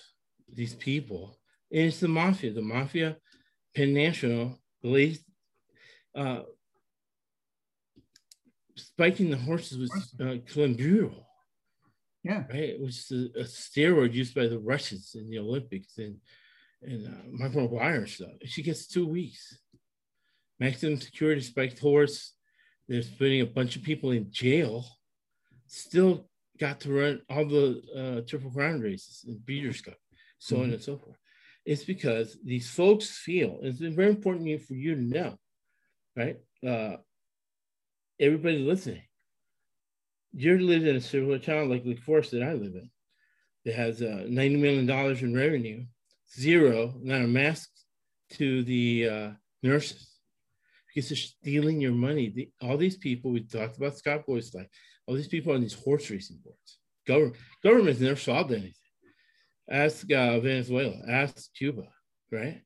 these 0.53 0.75
people, 0.75 1.37
and 1.73 1.83
it's 1.83 1.99
the 1.99 2.07
mafia. 2.07 2.53
The 2.53 2.63
mafia, 2.63 3.17
Penn 3.75 3.93
National, 3.93 4.61
lays, 4.85 5.25
uh, 6.15 6.43
spiking 8.77 9.31
the 9.31 9.37
horses 9.37 9.79
with 9.79 9.93
uh, 10.21 10.39
clenbuterol. 10.53 11.25
Yeah, 12.23 12.45
right. 12.49 12.71
It 12.71 12.81
was 12.81 13.11
a, 13.13 13.41
a, 13.41 13.45
steroid 13.45 14.15
used 14.15 14.35
by 14.35 14.47
the 14.47 14.59
Russians 14.59 15.15
in 15.15 15.29
the 15.29 15.39
Olympics 15.39 15.99
and 15.99 16.17
and 16.83 17.07
uh, 17.07 17.23
Michael 17.31 17.69
McGuire 17.69 18.09
stuff. 18.09 18.31
She 18.45 18.63
gets 18.63 18.87
two 18.87 19.07
weeks. 19.07 19.59
Maximum 20.61 21.01
security 21.01 21.41
spiked 21.41 21.79
horse. 21.79 22.35
They're 22.89 23.03
putting 23.19 23.41
a 23.41 23.47
bunch 23.47 23.77
of 23.77 23.83
people 23.83 24.11
in 24.11 24.31
jail 24.31 24.85
still 25.67 26.29
got 26.59 26.81
to 26.81 26.93
run 26.93 27.23
all 27.29 27.45
the 27.45 27.83
uh, 27.97 28.29
triple 28.29 28.51
crown 28.51 28.81
races 28.81 29.25
and 29.27 29.45
Breeders' 29.45 29.81
Cup, 29.81 29.97
so 30.39 30.57
mm-hmm. 30.57 30.65
on 30.65 30.71
and 30.73 30.83
so 30.83 30.97
forth. 30.97 31.17
It's 31.65 31.85
because 31.85 32.37
these 32.45 32.71
folks 32.71 33.09
feel 33.11 33.59
it's 33.63 33.79
very 33.79 34.11
important 34.11 34.63
for 34.63 34.75
you 34.75 34.95
to 34.95 35.01
know, 35.01 35.39
right? 36.17 36.37
Uh, 36.67 36.97
everybody 38.21 38.59
listening, 38.59 39.03
you're 40.33 40.61
living 40.61 40.89
in 40.89 40.97
a 40.97 41.01
similar 41.01 41.39
town 41.39 41.71
like 41.71 41.85
Lake 41.85 42.01
Forest 42.01 42.33
that 42.33 42.43
I 42.43 42.53
live 42.53 42.75
in, 42.75 42.91
that 43.65 43.75
has 43.75 44.03
uh, 44.03 44.27
$90 44.29 44.61
million 44.61 44.91
in 44.91 45.35
revenue, 45.35 45.85
zero, 46.37 46.95
not 47.01 47.23
a 47.23 47.27
mask 47.27 47.71
to 48.31 48.65
the 48.65 49.09
uh, 49.09 49.31
nurses 49.63 50.15
because 50.95 51.09
they're 51.09 51.17
stealing 51.17 51.81
your 51.81 51.93
money. 51.93 52.33
The, 52.35 52.51
all 52.63 52.77
these 52.77 52.97
people, 52.97 53.33
we 53.33 53.41
talked 53.41 53.77
about 53.77 53.97
Scott 53.97 54.27
Boyce 54.27 54.55
life, 54.55 54.69
all 55.07 55.15
these 55.15 55.29
people 55.29 55.53
on 55.53 55.61
these 55.61 55.75
horse 55.75 56.11
racing 56.11 56.39
boards. 56.45 56.79
Government 57.07 57.37
government's 57.63 58.01
never 58.01 58.17
solved 58.17 58.53
anything. 58.53 58.73
Ask 59.69 60.11
uh, 60.11 60.41
Venezuela, 60.41 60.97
ask 61.09 61.53
Cuba, 61.55 61.85
right? 62.31 62.63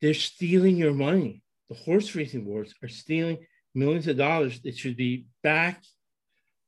They're 0.00 0.14
stealing 0.14 0.76
your 0.76 0.94
money. 0.94 1.42
The 1.68 1.76
horse 1.76 2.14
racing 2.14 2.44
boards 2.44 2.74
are 2.82 2.88
stealing 2.88 3.38
millions 3.78 4.08
of 4.08 4.16
dollars 4.16 4.60
that 4.62 4.76
should 4.76 4.96
be 4.96 5.26
back 5.42 5.82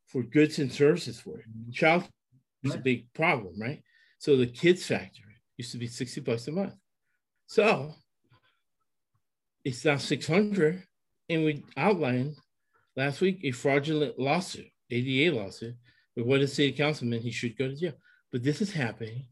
for 0.07 0.23
goods 0.23 0.59
and 0.59 0.73
services 0.73 1.21
for 1.21 1.39
it. 1.39 1.45
Child 1.73 2.09
is 2.63 2.75
a 2.75 2.79
big 2.79 3.13
problem, 3.13 3.55
right? 3.61 3.83
So 4.19 4.37
the 4.37 4.47
kids 4.47 4.85
factory 4.85 5.37
used 5.57 5.73
to 5.73 5.79
be 5.79 5.87
60 5.87 6.21
bucks 6.21 6.49
a 6.49 6.53
month. 6.53 6.75
So 7.47 7.95
it's 9.65 9.85
now 9.85 9.97
600 9.97 10.83
and 11.29 11.45
we 11.45 11.65
outlined 11.77 12.37
last 12.97 13.21
week 13.21 13.41
a 13.45 13.51
fraudulent 13.53 14.19
lawsuit, 14.19 14.69
ADA 14.91 15.37
lawsuit, 15.37 15.75
with 16.17 16.27
one 16.27 16.37
of 16.37 16.43
the 16.43 16.55
city 16.55 16.73
councilmen, 16.73 17.21
he 17.21 17.31
should 17.31 17.57
go 17.57 17.69
to 17.69 17.77
jail. 17.77 17.93
But 18.33 18.43
this 18.43 18.61
is 18.61 18.73
happening 18.73 19.27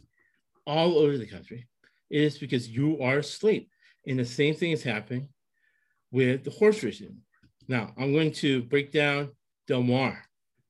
all 0.66 0.98
over 0.98 1.18
the 1.18 1.26
country. 1.26 1.68
It 2.10 2.22
is 2.22 2.38
because 2.38 2.68
you 2.68 3.00
are 3.02 3.18
asleep. 3.18 3.70
And 4.06 4.18
the 4.18 4.24
same 4.24 4.54
thing 4.54 4.70
is 4.70 4.82
happening 4.82 5.28
with 6.10 6.44
the 6.44 6.50
horse 6.50 6.82
racing. 6.82 7.18
Now, 7.68 7.92
I'm 7.98 8.12
going 8.12 8.32
to 8.32 8.62
break 8.62 8.92
down 8.92 9.30
Del 9.66 9.82
Mar 9.82 10.18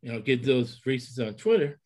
and 0.03 0.13
I'll 0.13 0.21
get 0.21 0.45
those 0.45 0.81
races 0.85 1.19
on 1.19 1.35
Twitter. 1.35 1.79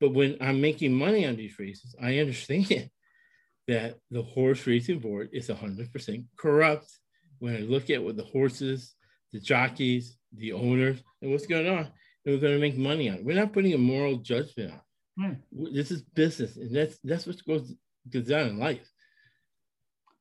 But 0.00 0.14
when 0.14 0.36
I'm 0.40 0.60
making 0.60 0.94
money 0.94 1.26
on 1.26 1.36
these 1.36 1.58
races, 1.58 1.94
I 2.00 2.18
understand 2.18 2.90
that 3.68 3.98
the 4.10 4.22
horse 4.22 4.66
racing 4.66 5.00
board 5.00 5.30
is 5.32 5.48
100% 5.48 6.24
corrupt. 6.36 6.90
When 7.38 7.56
I 7.56 7.60
look 7.60 7.90
at 7.90 8.02
what 8.02 8.16
the 8.16 8.24
horses, 8.24 8.94
the 9.32 9.40
jockeys, 9.40 10.16
the 10.32 10.52
owners, 10.52 11.02
and 11.20 11.30
what's 11.30 11.46
going 11.46 11.68
on, 11.68 11.90
and 12.24 12.34
we're 12.34 12.38
going 12.38 12.54
to 12.54 12.60
make 12.60 12.76
money 12.76 13.08
on 13.08 13.16
it. 13.16 13.24
We're 13.24 13.36
not 13.36 13.52
putting 13.52 13.74
a 13.74 13.78
moral 13.78 14.16
judgment 14.16 14.72
on. 14.72 14.80
Right. 15.18 15.36
Hmm. 15.54 15.74
This 15.74 15.90
is 15.90 16.02
business, 16.02 16.56
and 16.56 16.74
that's 16.74 16.98
that's 17.02 17.26
what 17.26 17.44
goes 17.46 17.74
goes 18.10 18.30
on 18.30 18.48
in 18.48 18.58
life. 18.58 18.88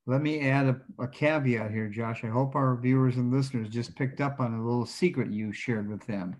Let 0.09 0.23
me 0.23 0.49
add 0.49 0.65
a, 0.65 1.03
a, 1.03 1.07
caveat 1.07 1.69
here, 1.69 1.87
Josh. 1.87 2.23
I 2.23 2.29
hope 2.29 2.55
our 2.55 2.75
viewers 2.75 3.17
and 3.17 3.31
listeners 3.31 3.69
just 3.69 3.95
picked 3.95 4.21
up 4.21 4.39
on 4.39 4.55
a 4.55 4.65
little 4.65 4.87
secret 4.87 5.29
you 5.29 5.53
shared 5.53 5.87
with 5.87 6.03
them. 6.07 6.35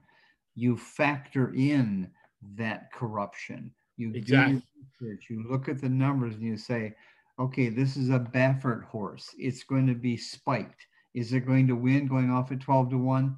You 0.56 0.76
factor 0.76 1.54
in 1.54 2.10
that 2.56 2.92
corruption. 2.92 3.72
You 3.96 4.12
exactly. 4.16 4.64
research, 5.00 5.28
you 5.30 5.46
look 5.48 5.70
at 5.70 5.80
the 5.80 5.88
numbers 5.88 6.34
and 6.34 6.44
you 6.44 6.58
say, 6.58 6.96
okay, 7.38 7.70
this 7.70 7.96
is 7.96 8.10
a 8.10 8.18
Baffert 8.18 8.86
horse. 8.86 9.30
It's 9.38 9.64
going 9.64 9.86
to 9.86 9.94
be 9.94 10.18
spiked. 10.18 10.88
Is 11.14 11.34
it 11.34 11.46
going 11.46 11.68
to 11.68 11.76
win 11.76 12.08
going 12.08 12.32
off 12.32 12.52
at 12.52 12.62
12 12.62 12.90
to 12.90 12.98
1? 12.98 13.38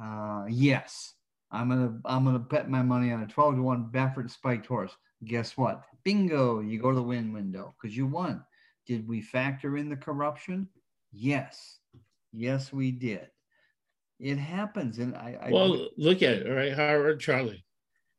Uh, 0.00 0.44
yes. 0.48 1.14
I'm 1.50 1.68
gonna 1.68 1.98
I'm 2.04 2.24
gonna 2.24 2.38
bet 2.38 2.70
my 2.70 2.82
money 2.82 3.10
on 3.10 3.24
a 3.24 3.26
12 3.26 3.56
to 3.56 3.62
1 3.62 3.90
Baffert 3.92 4.30
spiked 4.30 4.66
horse. 4.66 4.96
Guess 5.24 5.56
what? 5.56 5.82
Bingo, 6.04 6.60
you 6.60 6.80
go 6.80 6.90
to 6.90 6.96
the 6.96 7.02
win 7.02 7.32
window 7.32 7.74
because 7.80 7.96
you 7.96 8.06
won. 8.06 8.44
Did 8.86 9.08
we 9.08 9.20
factor 9.20 9.76
in 9.76 9.88
the 9.88 9.96
corruption? 9.96 10.68
Yes. 11.12 11.78
Yes, 12.32 12.72
we 12.72 12.90
did. 12.90 13.28
It 14.18 14.36
happens. 14.36 14.98
And 14.98 15.14
I, 15.14 15.38
I 15.40 15.50
well, 15.50 15.88
look 15.96 16.22
at 16.22 16.34
it. 16.34 16.46
All 16.46 16.54
right. 16.54 16.72
Howard 16.74 17.20
Charlie, 17.20 17.64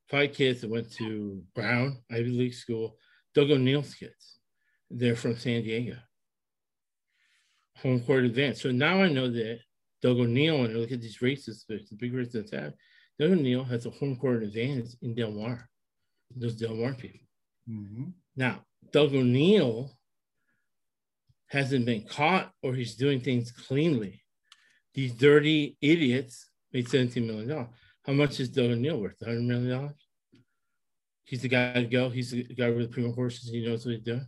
five 0.09 0.33
kids 0.33 0.61
that 0.61 0.69
went 0.69 0.91
to 0.93 1.43
Brown, 1.53 1.97
Ivy 2.11 2.29
League 2.29 2.53
school, 2.53 2.97
Doug 3.33 3.51
O'Neill's 3.51 3.93
kids. 3.93 4.39
They're 4.89 5.15
from 5.15 5.37
San 5.37 5.63
Diego. 5.63 5.97
Home 7.81 7.99
court 8.01 8.23
advance. 8.23 8.61
So 8.61 8.71
now 8.71 9.01
I 9.01 9.09
know 9.09 9.29
that 9.29 9.59
Doug 10.01 10.17
O'Neill, 10.17 10.63
and 10.63 10.73
I 10.73 10.79
look 10.79 10.91
at 10.91 11.01
these 11.01 11.21
races, 11.21 11.65
the 11.67 11.79
big 11.97 12.13
races 12.13 12.33
that 12.33 12.59
have, 12.59 12.73
Doug 13.19 13.31
O'Neill 13.31 13.63
has 13.63 13.85
a 13.85 13.89
home 13.89 14.15
court 14.15 14.43
advantage 14.43 14.91
in 15.01 15.15
Del 15.15 15.31
Mar, 15.31 15.69
those 16.35 16.55
Del 16.55 16.75
Mar 16.75 16.93
people. 16.93 17.25
Mm-hmm. 17.69 18.05
Now, 18.35 18.61
Doug 18.91 19.15
O'Neill 19.15 19.91
hasn't 21.47 21.85
been 21.85 22.05
caught 22.07 22.51
or 22.61 22.73
he's 22.73 22.95
doing 22.95 23.21
things 23.21 23.51
cleanly. 23.51 24.21
These 24.93 25.13
dirty 25.13 25.77
idiots 25.81 26.49
made 26.73 26.87
$17 26.87 27.25
million. 27.25 27.67
How 28.05 28.13
much 28.13 28.39
is 28.39 28.49
Doug 28.49 28.71
O'Neill 28.71 28.99
worth? 28.99 29.19
$100 29.19 29.45
million? 29.45 29.93
He's 31.23 31.41
the 31.41 31.49
guy 31.49 31.73
to 31.73 31.85
go. 31.85 32.09
He's 32.09 32.31
the 32.31 32.43
guy 32.43 32.69
with 32.69 32.87
the 32.87 32.93
premium 32.93 33.15
horses. 33.15 33.49
He 33.49 33.65
knows 33.65 33.85
what 33.85 33.95
he's 33.95 34.03
doing. 34.03 34.27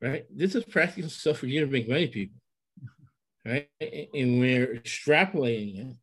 Right? 0.00 0.24
This 0.34 0.54
is 0.54 0.64
practical 0.64 1.10
stuff 1.10 1.38
for 1.38 1.46
you 1.46 1.60
to 1.60 1.70
make 1.70 1.88
money, 1.88 2.06
people. 2.08 2.40
Right? 3.44 3.68
And 3.80 4.40
we're 4.40 4.74
extrapolating 4.74 5.90
it 5.90 5.96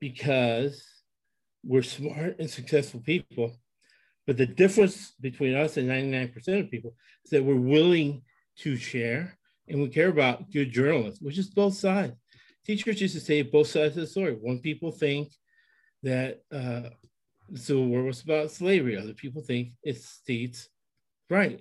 because 0.00 0.84
we're 1.64 1.82
smart 1.82 2.38
and 2.38 2.50
successful 2.50 3.00
people. 3.00 3.56
But 4.26 4.36
the 4.36 4.46
difference 4.46 5.12
between 5.20 5.54
us 5.54 5.76
and 5.76 5.88
99% 5.88 6.60
of 6.60 6.70
people 6.70 6.94
is 7.24 7.30
that 7.30 7.44
we're 7.44 7.56
willing 7.56 8.22
to 8.58 8.76
share 8.76 9.38
and 9.68 9.80
we 9.80 9.88
care 9.88 10.08
about 10.08 10.50
good 10.50 10.72
journalism, 10.72 11.24
which 11.24 11.38
is 11.38 11.50
both 11.50 11.74
sides. 11.74 12.14
Teachers 12.64 13.00
used 13.00 13.14
to 13.14 13.20
say 13.20 13.42
both 13.42 13.66
sides 13.66 13.96
of 13.96 14.02
the 14.02 14.06
story. 14.06 14.32
One 14.32 14.60
people 14.60 14.92
think 14.92 15.32
that 16.02 16.40
uh, 16.52 16.90
the 17.48 17.58
Civil 17.58 17.86
War 17.86 18.02
was 18.02 18.22
about 18.22 18.50
slavery. 18.50 18.96
Other 18.96 19.14
people 19.14 19.42
think 19.42 19.72
it's 19.82 20.06
states' 20.06 20.68
right. 21.28 21.60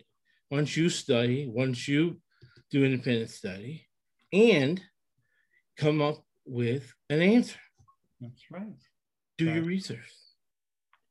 Once 0.49 0.75
you 0.77 0.89
study, 0.89 1.47
once 1.47 1.87
you 1.87 2.19
do 2.69 2.85
independent 2.85 3.29
study, 3.29 3.87
and 4.31 4.81
come 5.77 6.01
up 6.01 6.23
with 6.45 6.93
an 7.09 7.21
answer. 7.21 7.59
That's 8.19 8.43
right. 8.51 8.67
Do 9.37 9.47
right. 9.47 9.55
your 9.55 9.63
research. 9.63 10.11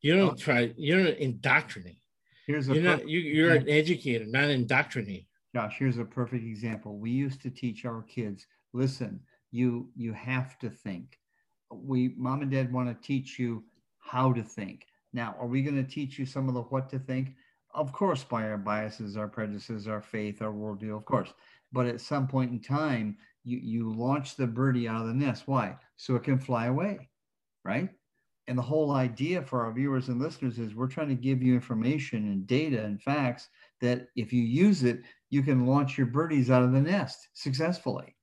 You 0.01 0.17
don't 0.17 0.33
oh. 0.33 0.37
try. 0.37 0.73
You 0.77 1.03
don't 1.03 1.19
indoctrinate. 1.19 1.99
Here's 2.47 2.69
a 2.69 2.75
you're 2.75 2.83
not. 2.83 3.09
You, 3.09 3.19
you're 3.19 3.55
an 3.55 3.69
educator, 3.69 4.25
not 4.27 4.45
an 4.45 4.67
indoctrinator. 4.67 5.27
Josh, 5.55 5.77
here's 5.79 5.99
a 5.99 6.05
perfect 6.05 6.45
example. 6.45 6.99
We 6.99 7.11
used 7.11 7.43
to 7.43 7.51
teach 7.51 7.85
our 7.85 8.03
kids, 8.03 8.47
listen, 8.73 9.21
you 9.51 9.89
you 9.97 10.13
have 10.13 10.59
to 10.61 10.71
think. 10.71 11.19
We 11.73 12.15
mom 12.17 12.43
and 12.43 12.51
dad 12.51 12.73
want 12.73 12.89
to 12.89 13.07
teach 13.07 13.39
you 13.39 13.65
how 13.99 14.33
to 14.33 14.43
think. 14.43 14.87
Now, 15.13 15.35
are 15.41 15.47
we 15.47 15.63
going 15.63 15.83
to 15.83 15.91
teach 15.91 16.19
you 16.19 16.27
some 16.27 16.49
of 16.49 16.55
the 16.55 16.63
what 16.63 16.89
to 16.91 16.99
think? 16.99 17.35
Of 17.75 17.93
course, 17.93 18.25
by 18.25 18.45
our 18.45 18.59
biases, 18.59 19.17
our 19.17 19.29
prejudices, 19.29 19.89
our 19.89 20.01
faith, 20.01 20.43
our 20.43 20.53
worldview, 20.53 20.97
of 20.97 21.05
course. 21.05 21.33
But 21.73 21.87
at 21.87 22.01
some 22.01 22.27
point 22.27 22.51
in 22.51 22.61
time, 22.61 23.17
you, 23.45 23.59
you 23.59 23.93
launch 23.93 24.37
the 24.37 24.47
birdie 24.47 24.89
out 24.89 25.03
of 25.03 25.09
the 25.09 25.15
nest. 25.15 25.45
Why? 25.47 25.77
So 25.97 26.17
it 26.17 26.25
can 26.25 26.39
fly 26.39 26.67
away, 26.67 27.09
right? 27.65 27.91
And 28.49 28.59
the 28.59 28.63
whole 28.63 28.93
idea 28.93 29.43
for 29.43 29.65
our 29.65 29.73
viewers 29.73 30.09
and 30.09 30.21
listeners 30.21 30.59
is 30.59 30.75
we're 30.75 30.89
trying 30.89 31.09
to 31.09 31.15
give 31.15 31.43
you 31.43 31.55
information 31.55 32.25
and 32.33 32.47
data 32.47 32.83
and 32.83 33.01
facts 33.01 33.49
that 33.81 34.09
if 34.17 34.33
you 34.33 34.43
use 34.43 34.83
it, 34.83 35.03
you 35.31 35.43
can 35.43 35.67
launch 35.67 35.97
your 35.97 36.09
birdies 36.09 36.51
out 36.51 36.65
of 36.65 36.73
the 36.73 36.81
nest 36.81 37.29
successfully. 37.33 38.17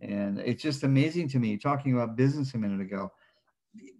And 0.00 0.38
it's 0.40 0.62
just 0.62 0.84
amazing 0.84 1.28
to 1.30 1.38
me, 1.38 1.56
talking 1.56 1.94
about 1.94 2.16
business 2.16 2.54
a 2.54 2.58
minute 2.58 2.80
ago. 2.80 3.10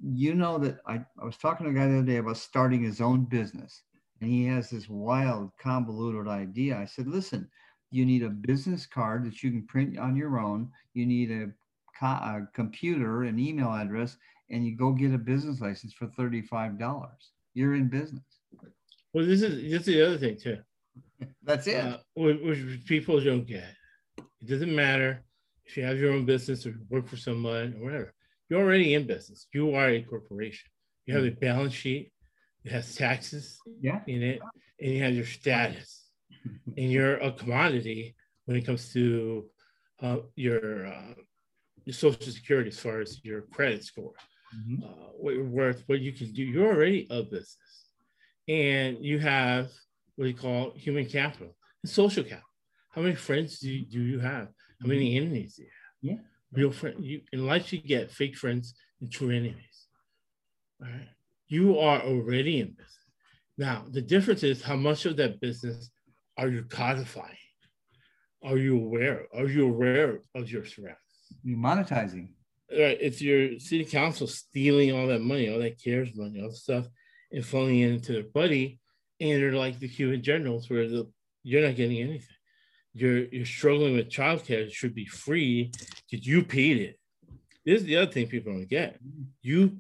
You 0.03 0.35
know 0.35 0.59
that 0.59 0.79
I, 0.87 1.01
I 1.21 1.25
was 1.25 1.39
talking 1.39 1.65
to 1.65 1.71
a 1.71 1.75
guy 1.75 1.89
the 1.89 1.99
other 1.99 2.07
day 2.07 2.17
about 2.17 2.37
starting 2.37 2.83
his 2.83 3.01
own 3.01 3.25
business, 3.25 3.83
and 4.21 4.31
he 4.31 4.45
has 4.47 4.69
this 4.69 4.89
wild, 4.89 5.51
convoluted 5.59 6.29
idea. 6.29 6.77
I 6.77 6.85
said, 6.85 7.07
listen, 7.07 7.49
you 7.91 8.05
need 8.05 8.23
a 8.23 8.29
business 8.29 8.85
card 8.85 9.25
that 9.25 9.43
you 9.43 9.51
can 9.51 9.67
print 9.67 9.99
on 9.99 10.17
your 10.17 10.39
own. 10.39 10.71
You 10.93 11.07
need 11.07 11.31
a, 11.31 12.07
a 12.07 12.41
computer, 12.53 13.23
an 13.23 13.39
email 13.39 13.73
address, 13.73 14.17
and 14.51 14.67
you 14.67 14.77
go 14.77 14.93
get 14.93 15.15
a 15.15 15.19
business 15.19 15.61
license 15.61 15.95
for 15.95 16.07
$35. 16.09 17.09
You're 17.55 17.75
in 17.75 17.89
business. 17.89 18.25
Well, 19.15 19.27
this 19.27 19.43
is 19.43 19.71
this 19.71 19.81
is 19.81 19.87
the 19.87 20.07
other 20.07 20.19
thing 20.19 20.39
too. 20.39 20.59
That's 21.43 21.67
it. 21.67 21.85
Uh, 21.85 21.99
which 22.17 22.85
people 22.87 23.23
don't 23.23 23.47
get. 23.47 23.65
It 24.19 24.47
doesn't 24.47 24.75
matter 24.75 25.23
if 25.65 25.77
you 25.77 25.85
have 25.85 25.99
your 25.99 26.13
own 26.13 26.25
business 26.25 26.67
or 26.67 26.75
work 26.91 27.09
for 27.09 27.17
someone 27.17 27.75
or 27.79 27.85
whatever. 27.85 28.15
You're 28.49 28.61
already 28.61 28.95
in 28.95 29.07
business. 29.07 29.47
You 29.55 29.75
are 29.75 29.89
a 29.89 30.03
corporation. 30.03 30.69
You 31.07 31.15
have 31.15 31.25
a 31.25 31.31
balance 31.31 31.75
sheet. 31.75 32.13
It 32.65 32.73
has 32.73 32.95
taxes 32.95 33.59
yeah. 33.81 34.01
in 34.07 34.23
it, 34.23 34.41
and 34.81 34.93
you 34.93 35.03
have 35.03 35.15
your 35.15 35.25
status. 35.25 36.11
and 36.77 36.91
you're 36.91 37.17
a 37.17 37.33
commodity 37.33 38.15
when 38.45 38.57
it 38.57 38.67
comes 38.67 38.93
to 38.93 39.47
uh, 40.03 40.19
your, 40.37 40.87
uh, 40.87 41.15
your 41.85 41.95
social 41.95 42.33
security 42.33 42.69
as 42.69 42.79
far 42.79 43.01
as 43.01 43.25
your 43.25 43.43
credit 43.43 43.85
score, 43.85 44.13
mm-hmm. 44.55 44.85
uh, 44.85 45.09
what 45.19 45.35
you're 45.35 45.45
worth, 45.45 45.83
what 45.87 46.01
you 46.01 46.13
can 46.13 46.33
do. 46.33 46.43
You're 46.43 46.75
already 46.75 47.07
a 47.11 47.23
business, 47.23 47.87
and 48.49 48.99
you 49.05 49.19
have 49.19 49.71
what 50.17 50.29
you 50.29 50.35
call 50.35 50.73
human 50.77 51.07
capital 51.07 51.57
and 51.83 51.91
social 51.91 52.23
capital. 52.23 52.49
How 52.91 53.03
many 53.03 53.15
friends 53.15 53.59
do 53.59 53.71
you, 53.71 53.87
do 53.87 54.01
you 54.01 54.21
have? 54.21 54.49
How 54.81 54.89
many 54.89 55.15
mm-hmm. 55.15 55.27
enemies 55.27 55.55
do 55.57 55.63
you 55.63 55.69
have? 55.69 56.19
Yeah. 56.19 56.23
Real 56.53 56.71
friends. 56.71 56.97
You, 57.01 57.23
in 57.33 57.47
life, 57.47 57.73
you 57.73 57.81
get 57.81 58.11
fake 58.11 58.37
friends 58.37 58.75
and 59.01 59.11
true 59.11 59.31
enemies. 59.31 59.87
All 60.83 60.89
right. 60.89 61.09
You 61.49 61.79
are 61.79 62.01
already 62.03 62.61
in 62.61 62.69
business. 62.69 62.99
Now, 63.57 63.85
the 63.91 64.03
difference 64.03 64.43
is 64.43 64.63
how 64.63 64.77
much 64.77 65.07
of 65.07 65.17
that 65.17 65.41
business 65.41 65.91
are 66.37 66.49
you 66.49 66.65
codifying? 66.65 67.37
Are 68.45 68.59
you 68.59 68.77
aware? 68.77 69.27
Are 69.35 69.47
you 69.47 69.67
aware 69.67 70.21
of 70.35 70.51
your 70.51 70.65
surroundings? 70.65 70.99
You 71.43 71.57
monetizing. 71.57 72.31
Right. 72.71 72.99
It's 73.01 73.23
your 73.23 73.59
city 73.59 73.85
council 73.85 74.27
stealing 74.27 74.93
all 74.93 75.07
that 75.07 75.21
money, 75.21 75.51
all 75.51 75.61
that 75.61 75.83
CARES 75.83 76.17
money, 76.17 76.43
all 76.43 76.49
the 76.51 76.57
stuff, 76.57 76.87
and 77.31 77.45
flowing 77.45 77.79
into 77.81 78.13
their 78.13 78.25
buddy 78.25 78.81
and 79.21 79.43
they're 79.43 79.53
like 79.53 79.79
the 79.79 79.89
Cuban 79.89 80.23
generals 80.23 80.69
where 80.69 80.89
the, 80.89 81.11
you're 81.43 81.67
not 81.67 81.77
getting 81.77 81.99
anything. 81.99 82.37
You're 82.95 83.25
you're 83.27 83.47
struggling 83.47 83.95
with 83.95 84.11
childcare. 84.11 84.67
It 84.67 84.73
should 84.73 84.95
be 84.95 85.07
free 85.07 85.73
because 86.11 86.27
you 86.27 86.43
paid 86.43 86.79
it. 86.79 86.99
This 87.65 87.81
is 87.81 87.87
the 87.87 87.97
other 87.97 88.11
thing 88.11 88.27
people 88.27 88.53
don't 88.53 88.69
get. 88.69 88.99
You 89.41 89.79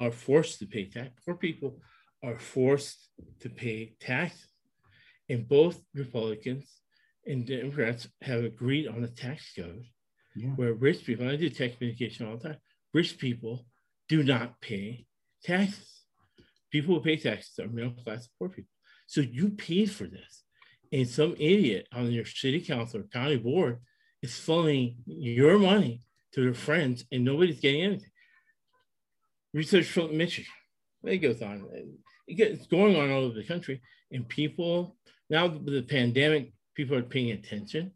are 0.00 0.10
forced 0.10 0.58
to 0.58 0.66
pay 0.66 0.86
tax. 0.86 1.10
Poor 1.24 1.36
people 1.36 1.78
are 2.24 2.38
forced 2.38 3.08
to 3.40 3.48
pay 3.48 3.94
tax, 4.00 4.48
And 5.28 5.48
both 5.48 5.80
Republicans 5.94 6.68
and 7.26 7.46
Democrats 7.46 8.08
have 8.22 8.44
agreed 8.44 8.88
on 8.88 9.04
a 9.04 9.08
tax 9.08 9.52
code 9.56 9.84
yeah. 10.34 10.48
where 10.50 10.72
rich 10.72 11.04
people, 11.04 11.28
I 11.28 11.36
do 11.36 11.48
tax 11.48 11.76
communication 11.76 12.26
all 12.26 12.36
the 12.36 12.48
time, 12.48 12.58
rich 12.94 13.18
people 13.18 13.66
do 14.08 14.22
not 14.22 14.60
pay 14.60 15.06
taxes 15.44 16.01
people 16.72 16.94
who 16.94 17.00
pay 17.00 17.16
taxes 17.16 17.58
are 17.60 17.68
middle 17.68 17.92
class 17.92 18.28
poor 18.38 18.48
people. 18.48 18.70
So 19.06 19.20
you 19.20 19.50
paid 19.50 19.90
for 19.90 20.04
this. 20.04 20.42
And 20.90 21.08
some 21.08 21.34
idiot 21.38 21.86
on 21.92 22.10
your 22.10 22.24
city 22.24 22.60
council 22.60 23.00
or 23.00 23.04
county 23.04 23.36
board 23.36 23.78
is 24.22 24.32
funneling 24.32 24.96
your 25.06 25.58
money 25.58 26.02
to 26.32 26.42
their 26.42 26.54
friends, 26.54 27.04
and 27.12 27.24
nobody's 27.24 27.60
getting 27.60 27.82
anything. 27.82 28.10
Research 29.54 29.86
from 29.86 30.16
Michigan, 30.16 30.50
it 31.04 31.18
goes 31.18 31.42
on. 31.42 31.66
It's 32.26 32.66
going 32.66 32.96
on 32.96 33.10
all 33.10 33.24
over 33.24 33.34
the 33.34 33.44
country, 33.44 33.82
and 34.10 34.28
people 34.28 34.96
now 35.28 35.46
with 35.46 35.72
the 35.72 35.82
pandemic, 35.82 36.52
people 36.74 36.96
are 36.96 37.02
paying 37.02 37.30
attention. 37.32 37.92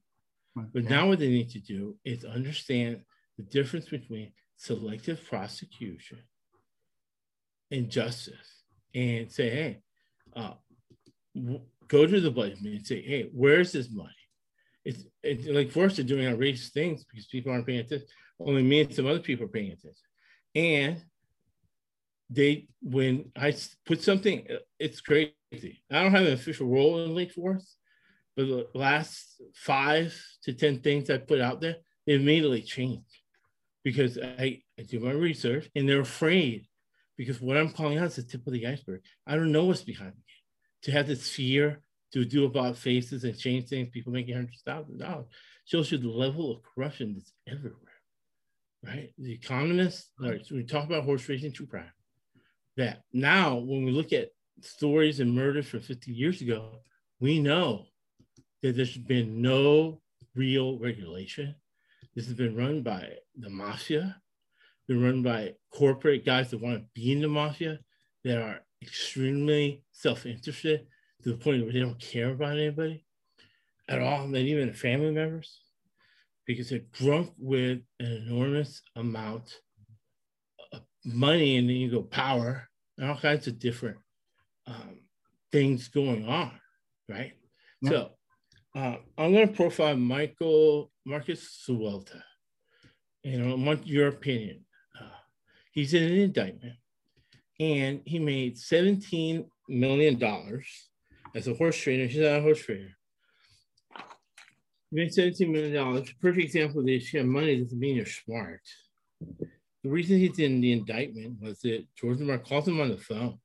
But 0.54 0.84
now 0.84 1.08
what 1.08 1.18
they 1.18 1.28
need 1.28 1.50
to 1.50 1.60
do 1.60 1.96
is 2.02 2.24
understand 2.24 3.02
the 3.36 3.44
difference 3.44 3.88
between 3.90 4.32
selective 4.56 5.22
prosecution 5.28 6.18
and 7.70 7.90
justice, 7.90 8.55
and 8.96 9.30
say, 9.30 9.50
hey, 9.50 9.78
uh, 10.34 10.54
go 11.86 12.06
to 12.06 12.20
the 12.20 12.30
budget 12.30 12.58
and 12.60 12.86
say, 12.86 13.02
hey, 13.02 13.28
where's 13.32 13.72
this 13.72 13.90
money? 13.90 14.10
It's, 14.84 15.04
it's 15.22 15.46
like 15.46 15.70
forced 15.70 15.96
to 15.96 16.04
doing 16.04 16.26
outrageous 16.26 16.70
things 16.70 17.04
because 17.04 17.26
people 17.26 17.52
aren't 17.52 17.66
paying 17.66 17.80
attention. 17.80 18.08
Only 18.40 18.62
me 18.62 18.80
and 18.80 18.94
some 18.94 19.06
other 19.06 19.20
people 19.20 19.44
are 19.44 19.50
paying 19.50 19.72
attention. 19.72 19.94
And 20.54 21.02
they, 22.30 22.68
when 22.80 23.30
I 23.36 23.54
put 23.84 24.02
something, 24.02 24.46
it's 24.78 25.00
crazy. 25.00 25.34
I 25.90 26.02
don't 26.02 26.12
have 26.12 26.26
an 26.26 26.32
official 26.32 26.66
role 26.66 27.04
in 27.04 27.14
Lake 27.14 27.32
Forest, 27.32 27.76
but 28.34 28.46
the 28.46 28.66
last 28.74 29.42
five 29.54 30.18
to 30.44 30.54
10 30.54 30.80
things 30.80 31.10
I 31.10 31.18
put 31.18 31.40
out 31.40 31.60
there, 31.60 31.76
they 32.06 32.14
immediately 32.14 32.62
changed 32.62 33.04
because 33.84 34.18
I, 34.18 34.62
I 34.78 34.82
do 34.82 35.00
my 35.00 35.12
research 35.12 35.68
and 35.74 35.88
they're 35.88 36.00
afraid 36.00 36.66
because 37.16 37.40
what 37.40 37.56
I'm 37.56 37.70
calling 37.70 37.98
out 37.98 38.06
is 38.06 38.16
the 38.16 38.22
tip 38.22 38.46
of 38.46 38.52
the 38.52 38.66
iceberg. 38.66 39.00
I 39.26 39.34
don't 39.36 39.52
know 39.52 39.64
what's 39.64 39.82
behind 39.82 40.14
me. 40.14 40.22
To 40.82 40.92
have 40.92 41.06
this 41.06 41.28
fear 41.28 41.80
to 42.12 42.24
do 42.24 42.44
about 42.44 42.76
faces 42.76 43.24
and 43.24 43.36
change 43.36 43.68
things, 43.68 43.88
people 43.90 44.12
making 44.12 44.34
hundreds 44.34 44.62
of 44.66 44.72
thousands 44.72 45.00
of 45.00 45.08
dollars, 45.08 45.26
shows 45.64 45.90
you 45.90 45.98
the 45.98 46.08
level 46.08 46.52
of 46.52 46.62
corruption 46.62 47.14
that's 47.14 47.32
everywhere, 47.48 47.80
right? 48.84 49.12
The 49.18 49.32
economists, 49.32 50.10
so 50.20 50.54
we 50.54 50.64
talk 50.64 50.84
about 50.84 51.04
horse 51.04 51.28
racing 51.28 51.52
true 51.52 51.66
crime, 51.66 51.90
that 52.76 53.02
now 53.12 53.56
when 53.56 53.84
we 53.84 53.90
look 53.90 54.12
at 54.12 54.30
stories 54.60 55.18
and 55.18 55.34
murders 55.34 55.66
from 55.66 55.80
50 55.80 56.12
years 56.12 56.40
ago, 56.40 56.80
we 57.18 57.40
know 57.40 57.86
that 58.62 58.76
there's 58.76 58.96
been 58.96 59.42
no 59.42 60.00
real 60.34 60.78
regulation. 60.78 61.54
This 62.14 62.26
has 62.26 62.34
been 62.34 62.56
run 62.56 62.82
by 62.82 63.08
the 63.36 63.50
mafia, 63.50 64.20
been 64.86 65.02
run 65.02 65.22
by 65.22 65.54
corporate 65.72 66.24
guys 66.24 66.50
that 66.50 66.60
want 66.60 66.78
to 66.78 66.86
be 66.94 67.12
in 67.12 67.20
the 67.20 67.28
mafia 67.28 67.78
that 68.24 68.38
are 68.38 68.60
extremely 68.82 69.82
self-interested 69.92 70.86
to 71.22 71.30
the 71.30 71.36
point 71.36 71.62
where 71.62 71.72
they 71.72 71.80
don't 71.80 72.00
care 72.00 72.30
about 72.30 72.52
anybody 72.52 73.04
at 73.88 74.02
all, 74.02 74.26
not 74.26 74.38
even 74.38 74.72
family 74.72 75.10
members, 75.10 75.60
because 76.46 76.70
they're 76.70 76.80
drunk 76.92 77.32
with 77.38 77.80
an 78.00 78.06
enormous 78.26 78.82
amount 78.96 79.60
of 80.72 80.80
money 81.04 81.56
and 81.56 81.68
then 81.68 81.76
you 81.76 81.90
go 81.90 82.02
power 82.02 82.68
and 82.98 83.08
all 83.08 83.16
kinds 83.16 83.46
of 83.46 83.58
different 83.58 83.98
um, 84.66 85.00
things 85.52 85.88
going 85.88 86.26
on, 86.28 86.52
right? 87.08 87.32
Yeah. 87.80 87.90
So 87.90 88.10
uh, 88.74 88.96
I'm 89.16 89.32
going 89.32 89.48
to 89.48 89.54
profile 89.54 89.96
Michael 89.96 90.90
Marcus 91.04 91.64
Suelta. 91.66 92.22
And 93.24 93.42
I 93.42 93.54
want 93.54 93.86
your 93.86 94.08
opinion. 94.08 94.65
He's 95.76 95.92
in 95.92 96.04
an 96.04 96.18
indictment 96.18 96.72
and 97.60 98.00
he 98.06 98.18
made 98.18 98.56
$17 98.56 99.46
million 99.68 100.62
as 101.34 101.48
a 101.48 101.52
horse 101.52 101.76
trainer. 101.76 102.06
He's 102.06 102.18
not 102.18 102.38
a 102.38 102.40
horse 102.40 102.60
trainer. 102.60 102.96
He 104.90 104.96
made 104.96 105.12
$17 105.12 105.52
million. 105.52 106.02
Perfect 106.22 106.46
example 106.46 106.80
of 106.80 106.86
this. 106.86 107.12
You 107.12 107.18
have 107.18 107.28
money 107.28 107.60
doesn't 107.60 107.78
mean 107.78 107.96
you're 107.96 108.06
smart. 108.06 108.62
The 109.20 109.90
reason 109.90 110.18
he's 110.18 110.38
in 110.38 110.62
the 110.62 110.72
indictment 110.72 111.42
was 111.42 111.60
that 111.60 111.84
George 111.94 112.20
Mark 112.20 112.48
called 112.48 112.66
him 112.66 112.80
on 112.80 112.88
the 112.88 112.96
phone, 112.96 113.38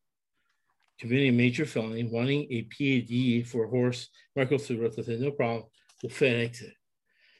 committing 1.02 1.34
a 1.34 1.38
major 1.38 1.66
felony, 1.66 2.06
wanting 2.06 2.48
a 2.50 2.62
PED 2.62 3.46
for 3.46 3.66
a 3.66 3.70
horse. 3.70 4.08
Michael 4.38 4.58
Suelta 4.58 5.04
said, 5.04 5.20
no 5.20 5.32
problem, 5.32 5.66
we'll 6.02 6.14
FedEx 6.14 6.62
it. 6.62 6.74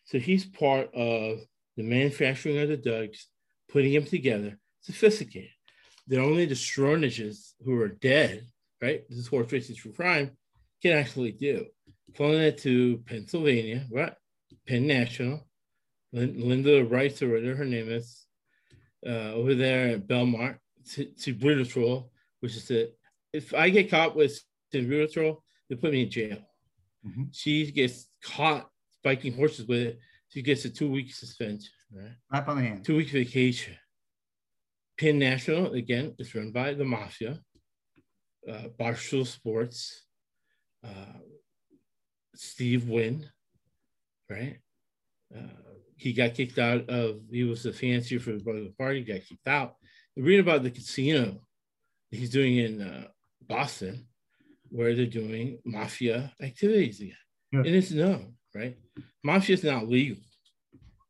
So 0.04 0.20
he's 0.20 0.44
part 0.44 0.94
of 0.94 1.40
the 1.78 1.84
manufacturing 1.84 2.58
of 2.58 2.68
the 2.68 2.76
dugs, 2.76 3.28
putting 3.70 3.94
them 3.94 4.04
together, 4.04 4.58
sophisticated 4.82 5.50
that 6.08 6.20
only 6.20 6.46
the 6.46 6.56
Stronachs 6.56 7.54
who 7.64 7.80
are 7.80 7.88
dead, 7.88 8.46
right? 8.82 9.04
This 9.10 9.20
is 9.20 9.28
horse 9.28 9.52
racing 9.52 9.76
true 9.76 9.94
crime, 9.94 10.32
can 10.82 10.98
actually 10.98 11.32
do. 11.32 11.66
Flying 12.16 12.42
it 12.42 12.58
to 12.60 12.98
Pennsylvania, 13.06 13.86
right? 13.92 14.14
Penn 14.68 14.88
National, 14.88 15.48
Linda 16.12 16.84
Rice, 16.84 17.22
or 17.22 17.30
whatever 17.30 17.56
her 17.56 17.66
name 17.66 17.90
is, 17.90 18.26
uh, 19.06 19.34
over 19.34 19.56
there 19.56 19.90
at 19.90 20.08
Belmont, 20.08 20.58
to, 20.94 21.06
to 21.06 21.34
which 22.40 22.56
is 22.56 22.68
that 22.68 22.94
if 23.34 23.54
I 23.54 23.70
get 23.70 23.90
caught 23.90 24.16
with 24.16 24.42
Silverbridge 24.72 25.38
they 25.70 25.76
put 25.76 25.92
me 25.92 26.04
in 26.04 26.10
jail. 26.10 26.38
Mm-hmm. 27.06 27.24
She 27.32 27.72
gets 27.72 28.08
caught 28.24 28.70
spiking 28.92 29.34
horses 29.34 29.68
with 29.68 29.80
it. 29.80 30.00
She 30.30 30.42
gets 30.42 30.66
a 30.66 30.70
two 30.70 30.90
week 30.90 31.14
suspension, 31.14 31.70
right? 31.94 32.12
Up 32.34 32.48
on 32.48 32.58
the 32.58 32.64
hand. 32.64 32.86
Two 32.86 32.98
week 32.98 33.10
vacation. 33.10 33.76
Penn 35.02 35.18
National, 35.18 35.74
again, 35.74 36.14
is 36.20 36.36
run 36.36 36.52
by 36.52 36.76
the 36.76 36.86
Mafia, 36.86 37.40
uh, 38.48 38.68
Barstool 38.80 39.26
Sports, 39.26 40.06
uh, 40.86 41.18
Steve 42.36 42.88
Wynn, 42.88 43.28
right? 44.30 44.60
Uh, 45.36 45.74
he 45.96 46.14
got 46.14 46.36
kicked 46.36 46.60
out 46.60 46.88
of, 46.88 47.22
he 47.32 47.44
was 47.44 47.66
a 47.66 47.74
fancier 47.74 48.20
for 48.20 48.34
the 48.34 48.44
Brotherhood 48.44 48.78
Party, 48.78 49.04
got 49.04 49.26
kicked 49.28 49.48
out. 49.48 49.74
You 50.16 50.24
read 50.24 50.40
about 50.40 50.62
the 50.62 50.70
casino 50.70 51.42
he's 52.12 52.30
doing 52.30 52.58
in 52.58 52.82
uh, 52.84 53.08
Boston, 53.42 54.06
where 54.70 54.94
they're 54.94 55.08
doing 55.08 55.58
mafia 55.66 56.32
activities 56.40 57.02
again. 57.02 57.16
Yeah. 57.52 57.60
And 57.62 57.76
it's 57.76 57.90
known, 57.90 58.36
right? 58.54 58.78
Mafia 59.24 59.56
is 59.56 59.64
not 59.64 59.88
legal 59.88 60.22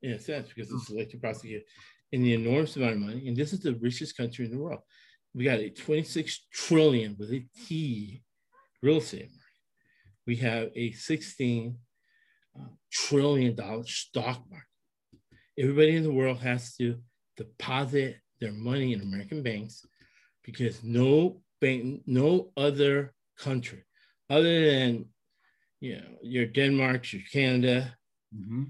in 0.02 0.14
a 0.14 0.20
sense 0.20 0.48
because 0.48 0.72
it's 0.72 0.88
selective 0.88 1.20
prosecution 1.20 1.66
in 2.12 2.24
the 2.24 2.34
enormous 2.34 2.76
amount 2.76 2.94
of 2.94 3.00
money. 3.00 3.28
And 3.28 3.38
this 3.38 3.54
is 3.54 3.62
the 3.62 3.76
richest 3.76 4.18
country 4.18 4.46
in 4.46 4.52
the 4.52 4.58
world. 4.58 4.82
We 5.34 5.46
got 5.46 5.60
a 5.60 5.70
26 5.70 6.48
trillion 6.52 7.16
with 7.18 7.32
a 7.32 7.46
T 7.66 8.22
real 8.82 8.98
estate 8.98 9.30
market. 9.30 9.38
We 10.28 10.36
have 10.38 10.70
a 10.76 10.92
16 10.92 11.78
uh, 12.60 12.64
trillion 12.92 13.56
dollar 13.56 13.86
stock 13.86 14.44
market. 14.50 14.68
Everybody 15.58 15.96
in 15.96 16.04
the 16.04 16.12
world 16.12 16.40
has 16.40 16.76
to 16.78 16.98
deposit 17.38 18.18
their 18.40 18.52
money 18.52 18.94
in 18.94 19.02
American 19.02 19.44
banks 19.44 19.86
because 20.44 20.84
no 20.84 21.42
bank, 21.62 22.02
no 22.06 22.52
other 22.58 23.14
country, 23.38 23.84
other 24.30 24.66
than 24.66 25.06
you 25.80 25.96
know 25.96 26.18
your 26.22 26.46
Denmark, 26.46 27.14
your 27.14 27.22
Canada, 27.32 27.96
mm-hmm. 28.36 28.64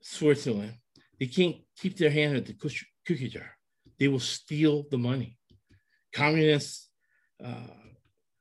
Switzerland, 0.00 0.74
they 1.18 1.26
can't 1.26 1.56
keep 1.78 1.96
their 1.96 2.10
hand 2.10 2.36
at 2.36 2.46
the 2.46 2.54
cookie 2.54 3.28
jar. 3.28 3.50
They 3.98 4.08
will 4.08 4.20
steal 4.20 4.84
the 4.90 4.98
money. 4.98 5.38
Communists, 6.12 6.88
uh, 7.42 7.74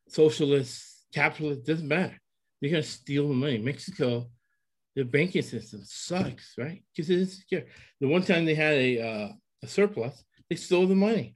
socialists, 0.07 1.05
capitalists, 1.13 1.65
doesn't 1.65 1.87
matter. 1.87 2.17
They're 2.61 2.71
going 2.71 2.83
to 2.83 2.89
steal 2.89 3.27
the 3.27 3.33
money. 3.33 3.57
Mexico, 3.57 4.29
the 4.95 5.03
banking 5.03 5.41
system 5.41 5.81
sucks, 5.83 6.55
right? 6.57 6.83
Because 6.93 7.09
it's 7.09 7.33
insecure. 7.33 7.65
The 7.99 8.07
one 8.07 8.23
time 8.23 8.45
they 8.45 8.55
had 8.55 8.73
a, 8.73 9.01
uh, 9.01 9.29
a 9.63 9.67
surplus, 9.67 10.23
they 10.49 10.55
stole 10.55 10.87
the 10.87 10.95
money. 10.95 11.35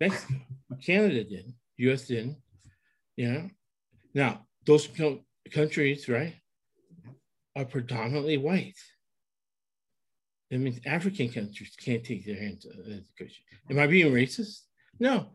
Mexico, 0.00 0.34
Canada 0.84 1.24
didn't, 1.24 1.54
US 1.78 2.06
didn't, 2.06 2.36
know. 3.18 3.50
Now, 4.14 4.46
those 4.64 4.88
countries, 5.52 6.08
right, 6.08 6.34
are 7.56 7.64
predominantly 7.64 8.38
white. 8.38 8.76
That 10.50 10.58
means 10.58 10.80
African 10.84 11.28
countries 11.28 11.76
can't 11.78 12.02
take 12.02 12.26
their 12.26 12.36
hands 12.36 12.66
out 12.66 12.80
of 12.80 12.86
education. 12.86 13.44
Am 13.70 13.78
I 13.78 13.86
being 13.86 14.12
racist? 14.12 14.62
No, 14.98 15.30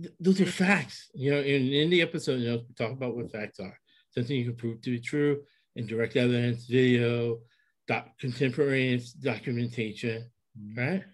Th- 0.00 0.14
those 0.20 0.40
are 0.40 0.46
facts. 0.46 1.10
You 1.14 1.32
know, 1.32 1.40
in, 1.40 1.72
in 1.72 1.90
the 1.90 2.02
episode, 2.02 2.40
you 2.40 2.50
know, 2.50 2.62
we 2.68 2.74
talk 2.74 2.92
about 2.92 3.16
what 3.16 3.32
facts 3.32 3.58
are. 3.60 3.76
Something 4.10 4.36
you 4.36 4.44
can 4.44 4.56
prove 4.56 4.80
to 4.82 4.90
be 4.90 5.00
true, 5.00 5.42
and 5.76 5.88
direct 5.88 6.16
evidence, 6.16 6.66
video, 6.66 7.38
doc- 7.86 8.18
contemporaneous 8.18 9.12
documentation, 9.12 10.30
mm-hmm. 10.58 10.78
right? 10.78 11.04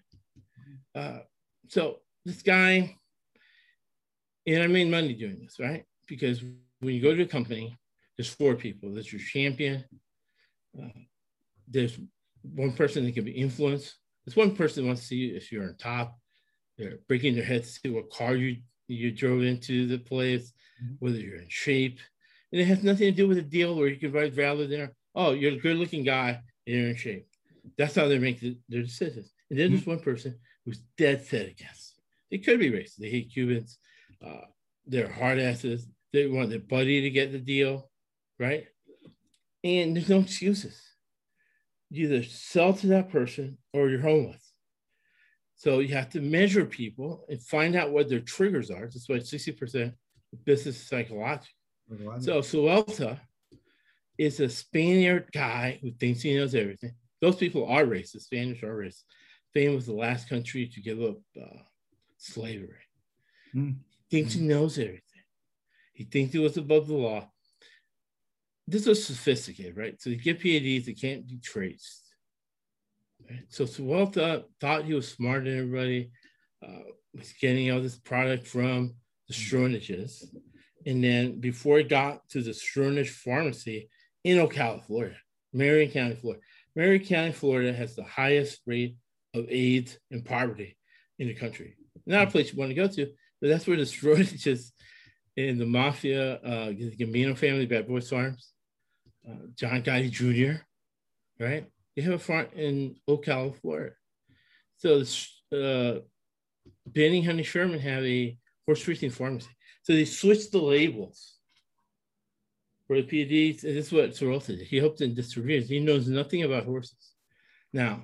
Uh, 0.95 1.19
so 1.67 1.97
this 2.25 2.41
guy, 2.41 2.95
and 4.45 4.63
I 4.63 4.67
made 4.67 4.89
money 4.89 5.13
doing 5.13 5.39
this, 5.41 5.59
right? 5.59 5.83
Because 6.07 6.41
when 6.79 6.93
you 6.93 7.01
go 7.01 7.15
to 7.15 7.23
a 7.23 7.27
company, 7.27 7.77
there's 8.15 8.29
four 8.29 8.55
people. 8.55 8.93
There's 8.93 9.11
your 9.11 9.21
champion. 9.21 9.83
Uh, 10.77 11.01
there's 11.67 11.99
one 12.55 12.73
person 12.73 13.05
that 13.05 13.13
can 13.13 13.25
be 13.25 13.31
influenced. 13.31 13.95
There's 14.25 14.35
one 14.35 14.55
person 14.55 14.83
that 14.83 14.87
wants 14.87 15.01
to 15.03 15.07
see 15.07 15.27
if 15.27 15.51
you're 15.51 15.63
on 15.63 15.75
top. 15.77 16.17
They're 16.77 16.99
breaking 17.07 17.35
their 17.35 17.43
heads 17.43 17.73
to 17.73 17.79
see 17.79 17.89
what 17.89 18.11
car 18.11 18.35
you 18.35 18.57
you 18.87 19.11
drove 19.11 19.41
into 19.41 19.85
the 19.87 19.97
place, 19.97 20.53
mm-hmm. 20.81 20.93
whether 20.99 21.17
you're 21.17 21.41
in 21.41 21.49
shape. 21.49 21.99
And 22.51 22.61
it 22.61 22.65
has 22.65 22.83
nothing 22.83 23.07
to 23.07 23.11
do 23.11 23.27
with 23.27 23.37
a 23.37 23.41
deal 23.41 23.75
where 23.75 23.87
you 23.87 23.97
can 23.97 24.11
write 24.11 24.33
value 24.33 24.67
there. 24.67 24.93
Oh, 25.13 25.31
you're 25.31 25.53
a 25.53 25.57
good 25.57 25.77
looking 25.77 26.03
guy 26.03 26.41
and 26.65 26.75
you're 26.75 26.89
in 26.89 26.95
shape. 26.95 27.27
That's 27.77 27.95
how 27.95 28.07
they 28.07 28.19
make 28.19 28.39
the, 28.39 28.57
their 28.69 28.83
decisions. 28.83 29.33
And 29.49 29.59
then 29.59 29.71
there's 29.71 29.85
one 29.85 29.99
person 29.99 30.37
who's 30.65 30.79
dead 30.97 31.25
set 31.25 31.47
against. 31.47 31.99
They 32.31 32.37
could 32.37 32.59
be 32.59 32.71
racist. 32.71 32.97
They 32.97 33.09
hate 33.09 33.31
Cubans. 33.33 33.77
Uh, 34.25 34.45
they're 34.85 35.11
hard 35.11 35.39
asses. 35.39 35.85
They 36.13 36.27
want 36.27 36.49
their 36.49 36.59
buddy 36.59 37.01
to 37.01 37.09
get 37.09 37.31
the 37.31 37.39
deal, 37.39 37.89
right? 38.39 38.67
And 39.63 39.95
there's 39.95 40.09
no 40.09 40.19
excuses. 40.19 40.81
You 41.89 42.05
either 42.05 42.23
sell 42.23 42.73
to 42.73 42.87
that 42.87 43.09
person 43.09 43.57
or 43.73 43.89
you're 43.89 44.01
homeless. 44.01 44.53
So 45.55 45.79
you 45.79 45.95
have 45.95 46.09
to 46.11 46.21
measure 46.21 46.65
people 46.65 47.25
and 47.29 47.41
find 47.41 47.75
out 47.75 47.91
what 47.91 48.09
their 48.09 48.19
triggers 48.19 48.69
are. 48.69 48.81
That's 48.81 49.09
why 49.09 49.17
60% 49.17 49.93
of 50.33 50.45
business 50.45 50.75
is 50.75 50.87
psychological. 50.87 51.47
So 52.19 52.41
Suelta 52.41 53.19
is 54.17 54.39
a 54.39 54.49
Spaniard 54.49 55.29
guy 55.31 55.79
who 55.81 55.91
thinks 55.91 56.21
he 56.21 56.35
knows 56.35 56.53
everything. 56.53 56.93
Those 57.21 57.37
people 57.37 57.65
are 57.65 57.85
racist. 57.85 58.23
Spanish 58.23 58.61
are 58.63 58.75
racist. 58.75 59.03
Spain 59.49 59.73
was 59.73 59.85
the 59.85 59.93
last 59.93 60.29
country 60.29 60.67
to 60.67 60.81
give 60.81 61.01
up 61.01 61.17
uh, 61.41 61.61
slavery. 62.17 62.83
Mm. 63.55 63.77
He 64.09 64.17
thinks 64.17 64.35
mm. 64.35 64.39
he 64.39 64.47
knows 64.47 64.77
everything. 64.77 65.01
He 65.93 66.03
thinks 66.03 66.33
he 66.33 66.39
was 66.39 66.57
above 66.57 66.87
the 66.87 66.93
law. 66.93 67.27
This 68.67 68.85
was 68.85 69.05
sophisticated, 69.05 69.77
right? 69.77 70.01
So 70.01 70.09
you 70.09 70.17
get 70.17 70.41
PhDs 70.41 70.85
that 70.85 70.99
can't 70.99 71.27
be 71.27 71.37
traced. 71.37 72.03
Right? 73.29 73.43
So 73.49 73.65
Suelta 73.65 74.43
thought 74.59 74.85
he 74.85 74.93
was 74.93 75.07
smarter 75.07 75.45
than 75.45 75.59
everybody. 75.59 76.11
Uh, 76.65 76.91
was 77.17 77.33
getting 77.39 77.71
all 77.71 77.81
this 77.81 77.97
product 77.97 78.47
from 78.47 78.93
the 79.27 79.33
Strunages. 79.33 80.23
And 80.85 81.03
then 81.03 81.39
before 81.39 81.79
it 81.79 81.89
got 81.89 82.27
to 82.29 82.41
the 82.41 82.51
Strunage 82.51 83.09
pharmacy 83.09 83.89
in 84.23 84.37
Ocala, 84.37 84.85
Florida, 84.85 85.15
Marion 85.53 85.91
County, 85.91 86.15
Florida. 86.15 86.41
Marion 86.75 87.03
County, 87.03 87.31
Florida 87.31 87.73
has 87.73 87.95
the 87.95 88.03
highest 88.03 88.61
rate 88.65 88.95
of 89.33 89.49
AIDS 89.49 89.97
and 90.11 90.23
poverty 90.23 90.77
in 91.19 91.27
the 91.27 91.33
country. 91.33 91.75
Not 92.05 92.27
a 92.27 92.31
place 92.31 92.53
you 92.53 92.59
want 92.59 92.69
to 92.69 92.75
go 92.75 92.87
to, 92.87 93.07
but 93.41 93.49
that's 93.49 93.67
where 93.67 93.77
the 93.77 93.83
Strunages 93.83 94.71
in 95.35 95.57
the 95.57 95.65
mafia, 95.65 96.35
uh, 96.35 96.67
the 96.67 96.95
Gambino 96.97 97.37
family, 97.37 97.65
Bad 97.65 97.87
Boys 97.87 98.09
Farms, 98.09 98.51
uh, 99.29 99.47
John 99.55 99.81
Gotti 99.83 100.11
Jr., 100.11 100.61
right? 101.43 101.65
They 101.95 102.01
have 102.03 102.13
a 102.13 102.19
farm 102.19 102.47
in 102.55 102.95
Ocala, 103.09 103.55
Florida. 103.59 103.95
So 104.77 105.03
uh, 105.55 105.99
Benny 106.85 107.21
Honey 107.21 107.43
Sherman 107.43 107.79
have 107.79 108.03
a 108.03 108.37
horse 108.65 108.87
racing 108.87 109.09
pharmacy. 109.09 109.49
So 109.83 109.93
they 109.93 110.05
switched 110.05 110.51
the 110.51 110.61
labels 110.61 111.37
for 112.85 113.01
the 113.01 113.03
PEDs. 113.03 113.63
And 113.63 113.75
this 113.75 113.87
is 113.87 113.93
what 113.93 114.11
Sorrell 114.11 114.45
did. 114.45 114.61
He 114.61 114.77
helped 114.77 115.01
in 115.01 115.13
distribution. 115.13 115.67
He 115.67 115.79
knows 115.79 116.07
nothing 116.07 116.43
about 116.43 116.65
horses. 116.65 117.13
Now, 117.73 118.03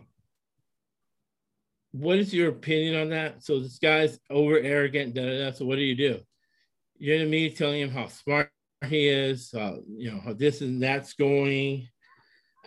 what 1.91 2.17
is 2.17 2.33
your 2.33 2.49
opinion 2.49 2.99
on 2.99 3.09
that? 3.09 3.43
So 3.43 3.59
this 3.59 3.79
guy's 3.79 4.19
over 4.29 4.57
arrogant. 4.57 5.13
Da, 5.13 5.23
da, 5.23 5.45
da. 5.45 5.51
So 5.51 5.65
what 5.65 5.75
do 5.75 5.81
you 5.81 5.95
do? 5.95 6.19
You're 6.97 7.19
to 7.19 7.25
me 7.25 7.49
telling 7.49 7.81
him 7.81 7.91
how 7.91 8.07
smart 8.07 8.49
he 8.85 9.07
is, 9.07 9.53
uh, 9.53 9.77
you 9.87 10.11
know, 10.11 10.19
how 10.23 10.33
this 10.33 10.61
and 10.61 10.81
that's 10.81 11.13
going. 11.13 11.87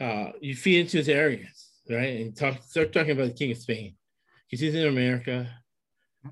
Uh, 0.00 0.32
you 0.40 0.54
feed 0.54 0.80
into 0.80 0.98
his 0.98 1.08
arrogance, 1.08 1.70
right? 1.88 2.20
And 2.20 2.36
talk, 2.36 2.62
start 2.62 2.92
talking 2.92 3.12
about 3.12 3.28
the 3.28 3.34
King 3.34 3.52
of 3.52 3.58
Spain 3.58 3.96
because 4.44 4.60
he's 4.60 4.74
in 4.74 4.86
America, 4.86 5.48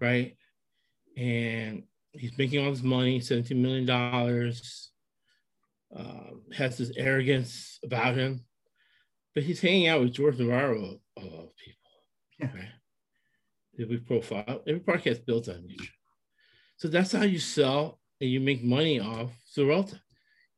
right? 0.01 0.37
And 1.17 1.85
he's 2.13 2.37
making 2.37 2.65
all 2.65 2.71
this 2.71 2.83
money, 2.83 3.21
$17 3.21 3.57
million, 3.57 3.89
uh, 5.97 6.55
has 6.55 6.79
this 6.79 6.93
arrogance 6.97 7.79
about 7.85 8.17
him, 8.17 8.45
but 9.35 9.45
he's 9.45 9.61
hanging 9.61 9.89
out 9.89 10.01
with 10.01 10.13
George 10.13 10.39
Navarro 10.39 10.99
of 11.17 11.25
all 11.25 11.53
people, 11.65 11.91
yeah. 12.41 12.53
right? 12.55 12.69
Every 13.81 13.99
profile, 13.99 14.63
every 14.67 14.81
podcast 14.81 15.25
built 15.27 15.49
on 15.49 15.67
nature. 15.67 15.93
So 16.77 16.89
that's 16.89 17.13
how 17.13 17.23
you 17.23 17.39
sell 17.39 18.01
and 18.21 18.31
you 18.31 18.41
make 18.41 18.63
money 18.63 19.01
off 19.01 19.31
Sorrelta. 19.47 20.01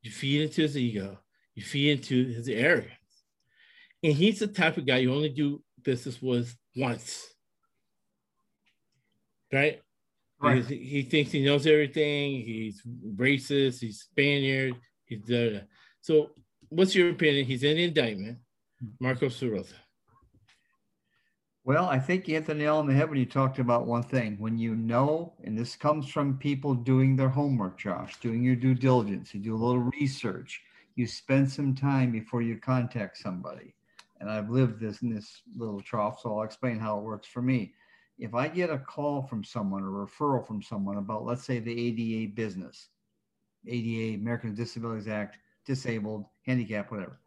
You 0.02 0.10
feed 0.10 0.42
into 0.42 0.62
his 0.62 0.76
ego, 0.76 1.18
you 1.54 1.62
feed 1.62 1.92
into 1.92 2.32
his 2.32 2.48
arrogance. 2.48 2.92
And 4.02 4.12
he's 4.12 4.38
the 4.38 4.46
type 4.46 4.76
of 4.76 4.86
guy 4.86 4.98
you 4.98 5.12
only 5.12 5.30
do 5.30 5.62
business 5.82 6.20
with 6.20 6.54
once. 6.76 7.26
Right? 9.52 9.80
right. 10.40 10.64
He, 10.64 10.76
he 10.76 11.02
thinks 11.02 11.32
he 11.32 11.44
knows 11.44 11.66
everything. 11.66 12.42
He's 12.42 12.82
racist. 13.16 13.80
He's 13.80 14.00
Spaniard. 14.00 14.74
He's 15.06 15.20
da, 15.20 15.60
So, 16.00 16.30
what's 16.68 16.94
your 16.94 17.10
opinion? 17.10 17.46
He's 17.46 17.62
in 17.62 17.76
the 17.76 17.84
indictment, 17.84 18.38
hmm. 18.80 18.88
Marco 19.00 19.28
Sorrelta. 19.28 19.74
Well, 21.66 21.86
I 21.86 21.98
think 21.98 22.28
you 22.28 22.34
hit 22.34 22.46
the 22.46 22.66
on 22.68 22.86
the 22.86 22.94
head 22.94 23.10
when 23.10 23.18
you 23.18 23.26
talked 23.26 23.58
about 23.58 23.88
one 23.88 24.04
thing. 24.04 24.36
When 24.38 24.56
you 24.56 24.76
know, 24.76 25.32
and 25.42 25.58
this 25.58 25.74
comes 25.74 26.08
from 26.08 26.38
people 26.38 26.74
doing 26.74 27.16
their 27.16 27.28
homework, 27.28 27.76
Josh, 27.76 28.20
doing 28.20 28.44
your 28.44 28.54
due 28.54 28.72
diligence, 28.72 29.34
you 29.34 29.40
do 29.40 29.56
a 29.56 29.58
little 29.58 29.80
research, 29.80 30.62
you 30.94 31.08
spend 31.08 31.50
some 31.50 31.74
time 31.74 32.12
before 32.12 32.40
you 32.40 32.56
contact 32.56 33.16
somebody. 33.16 33.74
And 34.20 34.30
I've 34.30 34.48
lived 34.48 34.78
this 34.78 35.02
in 35.02 35.12
this 35.12 35.42
little 35.56 35.80
trough, 35.80 36.20
so 36.22 36.38
I'll 36.38 36.44
explain 36.44 36.78
how 36.78 36.98
it 36.98 37.02
works 37.02 37.26
for 37.26 37.42
me. 37.42 37.74
If 38.16 38.32
I 38.32 38.46
get 38.46 38.70
a 38.70 38.78
call 38.78 39.22
from 39.22 39.42
someone, 39.42 39.82
a 39.82 39.86
referral 39.86 40.46
from 40.46 40.62
someone 40.62 40.98
about, 40.98 41.24
let's 41.24 41.42
say, 41.42 41.58
the 41.58 41.76
ADA 41.76 42.32
business, 42.32 42.90
ADA, 43.66 44.14
American 44.14 44.54
Disabilities 44.54 45.08
Act, 45.08 45.38
disabled, 45.64 46.26
handicap, 46.46 46.92
whatever. 46.92 47.18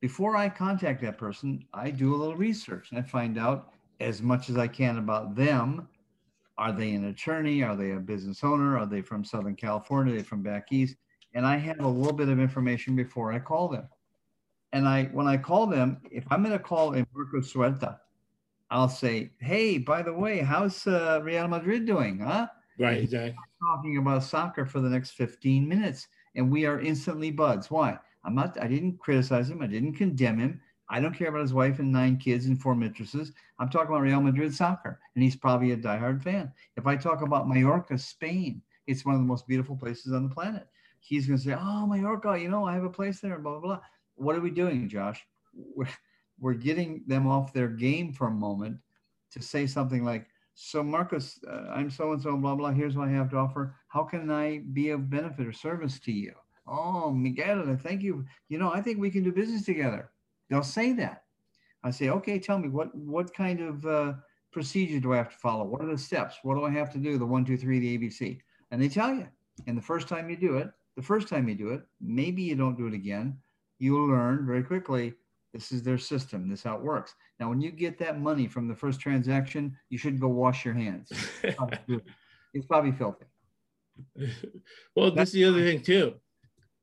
Before 0.00 0.36
I 0.36 0.48
contact 0.48 1.00
that 1.02 1.18
person, 1.18 1.64
I 1.72 1.90
do 1.90 2.14
a 2.14 2.16
little 2.16 2.36
research 2.36 2.90
and 2.90 2.98
I 2.98 3.02
find 3.02 3.38
out 3.38 3.72
as 4.00 4.22
much 4.22 4.50
as 4.50 4.56
I 4.56 4.68
can 4.68 4.98
about 4.98 5.34
them. 5.34 5.88
Are 6.58 6.72
they 6.72 6.92
an 6.92 7.06
attorney? 7.06 7.62
Are 7.62 7.76
they 7.76 7.92
a 7.92 8.00
business 8.00 8.42
owner? 8.42 8.78
Are 8.78 8.86
they 8.86 9.02
from 9.02 9.24
Southern 9.24 9.56
California? 9.56 10.14
Are 10.14 10.16
they 10.16 10.22
from 10.22 10.42
back 10.42 10.72
east? 10.72 10.96
And 11.34 11.46
I 11.46 11.56
have 11.56 11.80
a 11.80 11.88
little 11.88 12.14
bit 12.14 12.28
of 12.28 12.40
information 12.40 12.96
before 12.96 13.32
I 13.32 13.38
call 13.38 13.68
them. 13.68 13.88
And 14.72 14.88
I, 14.88 15.04
when 15.12 15.26
I 15.26 15.36
call 15.36 15.66
them, 15.66 15.98
if 16.10 16.24
I'm 16.30 16.42
going 16.42 16.56
to 16.56 16.62
call 16.62 16.94
a 16.94 17.06
Marco 17.14 17.40
Suelta, 17.40 17.98
I'll 18.70 18.88
say, 18.88 19.30
"Hey, 19.38 19.78
by 19.78 20.02
the 20.02 20.12
way, 20.12 20.40
how's 20.40 20.86
uh, 20.86 21.20
Real 21.22 21.46
Madrid 21.46 21.86
doing? 21.86 22.18
Huh?" 22.18 22.48
Right, 22.78 22.98
exactly. 22.98 23.36
Talking 23.62 23.98
about 23.98 24.24
soccer 24.24 24.66
for 24.66 24.80
the 24.80 24.88
next 24.88 25.12
15 25.12 25.68
minutes, 25.68 26.08
and 26.34 26.50
we 26.50 26.66
are 26.66 26.80
instantly 26.80 27.30
buds. 27.30 27.70
Why? 27.70 27.98
I'm 28.24 28.34
not. 28.34 28.60
I 28.60 28.66
didn't 28.66 28.98
criticize 28.98 29.48
him. 29.48 29.62
I 29.62 29.66
didn't 29.66 29.94
condemn 29.94 30.38
him. 30.38 30.60
I 30.88 31.00
don't 31.00 31.14
care 31.14 31.28
about 31.28 31.40
his 31.40 31.54
wife 31.54 31.78
and 31.78 31.92
nine 31.92 32.16
kids 32.16 32.46
and 32.46 32.60
four 32.60 32.74
mistresses. 32.74 33.32
I'm 33.58 33.68
talking 33.68 33.88
about 33.88 34.02
Real 34.02 34.20
Madrid 34.20 34.54
soccer, 34.54 35.00
and 35.14 35.24
he's 35.24 35.34
probably 35.36 35.72
a 35.72 35.76
diehard 35.76 36.22
fan. 36.22 36.52
If 36.76 36.86
I 36.86 36.96
talk 36.96 37.22
about 37.22 37.48
Mallorca, 37.48 37.98
Spain, 37.98 38.62
it's 38.86 39.04
one 39.04 39.14
of 39.14 39.20
the 39.20 39.26
most 39.26 39.48
beautiful 39.48 39.76
places 39.76 40.12
on 40.12 40.28
the 40.28 40.34
planet. 40.34 40.66
He's 41.00 41.26
going 41.26 41.38
to 41.38 41.44
say, 41.44 41.56
"Oh, 41.58 41.86
Mallorca, 41.86 42.38
you 42.38 42.48
know, 42.48 42.64
I 42.64 42.74
have 42.74 42.84
a 42.84 42.90
place 42.90 43.20
there." 43.20 43.38
Blah 43.38 43.58
blah 43.58 43.60
blah. 43.60 43.80
What 44.14 44.36
are 44.36 44.40
we 44.40 44.50
doing, 44.50 44.88
Josh? 44.88 45.26
We're, 45.54 45.88
we're 46.38 46.54
getting 46.54 47.02
them 47.06 47.26
off 47.26 47.52
their 47.52 47.68
game 47.68 48.12
for 48.12 48.28
a 48.28 48.30
moment 48.30 48.78
to 49.32 49.42
say 49.42 49.66
something 49.66 50.04
like, 50.04 50.28
"So, 50.54 50.84
Marcus, 50.84 51.40
uh, 51.48 51.70
I'm 51.70 51.90
so 51.90 52.12
and 52.12 52.22
so, 52.22 52.36
blah 52.36 52.54
blah. 52.54 52.70
Here's 52.70 52.96
what 52.96 53.08
I 53.08 53.12
have 53.12 53.30
to 53.30 53.36
offer. 53.36 53.74
How 53.88 54.04
can 54.04 54.30
I 54.30 54.62
be 54.72 54.90
of 54.90 55.10
benefit 55.10 55.46
or 55.46 55.52
service 55.52 55.98
to 56.00 56.12
you?" 56.12 56.32
Oh, 56.68 57.10
Miguel, 57.12 57.76
thank 57.80 58.02
you. 58.02 58.24
You 58.48 58.58
know, 58.58 58.72
I 58.72 58.80
think 58.80 58.98
we 58.98 59.10
can 59.10 59.22
do 59.22 59.32
business 59.32 59.64
together 59.64 60.10
They'll 60.48 60.62
say 60.62 60.92
that. 60.94 61.22
I 61.82 61.90
say, 61.90 62.08
okay, 62.08 62.38
tell 62.38 62.58
me 62.58 62.68
what 62.68 62.94
what 62.94 63.32
kind 63.32 63.60
of 63.60 63.86
uh, 63.86 64.14
procedure 64.52 65.00
do 65.00 65.12
I 65.12 65.18
have 65.18 65.30
to 65.30 65.36
follow? 65.36 65.64
What 65.64 65.82
are 65.82 65.90
the 65.90 65.98
steps? 65.98 66.36
What 66.42 66.56
do 66.56 66.64
I 66.64 66.70
have 66.70 66.92
to 66.94 66.98
do? 66.98 67.18
The 67.18 67.26
one, 67.26 67.44
two, 67.44 67.56
three, 67.56 67.78
the 67.78 67.98
ABC, 67.98 68.40
and 68.70 68.82
they 68.82 68.88
tell 68.88 69.14
you. 69.14 69.28
And 69.66 69.76
the 69.76 69.82
first 69.82 70.08
time 70.08 70.28
you 70.28 70.36
do 70.36 70.56
it, 70.58 70.70
the 70.96 71.02
first 71.02 71.28
time 71.28 71.48
you 71.48 71.54
do 71.54 71.70
it, 71.70 71.82
maybe 72.00 72.42
you 72.42 72.56
don't 72.56 72.76
do 72.76 72.86
it 72.86 72.94
again. 72.94 73.38
You'll 73.78 74.08
learn 74.08 74.46
very 74.46 74.62
quickly. 74.62 75.14
This 75.52 75.72
is 75.72 75.82
their 75.82 75.98
system. 75.98 76.48
This 76.48 76.60
is 76.60 76.64
how 76.64 76.76
it 76.76 76.82
works. 76.82 77.14
Now, 77.40 77.48
when 77.48 77.60
you 77.60 77.70
get 77.70 77.98
that 77.98 78.20
money 78.20 78.46
from 78.46 78.68
the 78.68 78.74
first 78.74 79.00
transaction, 79.00 79.76
you 79.88 79.96
should 79.96 80.20
go 80.20 80.28
wash 80.28 80.64
your 80.64 80.74
hands. 80.74 81.10
it's 81.42 82.66
probably 82.66 82.92
filthy. 82.92 83.24
Well, 84.94 85.10
that's 85.10 85.16
this 85.16 85.28
is 85.28 85.32
the 85.34 85.44
other 85.44 85.64
thing 85.64 85.82
too. 85.82 86.14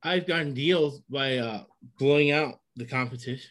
I've 0.02 0.26
gotten 0.26 0.54
deals 0.54 1.00
by 1.08 1.38
uh, 1.38 1.64
blowing 1.98 2.30
out 2.30 2.60
the 2.76 2.84
competition. 2.84 3.50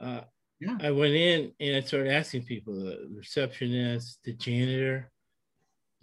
Uh, 0.00 0.20
yeah. 0.60 0.78
I 0.80 0.90
went 0.90 1.14
in 1.14 1.52
and 1.60 1.76
I 1.76 1.80
started 1.80 2.12
asking 2.12 2.44
people, 2.44 2.74
the 2.74 3.08
receptionist, 3.14 4.20
the 4.24 4.32
janitor, 4.34 5.10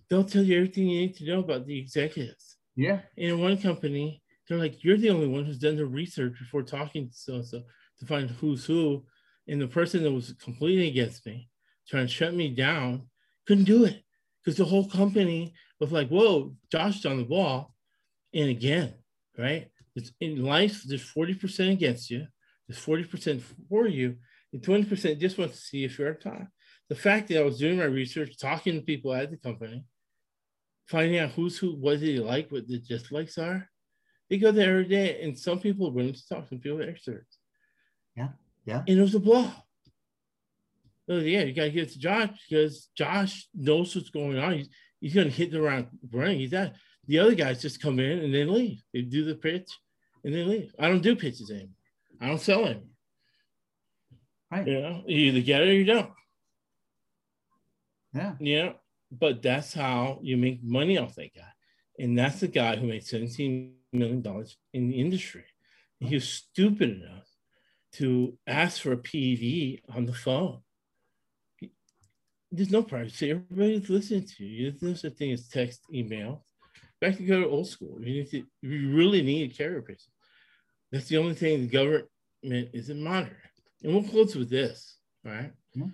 they'll 0.09 0.23
tell 0.23 0.43
you 0.43 0.57
everything 0.57 0.87
you 0.87 1.01
need 1.01 1.15
to 1.17 1.25
know 1.25 1.39
about 1.39 1.65
the 1.65 1.77
executives. 1.77 2.57
Yeah. 2.75 2.99
in 3.17 3.39
one 3.39 3.57
company, 3.57 4.21
they're 4.47 4.57
like, 4.57 4.83
you're 4.83 4.97
the 4.97 5.11
only 5.11 5.27
one 5.27 5.45
who's 5.45 5.59
done 5.59 5.77
the 5.77 5.85
research 5.85 6.37
before 6.39 6.63
talking 6.63 7.07
to 7.07 7.15
so 7.15 7.41
so 7.41 7.61
to 7.99 8.05
find 8.05 8.29
who's 8.29 8.65
who. 8.65 9.03
And 9.47 9.61
the 9.61 9.67
person 9.67 10.03
that 10.03 10.11
was 10.11 10.33
completely 10.33 10.87
against 10.87 11.25
me, 11.25 11.49
trying 11.87 12.07
to 12.07 12.11
shut 12.11 12.33
me 12.33 12.49
down, 12.49 13.07
couldn't 13.45 13.65
do 13.65 13.85
it 13.85 14.03
because 14.43 14.57
the 14.57 14.65
whole 14.65 14.89
company 14.89 15.53
was 15.79 15.91
like, 15.91 16.09
whoa, 16.09 16.55
Josh's 16.71 17.05
on 17.05 17.17
the 17.17 17.23
ball. 17.23 17.75
And 18.33 18.49
again, 18.49 18.93
right? 19.37 19.69
In 20.19 20.43
life, 20.43 20.83
there's 20.85 21.05
40% 21.13 21.71
against 21.71 22.09
you, 22.09 22.25
there's 22.67 22.83
40% 22.83 23.41
for 23.69 23.87
you. 23.87 24.17
And 24.51 24.61
20% 24.61 25.19
just 25.19 25.37
wants 25.37 25.55
to 25.55 25.61
see 25.61 25.83
if 25.83 25.97
you're 25.97 26.09
on 26.09 26.19
time. 26.19 26.47
The 26.89 26.95
fact 26.95 27.27
that 27.29 27.39
I 27.39 27.43
was 27.43 27.57
doing 27.57 27.77
my 27.77 27.85
research, 27.85 28.37
talking 28.37 28.75
to 28.75 28.81
people 28.81 29.13
at 29.13 29.31
the 29.31 29.37
company, 29.37 29.83
finding 30.87 31.19
out 31.19 31.31
who's 31.31 31.57
who, 31.57 31.75
what 31.75 31.99
do 31.99 32.05
they 32.05 32.19
like, 32.19 32.51
what 32.51 32.67
the 32.67 32.79
dislikes 32.79 33.37
are. 33.37 33.67
They 34.29 34.37
go 34.37 34.51
there 34.51 34.71
every 34.71 34.87
day, 34.87 35.21
and 35.21 35.37
some 35.37 35.59
people 35.59 35.87
are 35.87 35.91
willing 35.91 36.13
to 36.13 36.27
talk, 36.27 36.47
some 36.49 36.59
people 36.59 36.81
are 36.81 36.89
experts. 36.89 37.37
Yeah, 38.15 38.29
yeah. 38.65 38.83
And 38.87 38.99
it 38.99 39.01
was 39.01 39.15
a 39.15 39.19
blow. 39.19 39.49
Oh, 41.09 41.19
yeah, 41.19 41.43
you 41.43 41.53
got 41.53 41.63
to 41.63 41.71
give 41.71 41.87
it 41.87 41.93
to 41.93 41.99
Josh 41.99 42.29
because 42.49 42.89
Josh 42.95 43.47
knows 43.53 43.95
what's 43.95 44.09
going 44.09 44.37
on. 44.37 44.53
He's, 44.53 44.69
he's 45.01 45.13
going 45.13 45.27
to 45.27 45.33
hit 45.33 45.51
the 45.51 45.61
round 45.61 45.87
running. 46.11 46.39
He's 46.39 46.51
that. 46.51 46.75
The 47.07 47.19
other 47.19 47.35
guys 47.35 47.61
just 47.61 47.81
come 47.81 47.99
in 47.99 48.19
and 48.19 48.33
they 48.33 48.45
leave. 48.45 48.81
They 48.93 49.01
do 49.01 49.25
the 49.25 49.35
pitch 49.35 49.69
and 50.23 50.33
they 50.33 50.43
leave. 50.43 50.73
I 50.79 50.87
don't 50.87 51.01
do 51.01 51.15
pitches 51.15 51.51
anymore. 51.51 51.69
I 52.21 52.27
don't 52.27 52.41
sell 52.41 52.65
anymore. 52.65 52.83
Right. 54.51 54.67
You 54.67 54.81
know, 54.81 55.03
you 55.07 55.17
either 55.17 55.41
get 55.41 55.61
it 55.61 55.69
or 55.69 55.73
you 55.73 55.85
don't. 55.85 56.11
Yeah. 58.13 58.33
Yeah. 58.39 58.71
But 59.11 59.41
that's 59.41 59.73
how 59.73 60.19
you 60.21 60.37
make 60.37 60.63
money 60.63 60.97
off 60.97 61.15
that 61.15 61.35
guy. 61.35 61.41
And 61.99 62.17
that's 62.17 62.39
the 62.39 62.47
guy 62.47 62.75
who 62.75 62.87
made 62.87 63.03
$17 63.03 63.71
million 63.91 64.45
in 64.73 64.89
the 64.89 64.99
industry. 64.99 65.45
He 65.99 66.15
was 66.15 66.27
stupid 66.27 67.01
enough 67.01 67.27
to 67.93 68.37
ask 68.47 68.81
for 68.81 68.91
a 68.91 68.97
PED 68.97 69.81
on 69.95 70.05
the 70.05 70.13
phone. 70.13 70.59
There's 72.51 72.71
no 72.71 72.83
privacy. 72.83 73.31
Everybody's 73.31 73.89
listening 73.89 74.27
to 74.37 74.45
you. 74.45 74.71
There's 74.71 74.81
no 74.81 74.93
such 74.93 75.13
thing 75.13 75.31
as 75.31 75.47
text, 75.47 75.81
email. 75.91 76.45
Back 77.01 77.17
to 77.17 77.23
go 77.23 77.41
to 77.41 77.49
old 77.49 77.67
school. 77.67 77.97
You, 77.99 78.21
need 78.21 78.31
to, 78.31 78.43
you 78.61 78.95
really 78.95 79.21
need 79.21 79.51
a 79.51 79.53
carrier 79.53 79.81
person. 79.81 80.12
That's 80.93 81.07
the 81.07 81.17
only 81.17 81.33
thing 81.33 81.61
the 81.61 81.67
government 81.67 82.69
isn't 82.71 83.01
monitoring. 83.01 83.35
And 83.83 83.93
we'll 83.93 84.03
close 84.03 84.35
with 84.35 84.51
this, 84.51 84.97
right? 85.25 85.51
Yeah. 85.73 85.87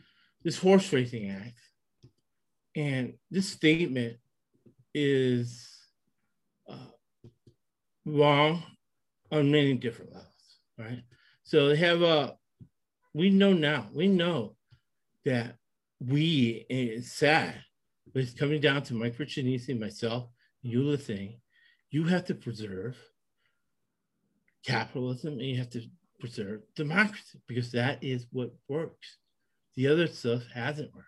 This 0.43 0.57
horse 0.57 0.91
racing 0.91 1.29
act. 1.29 1.57
And 2.75 3.13
this 3.31 3.47
statement 3.47 4.17
is 4.93 5.69
uh, 6.69 6.91
wrong 8.05 8.61
on 9.31 9.49
many 9.49 9.75
different 9.75 10.11
levels, 10.11 10.59
right? 10.77 11.01
So 11.43 11.69
they 11.69 11.77
have 11.77 12.01
a, 12.01 12.35
we 13.13 13.29
know 13.29 13.53
now, 13.53 13.87
we 13.93 14.09
know 14.09 14.57
that 15.23 15.55
we, 16.05 16.65
and 16.69 16.89
it's 16.89 17.13
sad, 17.13 17.55
but 18.13 18.23
it's 18.23 18.33
coming 18.33 18.59
down 18.59 18.83
to 18.83 18.95
Mike 18.95 19.17
Riccinisi, 19.17 19.79
myself, 19.79 20.27
you 20.61 20.83
listening, 20.83 21.39
you 21.89 22.03
have 22.03 22.25
to 22.25 22.35
preserve 22.35 22.97
capitalism 24.65 25.33
and 25.33 25.41
you 25.41 25.57
have 25.57 25.69
to 25.71 25.81
preserve 26.19 26.61
democracy 26.75 27.39
because 27.47 27.71
that 27.71 28.03
is 28.03 28.25
what 28.31 28.51
works. 28.67 29.17
The 29.75 29.87
other 29.87 30.07
stuff 30.07 30.43
hasn't 30.53 30.93
worked. 30.93 31.07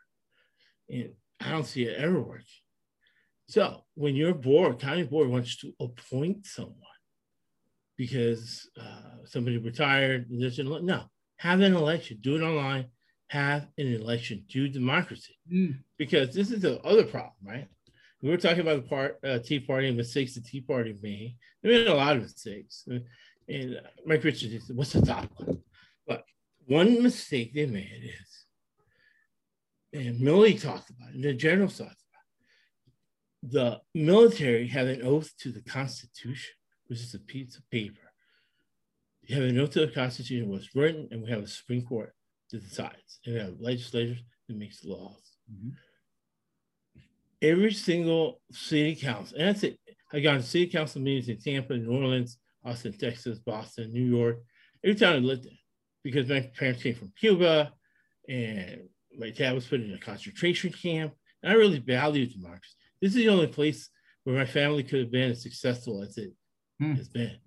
And 0.90 1.14
I 1.40 1.52
don't 1.52 1.66
see 1.66 1.84
it 1.84 1.98
ever 1.98 2.22
working. 2.22 2.46
So 3.48 3.84
when 3.96 4.16
your 4.16 4.34
board, 4.34 4.80
county 4.80 5.04
board 5.04 5.30
wants 5.30 5.58
to 5.58 5.74
appoint 5.80 6.46
someone 6.46 6.76
because 7.98 8.70
uh, 8.80 9.26
somebody 9.26 9.58
retired, 9.58 10.28
no, 10.30 11.04
have 11.38 11.60
an 11.60 11.76
election, 11.76 12.18
do 12.22 12.38
it 12.38 12.42
online, 12.42 12.86
have 13.28 13.68
an 13.78 13.94
election, 13.94 14.46
do 14.48 14.68
democracy. 14.68 15.38
Mm. 15.52 15.80
Because 15.98 16.34
this 16.34 16.52
is 16.52 16.62
the 16.62 16.80
other 16.82 17.04
problem, 17.04 17.34
right? 17.44 17.68
We 18.22 18.30
were 18.30 18.38
talking 18.38 18.62
about 18.62 18.84
the 18.84 18.88
part, 18.88 19.20
uh, 19.26 19.40
Tea 19.40 19.60
Party 19.60 19.88
and 19.88 19.98
mistakes 19.98 20.36
the 20.36 20.42
Tea 20.42 20.62
Party 20.62 20.96
made. 21.02 21.36
They 21.62 21.70
made 21.70 21.88
a 21.88 21.94
lot 21.94 22.16
of 22.16 22.22
mistakes. 22.22 22.88
And 23.48 23.78
uh, 23.78 23.82
Mike 24.06 24.24
Richards 24.24 24.68
said, 24.68 24.76
what's 24.76 24.94
the 24.94 25.02
top 25.02 25.30
one? 25.36 25.60
But 26.08 26.24
one 26.66 27.02
mistake 27.02 27.54
they 27.54 27.66
made 27.66 28.02
is, 28.04 28.46
and 29.94 30.20
Milley 30.22 30.62
talked 30.62 30.90
about 30.90 31.10
it, 31.10 31.16
and 31.16 31.24
the 31.24 31.34
general 31.34 31.68
talked 31.68 31.82
about 31.82 31.90
it, 31.90 33.52
the 33.52 33.82
military 33.94 34.68
have 34.68 34.88
an 34.88 35.02
oath 35.02 35.36
to 35.40 35.52
the 35.52 35.62
Constitution, 35.62 36.54
which 36.88 37.00
is 37.00 37.14
a 37.14 37.20
piece 37.20 37.58
of 37.58 37.70
paper. 37.70 38.14
You 39.24 39.36
have 39.36 39.44
an 39.46 39.60
oath 39.60 39.72
to 39.72 39.86
the 39.86 39.92
Constitution 39.92 40.50
was 40.50 40.74
written, 40.76 41.08
and 41.12 41.22
we 41.22 41.30
have 41.30 41.44
a 41.44 41.48
Supreme 41.48 41.84
Court 41.84 42.14
that 42.52 42.64
decides, 42.64 43.20
and 43.26 43.36
we 43.36 43.40
have 43.42 43.60
legislators 43.60 44.20
that 44.48 44.58
makes 44.58 44.86
laws. 44.86 45.38
Mm-hmm. 45.52 45.70
Every 47.42 47.74
single 47.74 48.40
city 48.52 48.96
council, 48.96 49.38
and 49.38 49.50
that's 49.50 49.64
it. 49.64 49.80
I 50.14 50.20
got 50.20 50.44
city 50.44 50.68
council 50.68 51.02
meetings 51.02 51.30
in 51.30 51.38
Tampa, 51.38 51.76
New 51.76 51.92
Orleans, 51.92 52.38
Austin, 52.64 52.94
Texas, 52.94 53.40
Boston, 53.40 53.92
New 53.92 54.04
York, 54.04 54.40
every 54.84 54.96
town 54.96 55.16
I 55.16 55.20
lived 55.20 55.46
in, 55.46 55.58
because 56.04 56.30
my 56.30 56.42
parents 56.58 56.84
came 56.84 56.96
from 56.96 57.14
Cuba 57.20 57.72
and 58.28 58.82
my 59.18 59.30
dad 59.30 59.54
was 59.54 59.68
put 59.68 59.82
in 59.82 59.94
a 59.94 59.98
concentration 59.98 60.72
camp. 60.72 61.14
And 61.44 61.52
I 61.52 61.56
really 61.56 61.80
valued 61.80 62.34
democracy. 62.34 62.76
This 63.02 63.10
is 63.10 63.16
the 63.16 63.30
only 63.30 63.48
place 63.48 63.90
where 64.24 64.36
my 64.36 64.46
family 64.46 64.84
could 64.84 65.00
have 65.00 65.12
been 65.12 65.32
as 65.32 65.42
successful 65.42 66.02
as 66.04 66.18
it 66.18 66.32
hmm. 66.80 66.94
has 66.94 67.10
been. 67.10 67.38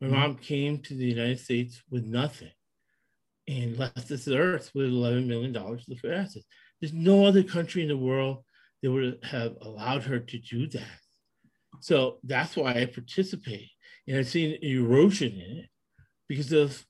My 0.00 0.08
hmm. 0.08 0.14
mom 0.14 0.36
came 0.36 0.78
to 0.78 0.94
the 0.94 1.04
United 1.04 1.40
States 1.40 1.82
with 1.90 2.04
nothing 2.04 2.50
and 3.48 3.78
left 3.78 4.08
this 4.08 4.28
earth 4.28 4.70
with 4.74 4.90
$11 4.90 5.26
million 5.26 5.52
liquid 5.52 6.12
assets. 6.12 6.46
There's 6.80 6.92
no 6.92 7.26
other 7.26 7.42
country 7.42 7.82
in 7.82 7.88
the 7.88 7.96
world 7.96 8.44
that 8.82 8.90
would 8.90 9.18
have 9.22 9.54
allowed 9.60 10.04
her 10.04 10.18
to 10.18 10.38
do 10.38 10.66
that. 10.68 10.98
So 11.80 12.18
that's 12.24 12.56
why 12.56 12.80
I 12.80 12.86
participate. 12.86 13.70
And 14.06 14.18
I've 14.18 14.28
seen 14.28 14.58
erosion 14.62 15.32
in 15.32 15.58
it 15.58 15.70
because 16.28 16.52
of 16.52 16.84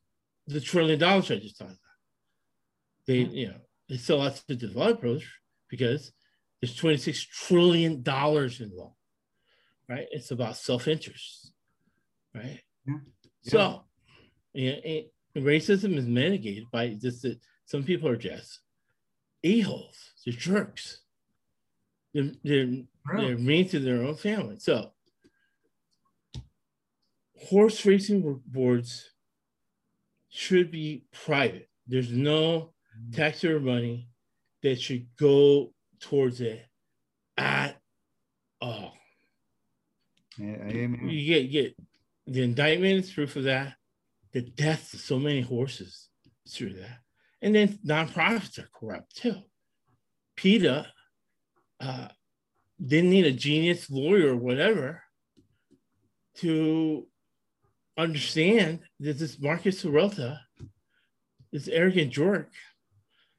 the 0.47 0.61
trillion 0.61 0.99
dollars 0.99 1.31
I 1.31 1.37
just 1.37 1.59
talked 1.59 1.71
about. 1.71 1.79
They, 3.07 3.19
you 3.19 3.49
know, 3.49 3.57
they 3.89 3.97
still 3.97 4.23
have 4.23 4.45
to 4.47 4.57
developers 4.57 5.25
because 5.69 6.13
there's 6.61 6.75
26 6.75 7.27
trillion 7.27 8.03
dollars 8.03 8.61
involved, 8.61 8.97
right? 9.89 10.07
It's 10.11 10.31
about 10.31 10.57
self-interest, 10.57 11.53
right? 12.35 12.61
Yeah. 12.87 12.99
So, 13.43 13.85
yeah, 14.55 15.01
racism 15.37 15.97
is 15.97 16.07
mitigated 16.07 16.65
by 16.71 16.91
just 16.91 17.23
that 17.23 17.41
some 17.67 17.83
people 17.83 18.09
are 18.09 18.17
just 18.17 18.61
a-holes, 19.45 20.13
they're 20.25 20.35
jerks. 20.35 21.01
They're, 22.15 22.31
they're, 22.45 22.67
really? 23.07 23.27
they're 23.27 23.39
mean 23.39 23.69
to 23.71 23.81
their 23.81 24.03
own 24.03 24.17
family. 24.17 24.57
So 24.59 24.93
horse 27.49 27.85
racing 27.85 28.41
boards 28.47 29.11
should 30.29 30.71
be 30.71 31.05
private. 31.13 31.69
There's 31.87 32.11
no 32.11 32.73
taxpayer 33.13 33.61
money 33.61 34.09
that 34.63 34.81
should 34.81 35.07
go 35.19 35.73
towards 36.01 36.41
it 36.41 36.65
at 37.37 37.81
all. 38.61 38.95
Yeah, 40.39 40.69
you 40.69 41.27
get 41.27 41.51
get 41.51 41.77
the 42.27 42.43
indictment 42.43 43.05
is 43.05 43.11
proof 43.11 43.37
of 43.37 43.45
that. 43.45 43.75
The 44.33 44.43
deaths 44.43 44.95
of 44.95 45.01
so 45.01 45.19
many 45.19 45.43
horses 45.43 46.09
through 46.49 46.75
that, 46.75 46.99
and 47.43 47.55
then 47.55 47.79
nonprofits 47.85 48.59
are 48.59 48.69
corrupt 48.73 49.17
too. 49.17 49.43
PETA 50.37 50.87
uh, 51.81 52.09
didn't 52.85 53.11
need 53.11 53.27
a 53.27 53.33
genius 53.33 53.91
lawyer 53.91 54.33
or 54.33 54.37
whatever 54.37 55.03
to 56.37 57.07
understand 57.97 58.81
that 59.01 59.19
this 59.19 59.39
Marcus 59.41 59.83
Serrota, 59.83 60.39
this 61.53 61.69
arrogant 61.69 62.13
jerk, 62.13 62.51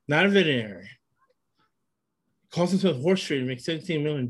not 0.08 0.26
a 0.26 0.30
veterinarian, 0.30 0.89
calls 2.51 2.72
himself 2.72 2.97
a 2.97 3.01
horse 3.01 3.24
trader, 3.24 3.39
and 3.39 3.49
makes 3.49 3.66
$17 3.66 4.04
million. 4.04 4.30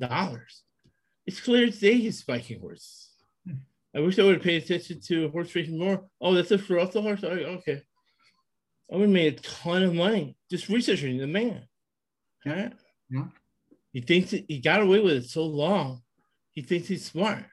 It's 1.25 1.41
clear 1.41 1.67
as 1.67 1.79
day 1.79 1.95
he's 1.95 2.19
spiking 2.19 2.59
horses. 2.59 3.09
I 3.95 3.99
wish 3.99 4.17
I 4.17 4.23
would 4.23 4.35
have 4.35 4.43
paid 4.43 4.63
attention 4.63 5.01
to 5.01 5.29
horse 5.29 5.53
racing 5.53 5.77
more. 5.77 6.05
Oh, 6.19 6.33
that's 6.33 6.51
a 6.51 6.57
Serrota 6.57 7.01
horse? 7.01 7.23
Oh, 7.23 7.27
okay. 7.27 7.81
I 8.91 8.95
would 8.95 9.03
have 9.03 9.09
made 9.09 9.33
a 9.33 9.41
ton 9.41 9.83
of 9.83 9.93
money 9.93 10.35
just 10.49 10.69
researching 10.69 11.17
the 11.17 11.27
man. 11.27 11.63
Right? 12.45 12.73
Yeah. 13.09 13.25
He 13.91 14.01
thinks 14.01 14.31
he 14.31 14.59
got 14.59 14.81
away 14.81 14.99
with 14.99 15.13
it 15.13 15.25
so 15.25 15.45
long. 15.45 16.01
He 16.51 16.61
thinks 16.61 16.87
he's 16.87 17.05
smart, 17.05 17.45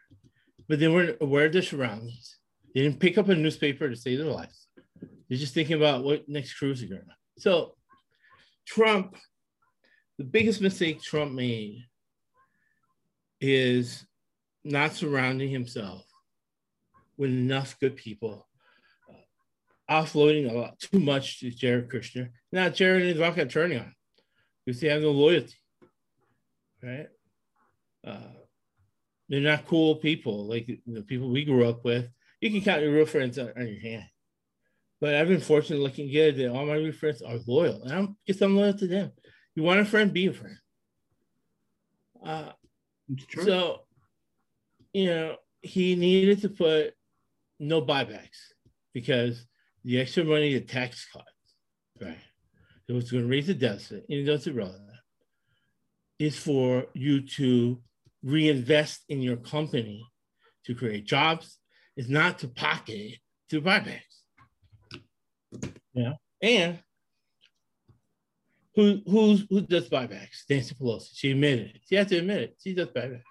but 0.68 0.78
they 0.78 0.88
weren't 0.88 1.18
aware 1.20 1.46
of 1.46 1.52
their 1.52 1.62
surroundings. 1.62 2.38
They 2.74 2.82
didn't 2.82 3.00
pick 3.00 3.18
up 3.18 3.28
a 3.28 3.34
newspaper 3.34 3.88
to 3.88 3.96
save 3.96 4.18
their 4.18 4.28
lives. 4.28 4.68
They're 5.28 5.38
just 5.38 5.54
thinking 5.54 5.76
about 5.76 6.04
what 6.04 6.28
next 6.28 6.54
cruise 6.54 6.80
they're 6.80 6.88
going 6.88 7.02
to. 7.02 7.42
So, 7.42 7.74
Trump, 8.66 9.16
the 10.18 10.24
biggest 10.24 10.60
mistake 10.60 11.02
Trump 11.02 11.32
made 11.32 11.84
is 13.40 14.04
not 14.64 14.92
surrounding 14.92 15.50
himself 15.50 16.04
with 17.16 17.30
enough 17.30 17.78
good 17.80 17.96
people, 17.96 18.46
uh, 19.08 19.92
offloading 19.92 20.50
a 20.50 20.54
lot 20.54 20.78
too 20.78 21.00
much 21.00 21.40
to 21.40 21.50
Jared 21.50 21.88
Kushner. 21.88 22.30
Now, 22.52 22.68
Jared 22.68 23.02
is 23.02 23.18
not 23.18 23.50
turning 23.50 23.78
on 23.78 23.94
because 24.64 24.80
they 24.80 24.88
have 24.88 25.02
no 25.02 25.10
loyalty, 25.10 25.56
right? 26.82 27.08
Uh, 28.06 28.34
they're 29.28 29.40
not 29.40 29.66
cool 29.66 29.96
people 29.96 30.46
like 30.46 30.68
the 30.86 31.02
people 31.02 31.30
we 31.30 31.44
grew 31.44 31.68
up 31.68 31.84
with 31.84 32.08
you 32.40 32.50
can 32.50 32.60
count 32.62 32.82
your 32.82 32.92
real 32.92 33.06
friends 33.06 33.38
on, 33.38 33.52
on 33.56 33.66
your 33.66 33.80
hand. 33.80 34.04
But 35.00 35.14
I've 35.14 35.28
been 35.28 35.40
fortunate 35.40 35.80
looking 35.80 36.12
good 36.12 36.36
that 36.36 36.50
all 36.50 36.66
my 36.66 36.74
real 36.74 36.92
friends 36.92 37.22
are 37.22 37.38
loyal. 37.46 37.82
And 37.82 37.92
I'm 37.92 38.16
guess 38.26 38.40
I'm 38.40 38.56
loyal 38.56 38.74
to 38.74 38.86
them. 38.86 39.12
You 39.54 39.62
want 39.62 39.80
a 39.80 39.84
friend, 39.84 40.12
be 40.12 40.26
a 40.26 40.32
friend. 40.32 40.56
Uh, 42.24 42.50
so, 43.42 43.80
you 44.92 45.06
know, 45.06 45.36
he 45.62 45.96
needed 45.96 46.42
to 46.42 46.48
put 46.48 46.94
no 47.58 47.82
buybacks 47.82 48.52
because 48.92 49.46
the 49.84 50.00
extra 50.00 50.24
money, 50.24 50.54
the 50.54 50.60
tax 50.60 51.06
cuts, 51.12 51.26
right? 52.00 52.18
It 52.88 52.92
was 52.92 53.10
going 53.10 53.24
to 53.24 53.30
raise 53.30 53.46
the 53.46 53.54
deficit, 53.54 54.04
and 54.08 54.18
it 54.18 54.24
does 54.24 54.46
irrelevant, 54.46 54.82
is 56.18 56.36
for 56.36 56.86
you 56.92 57.22
to 57.22 57.80
reinvest 58.22 59.04
in 59.08 59.22
your 59.22 59.36
company 59.36 60.06
to 60.66 60.74
create 60.74 61.06
jobs. 61.06 61.59
It's 61.96 62.08
not 62.08 62.38
to 62.40 62.48
pocket 62.48 63.18
to 63.50 63.60
buybacks. 63.60 64.00
Yeah. 65.92 66.12
And 66.42 66.78
who 68.74 69.00
who's 69.06 69.46
who 69.50 69.60
does 69.62 69.88
buybacks? 69.88 70.44
Nancy 70.48 70.74
Pelosi. 70.74 71.10
She 71.12 71.32
admitted 71.32 71.72
it. 71.74 71.80
She 71.88 71.96
has 71.96 72.06
to 72.08 72.18
admit 72.18 72.42
it. 72.42 72.56
She 72.62 72.74
does 72.74 72.88
buybacks. 72.88 73.22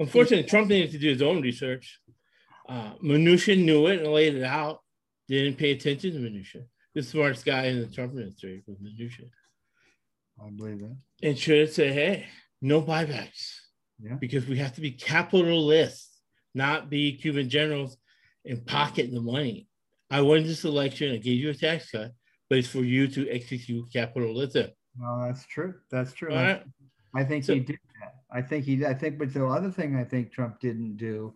Unfortunately, 0.00 0.48
Trump 0.48 0.68
needed 0.68 0.90
to 0.92 0.98
do 0.98 1.10
his 1.10 1.22
own 1.22 1.42
research. 1.42 2.00
Uh, 2.68 2.94
Mnuchin 3.04 3.64
knew 3.64 3.86
it 3.86 4.00
and 4.00 4.12
laid 4.12 4.34
it 4.34 4.42
out. 4.42 4.80
Didn't 5.28 5.58
pay 5.58 5.72
attention 5.72 6.12
to 6.12 6.18
Mnuchin. 6.18 6.64
The 6.94 7.02
smartest 7.02 7.44
guy 7.44 7.66
in 7.66 7.80
the 7.80 7.86
Trump 7.86 8.12
administration 8.12 8.64
was 8.66 8.78
Mnuchin. 8.78 9.30
I 10.44 10.50
believe 10.50 10.80
that. 10.80 10.96
And 11.22 11.38
should 11.38 11.60
have 11.60 11.70
said, 11.70 11.92
hey, 11.92 12.26
no 12.60 12.82
buybacks. 12.82 13.61
Yeah. 14.00 14.14
Because 14.14 14.46
we 14.46 14.58
have 14.58 14.74
to 14.74 14.80
be 14.80 14.92
capitalists, 14.92 16.20
not 16.54 16.90
be 16.90 17.16
Cuban 17.16 17.48
generals 17.48 17.96
and 18.44 18.64
pocket 18.66 19.10
the 19.12 19.20
money. 19.20 19.68
I 20.10 20.20
won 20.20 20.42
this 20.42 20.64
election, 20.64 21.12
I 21.14 21.18
gave 21.18 21.38
you 21.38 21.50
a 21.50 21.54
tax 21.54 21.90
cut, 21.90 22.12
but 22.48 22.58
it's 22.58 22.68
for 22.68 22.80
you 22.82 23.08
to 23.08 23.28
execute 23.30 23.92
capitalism. 23.92 24.70
No, 24.98 25.22
that's 25.24 25.46
true. 25.46 25.74
That's 25.90 26.12
true. 26.12 26.28
Right. 26.34 26.62
I 27.14 27.24
think 27.24 27.44
So- 27.44 27.54
he 27.54 27.60
did 27.60 27.78
that. 28.00 28.14
I 28.30 28.40
think 28.42 28.64
he. 28.64 28.84
I 28.86 28.94
think, 28.94 29.18
but 29.18 29.32
the 29.32 29.44
other 29.46 29.70
thing 29.70 29.94
I 29.96 30.04
think 30.04 30.32
Trump 30.32 30.58
didn't 30.58 30.96
do, 30.96 31.34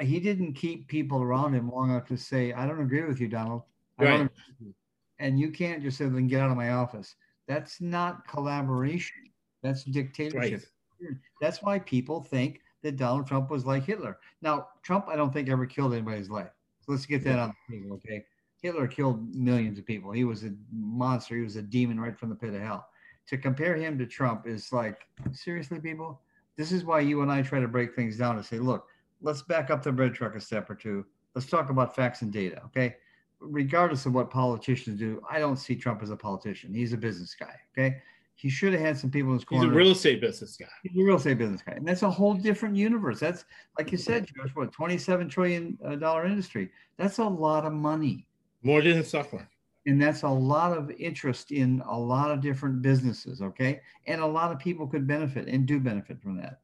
he 0.00 0.20
didn't 0.20 0.54
keep 0.54 0.86
people 0.88 1.20
around 1.20 1.54
him 1.54 1.68
long 1.70 1.90
enough 1.90 2.06
to 2.06 2.16
say, 2.16 2.52
"I 2.52 2.66
don't 2.66 2.80
agree 2.80 3.02
with 3.04 3.20
you, 3.20 3.28
Donald." 3.28 3.62
I 3.98 4.04
don't 4.04 4.12
Right. 4.12 4.20
agree 4.26 4.44
with 4.48 4.68
you." 4.68 4.74
And 5.18 5.38
you 5.40 5.50
can't 5.50 5.82
just 5.82 5.98
say, 5.98 6.08
"Then 6.08 6.28
get 6.28 6.40
out 6.40 6.50
of 6.50 6.56
my 6.56 6.70
office." 6.70 7.16
That's 7.48 7.80
not 7.80 8.26
collaboration. 8.28 9.30
That's 9.62 9.82
dictatorship. 9.84 10.62
Hmm, 11.00 11.14
that's 11.40 11.62
why 11.62 11.78
people 11.78 12.22
think 12.22 12.60
that 12.82 12.96
Donald 12.96 13.26
Trump 13.26 13.50
was 13.50 13.66
like 13.66 13.84
Hitler. 13.84 14.18
Now, 14.42 14.68
Trump, 14.82 15.06
I 15.08 15.16
don't 15.16 15.32
think 15.32 15.48
ever 15.48 15.66
killed 15.66 15.92
anybody's 15.92 16.30
life. 16.30 16.50
So 16.80 16.92
let's 16.92 17.06
get 17.06 17.24
that 17.24 17.38
on 17.38 17.52
the 17.68 17.76
table, 17.76 17.96
okay? 17.96 18.24
Hitler 18.62 18.86
killed 18.86 19.34
millions 19.34 19.78
of 19.78 19.86
people. 19.86 20.12
He 20.12 20.24
was 20.24 20.44
a 20.44 20.52
monster. 20.72 21.36
He 21.36 21.42
was 21.42 21.56
a 21.56 21.62
demon 21.62 22.00
right 22.00 22.16
from 22.16 22.28
the 22.28 22.34
pit 22.34 22.54
of 22.54 22.60
hell. 22.60 22.86
To 23.28 23.36
compare 23.36 23.76
him 23.76 23.98
to 23.98 24.06
Trump 24.06 24.46
is 24.46 24.72
like, 24.72 25.06
seriously, 25.32 25.80
people? 25.80 26.20
This 26.56 26.72
is 26.72 26.84
why 26.84 27.00
you 27.00 27.22
and 27.22 27.30
I 27.30 27.42
try 27.42 27.60
to 27.60 27.68
break 27.68 27.94
things 27.94 28.16
down 28.16 28.36
and 28.36 28.46
say, 28.46 28.58
look, 28.58 28.86
let's 29.20 29.42
back 29.42 29.70
up 29.70 29.82
the 29.82 29.92
bread 29.92 30.14
truck 30.14 30.36
a 30.36 30.40
step 30.40 30.70
or 30.70 30.74
two. 30.74 31.04
Let's 31.34 31.48
talk 31.48 31.70
about 31.70 31.94
facts 31.94 32.22
and 32.22 32.32
data, 32.32 32.62
okay? 32.66 32.96
Regardless 33.40 34.06
of 34.06 34.14
what 34.14 34.30
politicians 34.30 34.98
do, 34.98 35.20
I 35.28 35.38
don't 35.38 35.56
see 35.56 35.74
Trump 35.74 36.02
as 36.02 36.10
a 36.10 36.16
politician. 36.16 36.72
He's 36.72 36.92
a 36.92 36.96
business 36.96 37.34
guy, 37.34 37.54
okay? 37.76 38.00
He 38.38 38.50
should 38.50 38.74
have 38.74 38.82
had 38.82 38.98
some 38.98 39.10
people 39.10 39.30
in 39.30 39.38
his 39.38 39.44
corner. 39.44 39.64
He's 39.64 39.72
a 39.72 39.76
real 39.76 39.90
estate 39.92 40.20
business 40.20 40.58
guy. 40.58 40.66
He's 40.82 40.94
a 41.00 41.02
real 41.02 41.16
estate 41.16 41.38
business 41.38 41.62
guy, 41.62 41.72
and 41.72 41.88
that's 41.88 42.02
a 42.02 42.10
whole 42.10 42.34
different 42.34 42.76
universe. 42.76 43.18
That's 43.18 43.46
like 43.78 43.90
you 43.90 43.98
said, 43.98 44.26
Josh. 44.26 44.50
What 44.54 44.72
twenty-seven 44.72 45.30
trillion 45.30 45.78
dollar 45.98 46.26
industry? 46.26 46.70
That's 46.98 47.16
a 47.18 47.24
lot 47.24 47.64
of 47.64 47.72
money, 47.72 48.26
More 48.62 48.82
than 48.82 49.02
market. 49.12 49.46
and 49.86 50.00
that's 50.00 50.22
a 50.22 50.28
lot 50.28 50.76
of 50.76 50.90
interest 50.92 51.50
in 51.50 51.82
a 51.88 51.98
lot 51.98 52.30
of 52.30 52.42
different 52.42 52.82
businesses. 52.82 53.40
Okay, 53.40 53.80
and 54.06 54.20
a 54.20 54.26
lot 54.26 54.52
of 54.52 54.58
people 54.58 54.86
could 54.86 55.06
benefit 55.06 55.48
and 55.48 55.64
do 55.64 55.80
benefit 55.80 56.20
from 56.20 56.36
that. 56.36 56.60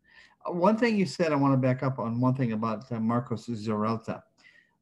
Uh, 0.47 0.53
One 0.53 0.77
thing 0.77 0.99
you 0.99 1.07
said, 1.07 1.33
I 1.33 1.37
want 1.37 1.55
to 1.55 1.57
back 1.57 1.83
up 1.83 1.99
on 1.99 2.21
one 2.21 2.35
thing 2.35 2.53
about 2.53 2.93
uh, 2.93 3.01
Marcos 3.01 3.47
Zarelta. 3.47 4.23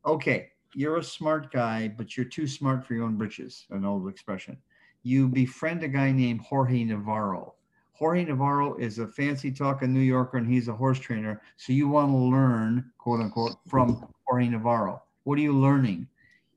Okay, 0.05 0.49
you're 0.75 0.97
a 0.97 1.05
smart 1.05 1.53
guy, 1.53 1.87
but 1.87 2.17
you're 2.17 2.27
too 2.27 2.49
smart 2.49 2.85
for 2.85 2.95
your 2.95 3.05
own 3.05 3.17
britches. 3.17 3.67
An 3.71 3.85
old 3.85 4.09
expression. 4.09 4.57
You 5.03 5.29
befriend 5.29 5.83
a 5.83 5.89
guy 5.89 6.13
named 6.13 6.41
Jorge 6.41 6.85
Navarro. 6.85 7.55
Jorge 7.93 8.25
Navarro 8.25 8.77
is 8.77 8.99
a 8.99 9.09
fancy 9.09 9.51
talking 9.51 9.93
New 9.93 10.01
Yorker 10.01 10.39
and 10.39 10.51
he's 10.51 10.69
a 10.69 10.75
horse 10.75 10.99
trainer. 10.99 11.43
So 11.59 11.73
you 11.73 11.89
want 11.89 12.11
to 12.11 12.17
learn, 12.17 12.91
quote 12.99 13.21
unquote, 13.21 13.57
from 13.69 14.07
Jorge 14.27 14.49
Navarro. 14.49 15.03
What 15.25 15.39
are 15.39 15.43
you 15.43 15.53
learning? 15.53 16.09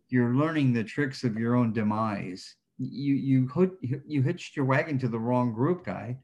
You're 0.09 0.35
learning 0.35 0.71
the 0.73 0.83
tricks 0.83 1.23
of 1.23 1.37
your 1.37 1.55
own 1.55 1.73
demise. 1.73 2.55
You 2.79 3.15
you 3.15 4.01
you 4.05 4.21
hitched 4.21 4.55
your 4.55 4.65
wagon 4.65 4.97
to 4.99 5.07
the 5.07 5.19
wrong 5.19 5.53
group, 5.53 5.85
guy. 5.85 6.17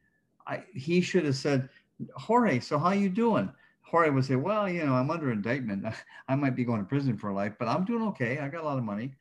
I, 0.47 0.63
he 0.73 1.01
should 1.01 1.25
have 1.25 1.35
said, 1.35 1.69
Jorge, 2.15 2.59
so 2.59 2.79
how 2.79 2.91
you 2.91 3.09
doing? 3.09 3.51
Jorge 3.81 4.09
would 4.09 4.25
say, 4.25 4.35
well, 4.35 4.69
you 4.69 4.85
know, 4.85 4.93
I'm 4.93 5.11
under 5.11 5.31
indictment. 5.31 5.85
I 6.27 6.35
might 6.35 6.55
be 6.55 6.63
going 6.63 6.79
to 6.79 6.85
prison 6.85 7.17
for 7.17 7.31
life, 7.31 7.53
but 7.59 7.67
I'm 7.67 7.85
doing 7.85 8.03
okay. 8.09 8.39
I 8.39 8.47
got 8.47 8.61
a 8.61 8.65
lot 8.65 8.77
of 8.77 8.83
money. 8.83 9.13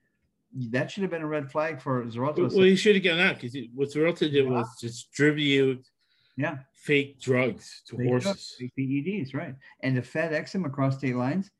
That 0.70 0.90
should 0.90 1.02
have 1.02 1.10
been 1.10 1.22
a 1.22 1.26
red 1.26 1.50
flag 1.50 1.80
for 1.80 2.02
Zarota. 2.04 2.36
to 2.36 2.56
Well, 2.56 2.64
he 2.64 2.76
should 2.76 2.94
have 2.94 3.04
gotten 3.04 3.20
out 3.20 3.40
because 3.40 3.56
what 3.74 3.90
Zorota 3.90 4.30
did 4.30 4.48
was 4.48 4.66
distribute 4.80 5.84
yeah, 6.38 6.58
fake 6.72 7.20
drugs 7.20 7.82
to 7.88 7.96
do. 7.96 8.04
horses. 8.04 8.54
Fake 8.58 8.72
PEDs, 8.78 9.34
right? 9.34 9.54
And 9.82 9.96
to 9.96 10.02
FedEx 10.02 10.52
them 10.52 10.64
across 10.64 10.96
state 10.96 11.16
lines, 11.16 11.50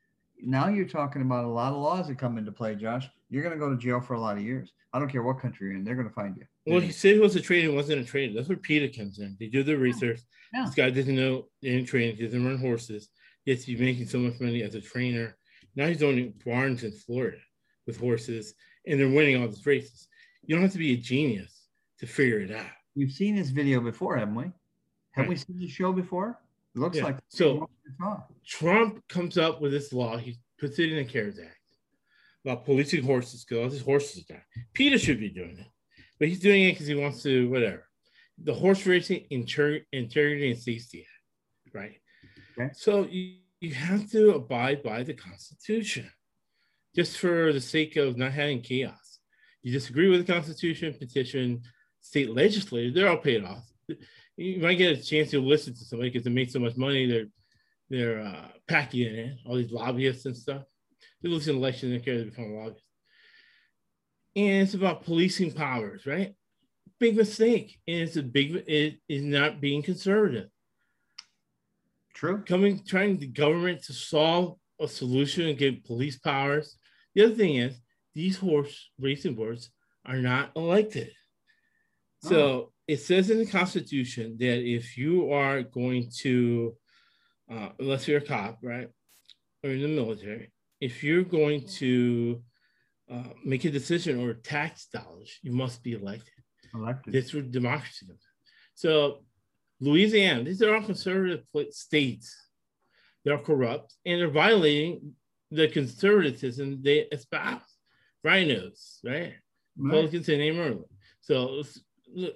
now 0.41 0.69
you're 0.69 0.87
talking 0.87 1.21
about 1.21 1.45
a 1.45 1.49
lot 1.49 1.73
of 1.73 1.81
laws 1.81 2.07
that 2.07 2.17
come 2.17 2.39
into 2.39 2.53
play, 2.53 2.77
Josh. 2.77 3.09
You're 3.29 3.43
going 3.43 3.55
to 3.55 3.59
go 3.59 3.69
to 3.69 3.77
jail 3.77 4.01
for 4.01 4.15
a 4.15 4.21
lot 4.21 4.37
of 4.39 4.45
years. 4.45 4.73
I 4.93 4.99
don't 5.01 5.09
care 5.09 5.23
what 5.23 5.41
country 5.41 5.67
you're 5.67 5.77
in; 5.77 5.85
they're 5.85 5.97
going 5.97 6.09
to 6.09 6.15
find 6.15 6.37
you. 6.37 6.45
Well, 6.67 6.81
he 6.81 6.93
said 6.93 7.15
he 7.15 7.21
was 7.21 7.37
a 7.37 7.41
trader, 7.41 7.73
wasn't 7.73 8.01
a 8.01 8.05
trader. 8.05 8.35
That's 8.35 8.49
where 8.49 8.57
PETA 8.57 8.97
comes 8.97 9.19
in. 9.19 9.37
They 9.39 9.49
do 9.49 9.63
the 9.63 9.77
research. 9.77 10.21
Yeah. 10.55 10.65
This 10.65 10.75
guy 10.75 10.91
doesn't 10.91 11.15
know 11.15 11.47
any 11.63 11.85
training, 11.85 12.17
doesn't 12.17 12.45
run 12.45 12.59
horses. 12.59 13.11
Yet 13.45 13.59
he's 13.59 13.81
making 13.81 14.07
so 14.07 14.19
much 14.19 14.41
money 14.41 14.63
as 14.63 14.75
a 14.75 14.81
trainer. 14.81 15.37
Now 15.75 15.89
he's 15.89 16.03
owning 16.03 16.35
barns 16.45 16.85
in 16.85 16.93
Florida 16.93 17.39
with 17.87 17.99
horses, 17.99 18.55
and 18.89 18.99
they're 18.99 19.09
winning 19.09 19.41
all 19.41 19.49
these 19.49 19.67
races. 19.67 20.09
You 20.45 20.55
don't 20.55 20.63
have 20.63 20.73
to 20.73 20.79
be 20.79 20.95
a 20.95 20.97
genius 20.97 21.67
to 21.99 22.07
figure 22.07 22.41
it 22.41 22.51
out. 22.51 22.67
We've 22.97 23.13
seen 23.13 23.37
this 23.37 23.51
video 23.51 23.81
before, 23.81 24.17
haven't 24.17 24.35
we? 24.35 24.51
Have 25.13 25.27
we 25.29 25.35
Right. 25.35 25.47
seen 25.47 25.59
the 25.59 25.69
show 25.69 25.93
before? 25.93 26.41
It 26.75 26.79
looks 26.79 26.97
Yeah. 26.97 27.05
like 27.05 27.19
So- 27.29 27.69
Trump 28.47 29.07
comes 29.09 29.37
up 29.37 29.61
with 29.61 29.73
this 29.73 29.93
law. 29.93 30.17
He 30.17 30.39
puts 30.59 30.79
it 30.79 30.91
in 30.91 30.97
the 30.97 31.05
CARES 31.05 31.39
Act 31.39 31.57
about 32.45 32.65
policing 32.65 33.03
horses 33.03 33.45
because 33.45 33.63
all 33.65 33.71
these 33.71 33.83
horses 33.83 34.25
die. 34.25 34.43
PETA 34.75 34.99
should 34.99 35.21
be 35.21 35.29
doing 35.29 35.59
it, 35.59 35.67
but 36.19 36.29
he's 36.29 36.41
doing 36.41 36.65
it 36.65 36.73
because 36.73 36.87
he 36.87 36.95
wants 36.95 37.23
to, 37.23 37.49
whatever. 37.51 37.89
The 38.39 38.55
Horse 38.55 38.87
Racing 38.87 39.27
Inter- 39.31 39.85
Integrity 39.93 40.51
and 40.51 40.59
Safety 40.59 41.01
Act, 41.03 41.75
right? 41.75 42.01
Okay. 42.57 42.71
So 42.73 43.05
you, 43.07 43.39
you 43.61 43.75
have 43.75 44.09
to 44.13 44.31
abide 44.35 44.83
by 44.83 45.03
the 45.03 45.15
Constitution 45.15 46.11
just 46.99 47.19
for 47.19 47.53
the 47.53 47.61
sake 47.61 47.95
of 47.95 48.17
not 48.17 48.33
having 48.33 48.61
chaos. 48.61 49.21
You 49.63 49.73
disagree 49.73 50.09
with 50.09 50.27
the 50.27 50.33
Constitution, 50.33 50.93
petition 50.99 51.63
state 52.01 52.35
legislators, 52.35 52.93
they're 52.93 53.09
all 53.09 53.19
paid 53.19 53.45
off. 53.45 53.63
You 54.37 54.61
might 54.61 54.79
get 54.79 54.99
a 54.99 55.03
chance 55.03 55.31
to 55.31 55.41
listen 55.41 55.75
to 55.75 55.85
somebody 55.85 56.11
because 56.11 56.25
they 56.25 56.31
make 56.31 56.51
so 56.51 56.59
much 56.59 56.77
money, 56.77 57.07
they're 57.07 57.27
they're 57.89 58.21
uh, 58.21 58.49
packing 58.67 59.03
it 59.03 59.15
in, 59.15 59.39
all 59.47 59.55
these 59.55 59.71
lobbyists 59.71 60.27
and 60.27 60.37
stuff. 60.37 60.63
They 61.23 61.29
lose 61.29 61.47
an 61.47 61.57
election, 61.57 61.91
they 61.91 62.01
care 62.01 62.19
to 62.19 62.31
become 62.31 62.55
lobbyists. 62.55 62.83
And 64.35 64.63
it's 64.63 64.75
about 64.75 65.05
policing 65.05 65.53
powers, 65.53 66.05
right? 66.05 66.35
Big 66.99 67.17
mistake. 67.17 67.79
And 67.87 68.03
it's 68.03 68.17
a 68.17 68.23
big, 68.23 68.65
it 68.67 68.99
is 69.09 69.23
not 69.23 69.61
being 69.61 69.83
conservative. 69.83 70.49
True. 72.15 72.43
Coming, 72.45 72.85
trying 72.85 73.19
the 73.19 73.29
government 73.29 73.85
to 73.85 73.93
solve 73.93 74.59
a 74.81 74.89
solution 74.89 75.47
and 75.47 75.59
give 75.59 75.85
police 75.85 76.19
powers. 76.19 76.77
The 77.19 77.25
other 77.25 77.35
thing 77.35 77.57
is, 77.57 77.75
these 78.15 78.37
horse 78.37 78.91
racing 79.01 79.35
boards 79.35 79.73
are 80.07 80.19
not 80.19 80.53
elected. 80.55 81.11
So 82.23 82.71
it 82.87 82.99
says 82.99 83.29
in 83.31 83.39
the 83.39 83.47
Constitution 83.47 84.37
that 84.39 84.63
if 84.63 84.97
you 84.97 85.33
are 85.33 85.63
going 85.63 86.13
to, 86.19 86.77
uh, 87.53 87.71
unless 87.81 88.07
you're 88.07 88.19
a 88.19 88.25
cop, 88.25 88.61
right, 88.63 88.87
or 89.65 89.71
in 89.71 89.83
the 89.83 89.89
military, 89.89 90.53
if 90.81 91.03
you're 91.03 91.25
going 91.25 91.67
to 91.79 92.41
uh, 93.13 93.31
make 93.45 93.65
a 93.65 93.71
decision 93.73 94.21
or 94.21 94.35
tax 94.35 94.87
dollars, 94.87 95.41
you 95.43 95.51
must 95.51 95.83
be 95.83 95.95
elected. 95.95 96.35
Elected. 96.73 97.13
That's 97.13 97.35
where 97.35 97.43
democracy. 97.43 98.07
So 98.77 99.25
Louisiana, 99.81 100.45
these 100.45 100.63
are 100.63 100.73
all 100.73 100.83
conservative 100.83 101.43
states. 101.73 102.33
They're 103.25 103.39
corrupt 103.39 103.93
and 104.07 104.21
they're 104.21 104.31
violating 104.31 105.17
the 105.51 105.69
conservatism 105.69 106.83
they 106.83 107.07
espouse. 107.13 107.63
RINOs, 108.27 108.99
right? 109.05 109.15
Right. 109.15 109.35
Republicans 109.77 110.29
and 110.29 110.39
name 110.39 110.59
early. 110.59 110.85
So 111.21 111.45
let's 111.47 111.81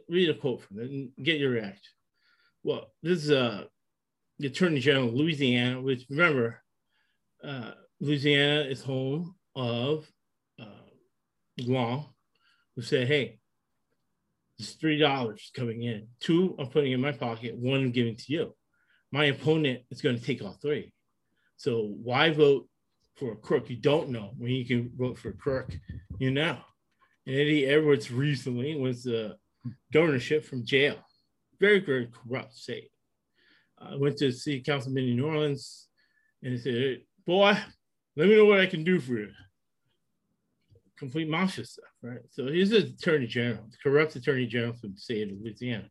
read 0.08 0.30
a 0.30 0.34
quote 0.34 0.62
from 0.62 0.78
it 0.80 0.90
and 0.90 1.10
get 1.22 1.40
your 1.40 1.50
reaction. 1.50 1.92
Well, 2.62 2.92
this 3.02 3.24
is 3.24 3.30
uh, 3.30 3.64
the 4.38 4.46
Attorney 4.46 4.80
General 4.80 5.08
of 5.08 5.14
Louisiana, 5.14 5.80
which 5.80 6.06
remember, 6.08 6.62
uh, 7.42 7.72
Louisiana 8.00 8.60
is 8.62 8.82
home 8.82 9.34
of 9.56 10.08
uh, 10.60 10.64
law 11.60 12.12
who 12.76 12.82
said, 12.82 13.08
hey, 13.08 13.38
it's 14.58 14.72
three 14.72 14.98
dollars 14.98 15.50
coming 15.54 15.82
in. 15.82 16.06
Two 16.20 16.54
I'm 16.58 16.68
putting 16.68 16.92
in 16.92 17.00
my 17.00 17.12
pocket, 17.12 17.56
one 17.56 17.80
I'm 17.80 17.90
giving 17.90 18.16
to 18.16 18.32
you. 18.32 18.54
My 19.10 19.24
opponent 19.24 19.80
is 19.90 20.00
going 20.00 20.18
to 20.18 20.24
take 20.24 20.42
all 20.42 20.56
three. 20.62 20.92
So 21.56 21.94
why 22.02 22.30
vote 22.30 22.68
for 23.16 23.32
a 23.32 23.36
crook 23.36 23.68
you 23.70 23.76
don't 23.76 24.08
know 24.08 24.32
when 24.38 24.50
you 24.50 24.64
can 24.64 24.90
vote 24.96 25.18
for 25.18 25.30
a 25.30 25.34
crook 25.34 25.70
you 26.22 26.30
know? 26.30 26.56
And 27.26 27.36
Eddie 27.36 27.66
Edwards 27.66 28.12
recently 28.12 28.76
was 28.76 29.02
the 29.02 29.36
governorship 29.92 30.44
from 30.44 30.64
jail. 30.64 30.96
Very, 31.60 31.80
very 31.80 32.08
corrupt 32.08 32.54
state. 32.54 32.90
I 33.78 33.96
went 33.96 34.18
to 34.18 34.30
see 34.30 34.60
councilman 34.60 35.04
in 35.04 35.16
New 35.16 35.26
Orleans 35.26 35.88
and 36.42 36.60
said, 36.60 37.02
Boy, 37.26 37.58
let 38.16 38.28
me 38.28 38.36
know 38.36 38.44
what 38.44 38.60
I 38.60 38.66
can 38.66 38.84
do 38.84 39.00
for 39.00 39.14
you. 39.14 39.30
Complete 40.96 41.28
mafia 41.28 41.64
stuff, 41.64 41.90
right? 42.02 42.20
So 42.30 42.46
he's 42.46 42.70
the 42.70 42.78
attorney 42.78 43.26
general, 43.26 43.66
the 43.68 43.76
corrupt 43.82 44.14
attorney 44.14 44.46
general 44.46 44.74
from 44.74 44.92
the 44.92 45.00
state 45.00 45.28
of 45.28 45.38
Louisiana. 45.40 45.88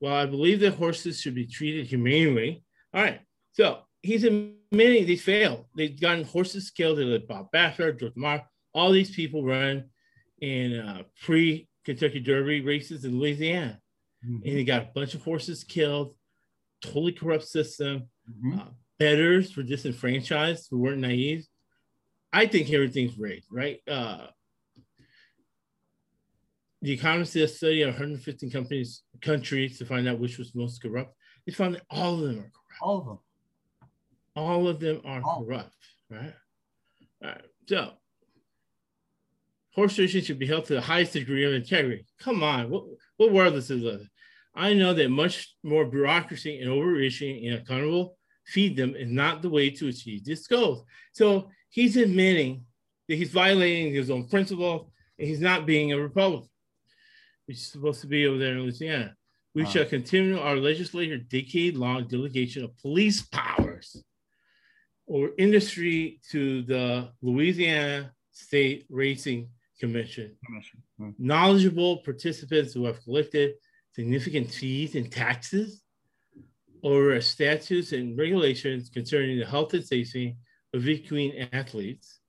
Well, 0.00 0.14
I 0.14 0.26
believe 0.26 0.60
that 0.60 0.74
horses 0.74 1.20
should 1.20 1.34
be 1.34 1.46
treated 1.46 1.86
humanely. 1.86 2.62
All 2.92 3.02
right. 3.02 3.20
So 3.52 3.80
he's 4.04 4.24
admitting 4.24 5.06
they 5.06 5.16
failed. 5.16 5.64
They've 5.74 5.98
gotten 5.98 6.24
horses 6.24 6.70
killed. 6.70 6.98
They 6.98 7.04
let 7.04 7.26
Bob 7.26 7.48
Baffert, 7.52 7.98
George 7.98 8.12
Mar, 8.16 8.44
all 8.74 8.92
these 8.92 9.10
people 9.10 9.44
run 9.44 9.84
in 10.40 10.78
uh, 10.78 11.02
pre 11.22 11.68
Kentucky 11.84 12.20
Derby 12.20 12.60
races 12.60 13.04
in 13.04 13.18
Louisiana. 13.18 13.80
Mm-hmm. 14.24 14.46
And 14.46 14.58
they 14.58 14.64
got 14.64 14.82
a 14.82 14.90
bunch 14.94 15.14
of 15.14 15.22
horses 15.22 15.64
killed, 15.64 16.14
totally 16.82 17.12
corrupt 17.12 17.44
system. 17.44 18.08
Mm-hmm. 18.30 18.60
Uh, 18.60 18.64
betters 18.98 19.56
were 19.56 19.62
disenfranchised 19.62 20.68
who 20.70 20.78
weren't 20.78 20.98
naive. 20.98 21.46
I 22.32 22.46
think 22.46 22.70
everything's 22.70 23.18
rigged, 23.18 23.46
right? 23.50 23.80
Uh, 23.88 24.26
the 26.82 26.92
economists 26.92 27.32
did 27.32 27.44
a 27.44 27.48
study 27.48 27.82
of 27.82 27.88
115 27.88 28.50
companies, 28.50 29.02
countries 29.22 29.78
to 29.78 29.86
find 29.86 30.06
out 30.06 30.18
which 30.18 30.36
was 30.36 30.54
most 30.54 30.82
corrupt. 30.82 31.14
They 31.46 31.52
found 31.52 31.76
that 31.76 31.84
all 31.88 32.14
of 32.14 32.20
them 32.20 32.38
are 32.38 32.50
corrupt. 32.50 32.82
All 32.82 32.98
of 32.98 33.06
them. 33.06 33.18
All 34.36 34.68
of 34.68 34.80
them 34.80 35.00
are 35.04 35.22
all. 35.22 35.44
corrupt, 35.44 35.76
right? 36.10 36.34
All 37.22 37.30
right. 37.30 37.44
So 37.68 37.92
horse 39.74 39.98
racing 39.98 40.22
should 40.22 40.38
be 40.38 40.46
held 40.46 40.64
to 40.66 40.74
the 40.74 40.80
highest 40.80 41.12
degree 41.12 41.44
of 41.44 41.52
integrity. 41.52 42.06
Come 42.18 42.42
on, 42.42 42.70
what, 42.70 42.84
what 43.16 43.32
world 43.32 43.54
is 43.54 43.68
this? 43.68 44.06
I 44.54 44.72
know 44.72 44.94
that 44.94 45.10
much 45.10 45.54
more 45.62 45.84
bureaucracy 45.84 46.60
and 46.60 46.70
overreaching 46.70 47.46
and 47.46 47.58
accountable 47.58 48.16
feed 48.46 48.76
them 48.76 48.94
is 48.94 49.10
not 49.10 49.42
the 49.42 49.50
way 49.50 49.70
to 49.70 49.88
achieve 49.88 50.24
this 50.24 50.46
goal. 50.46 50.86
So 51.12 51.50
he's 51.70 51.96
admitting 51.96 52.64
that 53.08 53.16
he's 53.16 53.32
violating 53.32 53.92
his 53.92 54.10
own 54.10 54.28
principle 54.28 54.92
and 55.18 55.26
he's 55.26 55.40
not 55.40 55.66
being 55.66 55.92
a 55.92 55.98
Republican, 55.98 56.48
which 57.46 57.56
is 57.56 57.66
supposed 57.66 58.00
to 58.02 58.06
be 58.06 58.26
over 58.26 58.38
there 58.38 58.52
in 58.52 58.60
Louisiana. 58.60 59.14
We 59.54 59.64
wow. 59.64 59.70
shall 59.70 59.84
continue 59.84 60.38
our 60.38 60.56
legislature 60.56 61.18
decade 61.18 61.76
long 61.76 62.06
delegation 62.06 62.64
of 62.64 62.76
police 62.78 63.22
powers 63.22 64.04
or 65.06 65.30
industry 65.38 66.20
to 66.30 66.62
the 66.62 67.10
Louisiana 67.22 68.12
State 68.32 68.86
Racing 68.88 69.48
Commission. 69.78 70.36
Commission. 70.46 70.82
Hmm. 70.98 71.10
Knowledgeable 71.18 71.98
participants 71.98 72.72
who 72.72 72.84
have 72.84 73.02
collected 73.04 73.54
significant 73.92 74.50
fees 74.50 74.94
and 74.94 75.10
taxes 75.10 75.82
over 76.82 77.20
statutes 77.20 77.92
and 77.92 78.16
regulations 78.18 78.90
concerning 78.90 79.38
the 79.38 79.46
health 79.46 79.72
and 79.74 79.84
safety 79.84 80.36
of 80.74 80.88
equine 80.88 81.48
athletes 81.52 82.20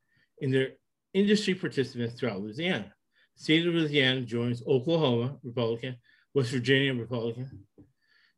and 0.41 0.53
their 0.53 0.69
industry 1.13 1.53
participants 1.55 2.19
throughout 2.19 2.41
Louisiana. 2.41 2.93
The 3.37 3.43
state 3.43 3.67
of 3.67 3.73
Louisiana 3.73 4.21
joins 4.21 4.63
Oklahoma, 4.65 5.37
Republican, 5.43 5.97
West 6.33 6.51
Virginia, 6.51 6.93
Republican, 6.93 7.65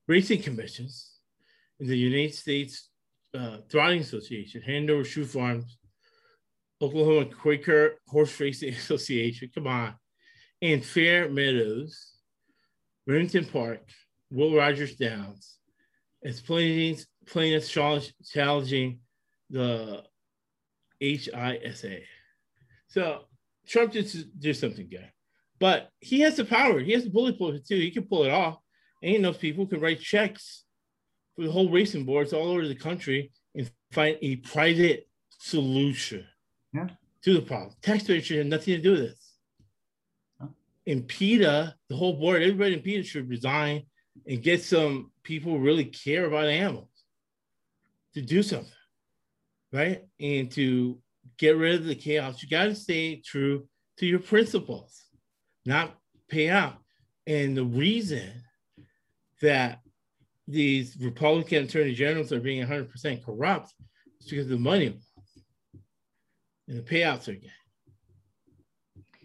racing 0.07 0.41
commissions 0.41 1.11
in 1.79 1.88
the 1.88 1.97
United 1.97 2.33
States 2.33 2.89
uh, 3.34 3.57
Trotting 3.69 4.01
Association, 4.01 4.61
Hanover 4.61 5.03
Shoe 5.03 5.25
Farms, 5.25 5.78
Oklahoma 6.82 7.25
Quarter 7.25 7.95
Horse 8.07 8.39
Racing 8.39 8.73
Association, 8.73 9.49
come 9.53 9.67
on, 9.67 9.95
and 10.61 10.84
Fair 10.84 11.30
Meadows, 11.30 12.13
Remington 13.05 13.45
Park, 13.45 13.82
Will 14.32 14.55
Rogers 14.55 14.95
Downs, 14.95 15.57
as 16.23 16.41
plaintiffs, 16.41 17.07
plaintiffs 17.25 17.69
challenging 17.69 18.99
the 19.49 20.03
HISA. 21.01 22.01
So 22.88 23.25
Trump 23.67 23.93
just 23.93 24.39
do 24.39 24.53
something 24.53 24.88
good, 24.89 25.09
but 25.59 25.89
he 25.99 26.21
has 26.21 26.36
the 26.36 26.45
power. 26.45 26.80
He 26.80 26.93
has 26.93 27.03
the 27.03 27.09
bully 27.09 27.34
pulpit 27.34 27.67
too. 27.67 27.75
He 27.75 27.91
can 27.91 28.03
pull 28.03 28.23
it 28.23 28.32
off. 28.32 28.57
Ain't 29.03 29.19
enough 29.19 29.39
people 29.39 29.67
can 29.67 29.80
write 29.80 29.99
checks 29.99 30.63
for 31.38 31.43
the 31.43 31.51
whole 31.51 31.69
racing 31.69 32.03
boards 32.03 32.33
all 32.33 32.49
over 32.49 32.67
the 32.67 32.75
country 32.75 33.31
and 33.55 33.69
find 33.91 34.17
a 34.21 34.38
private 34.38 35.07
solution 35.29 36.25
yeah. 36.73 36.88
to 37.21 37.33
the 37.35 37.41
problem. 37.41 37.75
Taxpayers 37.81 38.25
should 38.25 38.39
have 38.39 38.47
nothing 38.47 38.75
to 38.75 38.81
do 38.81 38.91
with 38.91 39.01
this. 39.01 39.33
Huh? 40.41 40.47
And 40.88 41.07
PETA, 41.07 41.75
the 41.89 41.95
whole 41.95 42.13
board, 42.13 42.41
everybody 42.41 42.73
in 42.73 42.81
PETA 42.81 43.03
should 43.03 43.29
resign 43.29 43.83
and 44.27 44.41
get 44.41 44.63
some 44.63 45.11
people 45.23 45.51
who 45.53 45.59
really 45.59 45.85
care 45.85 46.25
about 46.25 46.47
animals 46.47 46.89
to 48.15 48.21
do 48.21 48.41
something, 48.41 48.71
right? 49.71 50.03
And 50.19 50.49
to 50.51 50.97
get 51.38 51.55
rid 51.55 51.75
of 51.75 51.85
the 51.85 51.93
chaos. 51.93 52.41
You 52.41 52.49
got 52.49 52.65
to 52.65 52.75
stay 52.75 53.21
true 53.23 53.67
to 53.97 54.07
your 54.07 54.19
principles, 54.19 55.05
not 55.67 55.95
pay 56.29 56.49
out. 56.49 56.77
And 57.27 57.55
the 57.55 57.63
reason 57.63 58.31
that 59.41 59.81
these 60.47 60.95
Republican 60.99 61.65
attorney 61.65 61.93
generals 61.93 62.31
are 62.31 62.39
being 62.39 62.65
100% 62.65 63.25
corrupt 63.25 63.73
is 64.21 64.29
because 64.29 64.45
of 64.45 64.51
the 64.51 64.57
money 64.57 64.97
and 66.67 66.77
the 66.77 66.81
payouts 66.81 67.27
are 67.27 67.33
getting. 67.33 67.49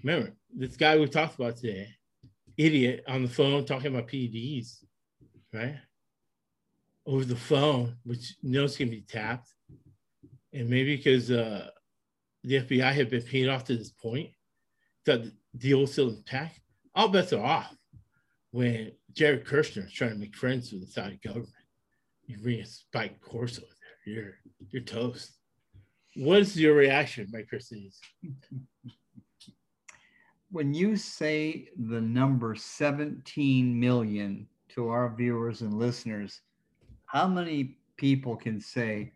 Remember, 0.03 0.33
this 0.53 0.77
guy 0.77 0.99
we 0.99 1.07
talked 1.07 1.37
about 1.37 1.57
today, 1.57 1.89
idiot 2.57 3.05
on 3.07 3.23
the 3.23 3.29
phone 3.29 3.65
talking 3.65 3.95
about 3.95 4.09
PEDs, 4.09 4.85
right? 5.53 5.77
Over 7.07 7.25
the 7.25 7.37
phone, 7.37 7.97
which 8.05 8.37
knows 8.43 8.77
can 8.77 8.91
be 8.91 9.03
tapped. 9.03 9.49
And 10.53 10.69
maybe 10.69 10.97
because 10.97 11.31
uh, 11.31 11.69
the 12.43 12.63
FBI 12.63 12.93
had 12.93 13.11
been 13.11 13.23
paid 13.23 13.49
off 13.49 13.65
to 13.65 13.77
this 13.77 13.91
point, 13.91 14.31
that 15.07 15.23
the 15.23 15.33
deal 15.57 15.81
was 15.81 15.93
still 15.93 16.11
intact, 16.11 16.61
all 16.95 17.09
bets 17.09 17.33
are 17.33 17.45
off 17.45 17.75
when 18.53 18.93
Jared 19.15 19.45
Kushner 19.45 19.87
is 19.87 19.93
trying 19.93 20.13
to 20.13 20.17
make 20.17 20.37
friends 20.37 20.73
with 20.73 20.83
the 20.83 20.87
Saudi 20.87 21.19
government. 21.25 21.49
You 22.27 22.39
bring 22.39 22.61
a 22.61 22.67
spiked 22.67 23.27
horse 23.27 23.59
over 23.59 23.67
there, 23.67 24.15
you're, 24.15 24.35
you're 24.71 24.83
toast. 24.83 25.33
What's 26.15 26.57
your 26.57 26.75
reaction, 26.75 27.29
Mike 27.33 27.49
Christie's? 27.49 27.99
When 30.51 30.75
you 30.75 30.97
say 30.97 31.69
the 31.77 32.01
number 32.01 32.55
17 32.55 33.81
million 33.81 34.47
to 34.71 34.89
our 34.91 35.15
viewers 35.15 35.63
and 35.63 35.79
listeners, 35.79 36.41
how 37.07 37.27
many 37.27 37.79
people 37.97 38.37
can 38.37 38.61
say, 38.61 39.13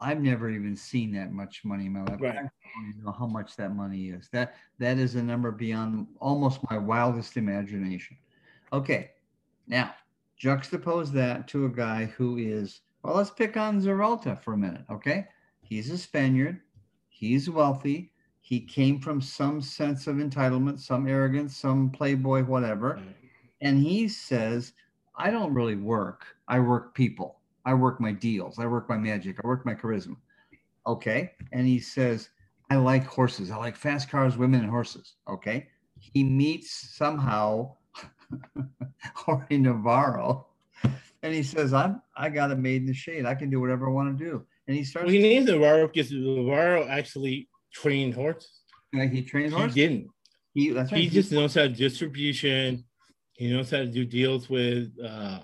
I've 0.00 0.22
never 0.22 0.50
even 0.50 0.74
seen 0.74 1.12
that 1.12 1.32
much 1.32 1.62
money 1.64 1.86
in 1.86 1.92
my 1.92 2.02
life. 2.04 2.20
Right. 2.20 2.38
I 2.38 2.92
don't 2.92 3.04
know 3.04 3.12
how 3.12 3.26
much 3.26 3.54
that 3.56 3.76
money 3.76 4.08
is. 4.08 4.28
That 4.32 4.54
that 4.78 4.98
is 4.98 5.14
a 5.14 5.22
number 5.22 5.52
beyond 5.52 6.08
almost 6.18 6.58
my 6.70 6.78
wildest 6.78 7.36
imagination. 7.36 8.16
Okay, 8.72 9.10
now 9.66 9.94
juxtapose 10.42 11.10
that 11.12 11.46
to 11.48 11.66
a 11.66 11.70
guy 11.70 12.06
who 12.06 12.38
is 12.38 12.80
well. 13.02 13.16
Let's 13.16 13.30
pick 13.30 13.56
on 13.56 13.80
Zeralta 13.80 14.40
for 14.42 14.54
a 14.54 14.58
minute. 14.58 14.84
Okay, 14.90 15.26
He's 15.72 15.90
a 15.90 15.96
Spaniard. 15.96 16.60
He's 17.08 17.48
wealthy. 17.48 18.12
He 18.42 18.60
came 18.60 19.00
from 19.00 19.22
some 19.22 19.62
sense 19.62 20.06
of 20.06 20.16
entitlement, 20.16 20.80
some 20.80 21.08
arrogance, 21.08 21.56
some 21.56 21.88
playboy, 21.88 22.42
whatever. 22.42 23.00
And 23.62 23.78
he 23.78 24.06
says, 24.06 24.74
I 25.16 25.30
don't 25.30 25.54
really 25.54 25.76
work. 25.76 26.26
I 26.46 26.60
work 26.60 26.94
people. 26.94 27.40
I 27.64 27.72
work 27.72 28.02
my 28.02 28.12
deals. 28.12 28.58
I 28.58 28.66
work 28.66 28.86
my 28.90 28.98
magic. 28.98 29.38
I 29.42 29.46
work 29.46 29.64
my 29.64 29.74
charisma. 29.74 30.16
Okay. 30.86 31.32
And 31.52 31.66
he 31.66 31.78
says, 31.78 32.28
I 32.68 32.76
like 32.76 33.06
horses. 33.06 33.50
I 33.50 33.56
like 33.56 33.76
fast 33.76 34.10
cars, 34.10 34.36
women, 34.36 34.60
and 34.60 34.70
horses. 34.70 35.14
Okay. 35.26 35.68
He 36.00 36.22
meets 36.22 36.70
somehow 36.70 37.76
Jorge 39.14 39.56
Navarro 39.58 40.46
and 41.22 41.34
he 41.34 41.42
says, 41.42 41.72
I'm 41.72 42.02
I 42.16 42.28
got 42.28 42.50
it 42.50 42.58
made 42.58 42.82
in 42.82 42.86
the 42.86 42.94
shade. 42.94 43.26
I 43.26 43.34
can 43.34 43.50
do 43.50 43.60
whatever 43.60 43.88
I 43.88 43.90
want 43.90 44.18
to 44.18 44.24
do 44.24 44.46
and 44.66 44.76
he 44.76 44.84
started. 44.84 45.06
Well, 45.06 45.14
he 45.14 45.22
named 45.22 45.46
Navarro 45.46 45.86
because 45.86 46.12
Navarro 46.12 46.86
actually 46.86 47.48
trained 47.72 48.14
horses. 48.14 48.50
Yeah, 48.92 49.06
he 49.06 49.22
trained 49.22 49.52
horses. 49.52 49.74
He 49.74 49.80
didn't. 49.80 50.08
He 50.54 50.70
that's 50.70 50.92
right. 50.92 50.98
He, 50.98 51.08
he 51.08 51.10
just 51.10 51.32
knows 51.32 51.54
how 51.54 51.62
to 51.62 51.68
distribution. 51.68 52.84
He 53.34 53.50
knows 53.50 53.70
how 53.70 53.78
to 53.78 53.86
do 53.86 54.04
deals 54.04 54.48
with 54.48 54.92
uh, 55.04 55.40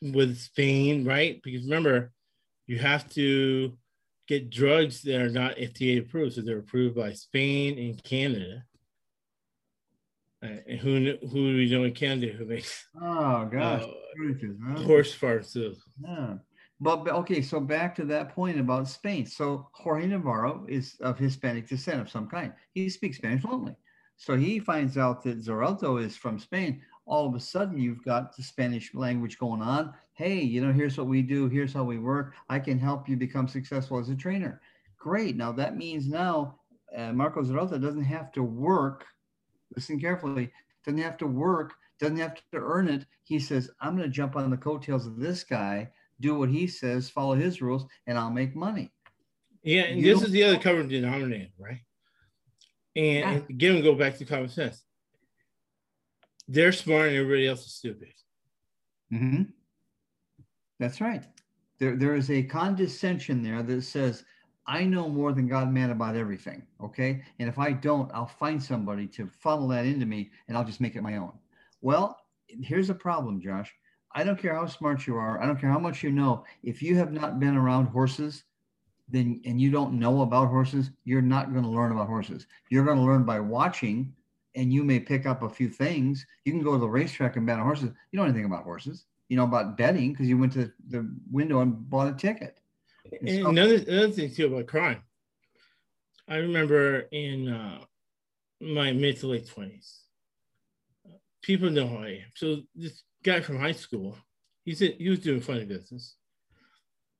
with 0.00 0.38
Spain, 0.38 1.04
right? 1.04 1.40
Because 1.42 1.64
remember, 1.64 2.12
you 2.66 2.78
have 2.78 3.08
to 3.10 3.76
get 4.28 4.50
drugs 4.50 5.02
that 5.02 5.20
are 5.20 5.30
not 5.30 5.56
FDA 5.56 6.00
approved. 6.00 6.34
So 6.34 6.40
they're 6.40 6.58
approved 6.58 6.96
by 6.96 7.12
Spain 7.12 7.78
and 7.78 8.02
Canada. 8.02 8.64
Uh, 10.42 10.56
and 10.68 10.78
who 10.78 11.16
who 11.22 11.52
do 11.52 11.56
we 11.56 11.70
know 11.70 11.84
in 11.84 11.92
Canada 11.92 12.32
who 12.32 12.44
makes 12.44 12.86
Oh 13.00 13.46
gosh, 13.46 13.82
uh, 13.82 14.46
huh? 14.66 14.82
horse 14.82 15.14
pharmaceuticals? 15.14 15.78
Yeah. 16.04 16.34
But, 16.78 17.08
okay, 17.08 17.40
so 17.40 17.58
back 17.58 17.94
to 17.96 18.04
that 18.04 18.34
point 18.34 18.60
about 18.60 18.86
Spain. 18.86 19.24
So 19.24 19.66
Jorge 19.72 20.06
Navarro 20.06 20.66
is 20.68 20.96
of 21.00 21.18
Hispanic 21.18 21.66
descent 21.66 22.02
of 22.02 22.10
some 22.10 22.28
kind. 22.28 22.52
He 22.72 22.90
speaks 22.90 23.16
Spanish 23.16 23.40
fluently. 23.40 23.76
So 24.18 24.36
he 24.36 24.58
finds 24.58 24.98
out 24.98 25.22
that 25.24 25.42
Xarelto 25.42 26.02
is 26.02 26.16
from 26.16 26.38
Spain. 26.38 26.82
All 27.06 27.26
of 27.26 27.34
a 27.34 27.40
sudden, 27.40 27.78
you've 27.78 28.04
got 28.04 28.36
the 28.36 28.42
Spanish 28.42 28.94
language 28.94 29.38
going 29.38 29.62
on. 29.62 29.94
Hey, 30.14 30.40
you 30.40 30.60
know, 30.60 30.72
here's 30.72 30.98
what 30.98 31.06
we 31.06 31.22
do. 31.22 31.48
Here's 31.48 31.72
how 31.72 31.84
we 31.84 31.98
work. 31.98 32.34
I 32.50 32.58
can 32.58 32.78
help 32.78 33.08
you 33.08 33.16
become 33.16 33.48
successful 33.48 33.98
as 33.98 34.10
a 34.10 34.14
trainer. 34.14 34.60
Great. 34.98 35.36
Now 35.36 35.52
that 35.52 35.76
means 35.78 36.08
now 36.08 36.58
uh, 36.94 37.12
Marco 37.12 37.42
Xarelto 37.42 37.80
doesn't 37.80 38.04
have 38.04 38.32
to 38.32 38.42
work. 38.42 39.06
Listen 39.74 39.98
carefully. 39.98 40.52
Doesn't 40.84 41.00
have 41.00 41.16
to 41.18 41.26
work. 41.26 41.74
Doesn't 41.98 42.18
have 42.18 42.34
to 42.34 42.42
earn 42.54 42.88
it. 42.88 43.06
He 43.24 43.38
says, 43.38 43.70
"I'm 43.80 43.96
going 43.96 44.08
to 44.08 44.14
jump 44.14 44.36
on 44.36 44.50
the 44.50 44.56
coattails 44.56 45.06
of 45.06 45.18
this 45.18 45.42
guy." 45.44 45.90
do 46.20 46.38
what 46.38 46.48
he 46.48 46.66
says, 46.66 47.10
follow 47.10 47.34
his 47.34 47.60
rules, 47.60 47.86
and 48.06 48.18
I'll 48.18 48.30
make 48.30 48.56
money. 48.56 48.90
Yeah, 49.62 49.82
and 49.82 50.00
You 50.00 50.14
this 50.14 50.22
is 50.22 50.30
the 50.30 50.44
other 50.44 50.58
common 50.58 50.88
denominator, 50.88 51.50
right? 51.58 51.80
And, 52.94 53.18
Yeah. 53.18 53.30
and 53.32 53.50
again, 53.50 53.82
go 53.82 53.94
back 53.94 54.16
to 54.18 54.24
common 54.24 54.48
sense. 54.48 54.84
They're 56.48 56.72
smart 56.72 57.08
and 57.08 57.16
everybody 57.16 57.46
else 57.46 57.66
is 57.66 57.74
stupid. 57.74 58.12
hmm 59.10 59.42
That's 60.78 61.00
right. 61.00 61.24
There, 61.78 61.96
there 61.96 62.14
is 62.14 62.30
a 62.30 62.42
condescension 62.42 63.42
there 63.42 63.62
that 63.62 63.82
says, 63.82 64.24
I 64.66 64.84
know 64.84 65.08
more 65.08 65.32
than 65.32 65.46
God 65.46 65.72
man 65.72 65.90
about 65.90 66.16
everything. 66.16 66.62
Okay. 66.82 67.22
And 67.38 67.48
if 67.48 67.58
I 67.58 67.72
don't, 67.72 68.10
I'll 68.12 68.26
find 68.26 68.62
somebody 68.62 69.06
to 69.08 69.28
funnel 69.28 69.68
that 69.68 69.86
into 69.86 70.06
me 70.06 70.30
and 70.48 70.56
I'll 70.56 70.64
just 70.64 70.80
make 70.80 70.96
it 70.96 71.02
my 71.02 71.16
own. 71.16 71.32
Well, 71.80 72.18
here's 72.48 72.90
a 72.90 72.94
problem, 72.94 73.40
Josh. 73.40 73.72
I 74.12 74.24
don't 74.24 74.40
care 74.40 74.54
how 74.54 74.66
smart 74.66 75.06
you 75.06 75.16
are. 75.16 75.40
I 75.42 75.46
don't 75.46 75.60
care 75.60 75.70
how 75.70 75.78
much 75.78 76.02
you 76.02 76.10
know. 76.10 76.44
If 76.62 76.82
you 76.82 76.96
have 76.96 77.12
not 77.12 77.38
been 77.38 77.56
around 77.56 77.86
horses, 77.86 78.44
then 79.08 79.40
and 79.44 79.60
you 79.60 79.70
don't 79.70 79.98
know 79.98 80.22
about 80.22 80.48
horses, 80.48 80.90
you're 81.04 81.22
not 81.22 81.52
going 81.52 81.64
to 81.64 81.70
learn 81.70 81.92
about 81.92 82.08
horses. 82.08 82.46
You're 82.70 82.84
going 82.84 82.96
to 82.96 83.04
learn 83.04 83.24
by 83.24 83.38
watching, 83.40 84.12
and 84.54 84.72
you 84.72 84.82
may 84.82 84.98
pick 84.98 85.26
up 85.26 85.42
a 85.42 85.48
few 85.48 85.68
things. 85.68 86.26
You 86.44 86.52
can 86.52 86.62
go 86.62 86.72
to 86.72 86.78
the 86.78 86.88
racetrack 86.88 87.36
and 87.36 87.46
bet 87.46 87.58
on 87.58 87.64
horses. 87.64 87.90
You 88.10 88.16
know 88.16 88.24
anything 88.24 88.46
about 88.46 88.64
horses. 88.64 89.04
You 89.28 89.36
know 89.36 89.44
about 89.44 89.76
betting 89.76 90.12
because 90.12 90.28
you 90.28 90.38
went 90.38 90.52
to 90.54 90.72
the 90.88 91.08
window 91.30 91.60
and 91.60 91.88
bought 91.88 92.08
a 92.08 92.16
ticket. 92.16 92.58
And 93.20 93.28
another, 93.28 93.76
another 93.76 94.10
thing 94.10 94.34
too 94.34 94.46
about 94.46 94.66
crime. 94.66 95.02
I 96.28 96.36
remember 96.36 97.00
in 97.12 97.48
uh, 97.48 97.84
my 98.60 98.92
mid 98.92 99.18
to 99.20 99.28
late 99.28 99.48
twenties, 99.48 100.00
people 101.42 101.70
know 101.70 101.86
who 101.86 101.98
I 101.98 102.08
am. 102.08 102.32
So 102.34 102.62
this 102.74 103.02
guy 103.22 103.40
from 103.40 103.58
high 103.58 103.72
school, 103.72 104.16
he 104.64 104.74
said 104.74 104.94
he 104.98 105.08
was 105.08 105.20
doing 105.20 105.40
funny 105.40 105.64
business, 105.64 106.16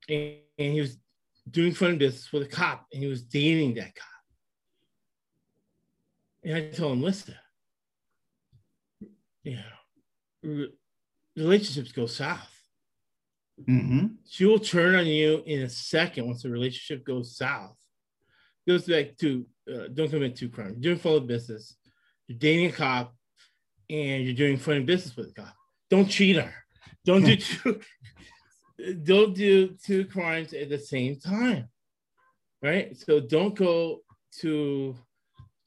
and, 0.08 0.36
and 0.58 0.72
he 0.72 0.80
was 0.80 0.96
doing 1.48 1.72
funny 1.72 1.96
business 1.96 2.32
with 2.32 2.42
a 2.42 2.46
cop, 2.46 2.86
and 2.92 3.02
he 3.02 3.08
was 3.08 3.22
dating 3.22 3.74
that 3.74 3.94
cop. 3.94 4.08
And 6.42 6.54
I 6.56 6.70
told 6.70 6.94
him, 6.94 7.02
listen, 7.02 7.34
you 9.44 9.56
know, 9.56 9.62
re- 10.42 10.72
relationships 11.36 11.92
go 11.92 12.06
south 12.06 12.55
Mm-hmm. 13.68 14.06
she 14.28 14.44
will 14.44 14.58
turn 14.58 14.96
on 14.96 15.06
you 15.06 15.42
in 15.46 15.62
a 15.62 15.68
second 15.68 16.26
once 16.26 16.42
the 16.42 16.50
relationship 16.50 17.06
goes 17.06 17.36
south. 17.36 17.76
Goes 18.68 18.86
back 18.86 19.16
to 19.18 19.46
uh, 19.72 19.88
don't 19.94 20.10
commit 20.10 20.36
two 20.36 20.48
crimes. 20.48 20.74
You're 20.74 20.94
doing 20.94 20.98
full 20.98 21.16
of 21.16 21.26
business. 21.26 21.76
You're 22.26 22.38
dating 22.38 22.66
a 22.66 22.72
cop, 22.72 23.14
and 23.88 24.24
you're 24.24 24.34
doing 24.34 24.58
funny 24.58 24.80
business 24.80 25.16
with 25.16 25.30
a 25.30 25.32
cop. 25.32 25.54
Don't 25.88 26.06
cheat 26.06 26.36
her. 26.36 26.52
Don't 27.04 27.24
do 27.24 27.36
two. 27.36 27.80
don't 29.04 29.34
do 29.34 29.68
two 29.84 30.04
crimes 30.04 30.52
at 30.52 30.68
the 30.68 30.78
same 30.78 31.18
time, 31.18 31.68
right? 32.62 32.96
So 32.96 33.20
don't 33.20 33.54
go 33.54 34.00
to 34.40 34.96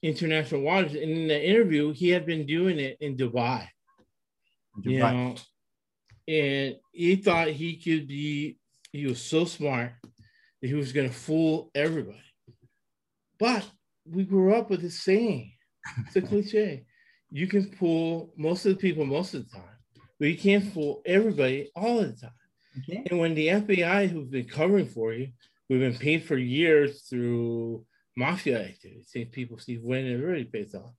international 0.04 0.62
waters. 0.62 0.94
And 0.94 1.04
in 1.04 1.28
the 1.28 1.50
interview, 1.50 1.94
he 1.94 2.10
had 2.10 2.26
been 2.26 2.46
doing 2.46 2.80
it 2.80 2.98
in 3.00 3.18
Dubai 3.18 3.68
you 4.84 5.00
know, 5.00 5.36
and 6.30 6.76
he 6.92 7.16
thought 7.16 7.48
he 7.48 7.76
could 7.76 8.08
be, 8.08 8.60
he 8.92 9.08
was 9.08 9.20
so 9.20 9.46
smart 9.46 9.94
that 10.62 10.68
he 10.68 10.76
was 10.76 10.92
going 10.92 11.10
to 11.10 11.16
fool 11.16 11.72
everybody. 11.74 12.22
But 13.40 13.68
we 14.06 14.26
grew 14.26 14.54
up 14.54 14.70
with 14.70 14.82
this 14.82 15.00
saying, 15.02 15.54
it's 16.06 16.16
a 16.16 16.22
cliche. 16.22 16.86
You 17.32 17.48
can 17.48 17.72
fool 17.72 18.32
most 18.38 18.66
of 18.66 18.74
the 18.74 18.80
people 18.80 19.06
most 19.06 19.34
of 19.34 19.46
the 19.46 19.58
time, 19.58 19.78
but 20.20 20.28
you 20.28 20.38
can't 20.38 20.72
fool 20.72 21.02
everybody 21.04 21.72
all 21.76 22.02
the 22.02 22.14
time. 22.14 22.32
Okay. 22.78 23.04
And 23.10 23.20
when 23.20 23.34
the 23.34 23.48
FBI, 23.48 24.10
who've 24.10 24.30
been 24.30 24.48
covering 24.48 24.88
for 24.88 25.14
you, 25.14 25.30
we've 25.68 25.80
been 25.80 25.98
paid 25.98 26.26
for 26.26 26.38
years 26.38 27.02
through 27.10 27.86
mafia 28.16 28.60
activity, 28.60 29.04
St. 29.04 29.32
People 29.32 29.58
Steve 29.58 29.82
Wynn 29.82 30.06
and 30.06 30.22
everybody 30.22 30.44
pays 30.44 30.76
off, 30.76 30.94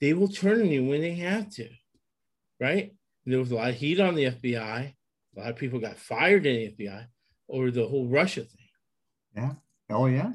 they 0.00 0.14
will 0.14 0.28
turn 0.28 0.62
on 0.62 0.68
you 0.68 0.84
when 0.84 1.02
they 1.02 1.14
have 1.16 1.50
to, 1.50 1.68
right? 2.58 2.92
There 3.24 3.38
was 3.38 3.52
a 3.52 3.54
lot 3.54 3.70
of 3.70 3.76
heat 3.76 4.00
on 4.00 4.14
the 4.14 4.24
FBI. 4.24 4.94
A 5.36 5.40
lot 5.40 5.50
of 5.50 5.56
people 5.56 5.78
got 5.78 5.96
fired 5.96 6.44
in 6.46 6.74
the 6.76 6.84
FBI 6.84 7.06
over 7.48 7.70
the 7.70 7.86
whole 7.86 8.08
Russia 8.08 8.42
thing. 8.42 8.68
Yeah. 9.36 9.52
Oh 9.90 10.06
yeah. 10.06 10.32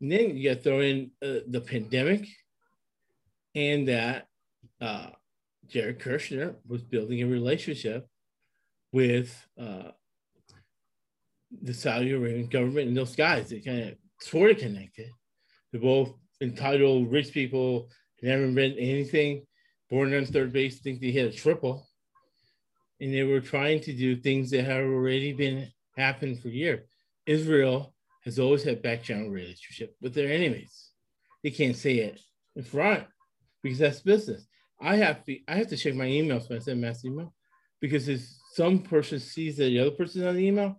And 0.00 0.12
then 0.12 0.36
you 0.36 0.48
got 0.48 0.56
to 0.58 0.62
throw 0.62 0.80
in 0.80 1.10
uh, 1.22 1.40
the 1.46 1.60
pandemic 1.60 2.26
and 3.54 3.88
that 3.88 4.26
uh, 4.80 5.08
Jared 5.66 6.00
Kushner 6.00 6.54
was 6.66 6.82
building 6.82 7.22
a 7.22 7.26
relationship 7.26 8.06
with 8.92 9.46
uh, 9.60 9.90
the 11.62 11.74
Saudi 11.74 12.12
Arabian 12.12 12.48
government 12.48 12.88
and 12.88 12.96
those 12.96 13.16
guys. 13.16 13.48
They 13.48 13.60
kind 13.60 13.82
of 13.82 13.94
sort 14.20 14.50
of 14.50 14.58
connected. 14.58 15.10
They're 15.72 15.80
both 15.80 16.12
entitled 16.40 17.10
rich 17.10 17.32
people, 17.32 17.90
never 18.22 18.46
been 18.48 18.72
anything, 18.72 19.46
born 19.90 20.14
on 20.14 20.24
third 20.26 20.52
base, 20.52 20.80
think 20.80 21.00
they 21.00 21.10
hit 21.10 21.32
a 21.32 21.36
triple. 21.36 21.88
And 23.00 23.12
they 23.12 23.22
were 23.24 23.40
trying 23.40 23.80
to 23.82 23.92
do 23.92 24.16
things 24.16 24.50
that 24.50 24.64
have 24.64 24.82
already 24.84 25.32
been 25.32 25.68
happening 25.96 26.36
for 26.36 26.48
years. 26.48 26.86
Israel 27.26 27.94
has 28.24 28.38
always 28.38 28.62
had 28.62 28.82
back 28.82 29.02
channel 29.02 29.30
relationship 29.30 29.94
with 30.00 30.14
their 30.14 30.30
enemies. 30.32 30.90
They 31.42 31.50
can't 31.50 31.76
say 31.76 31.96
it 31.98 32.20
in 32.54 32.62
front 32.62 33.04
because 33.62 33.78
that's 33.78 34.00
business. 34.00 34.46
I 34.80 34.96
have 34.96 35.24
to 35.24 35.38
I 35.46 35.56
have 35.56 35.68
to 35.68 35.76
check 35.76 35.94
my 35.94 36.06
emails 36.06 36.48
when 36.48 36.58
I 36.58 36.62
send 36.62 36.80
mass 36.80 37.04
email 37.04 37.34
because 37.80 38.08
if 38.08 38.20
some 38.54 38.78
person 38.80 39.20
sees 39.20 39.56
that 39.58 39.64
the 39.64 39.80
other 39.80 39.90
person's 39.90 40.24
on 40.24 40.34
the 40.34 40.46
email, 40.46 40.78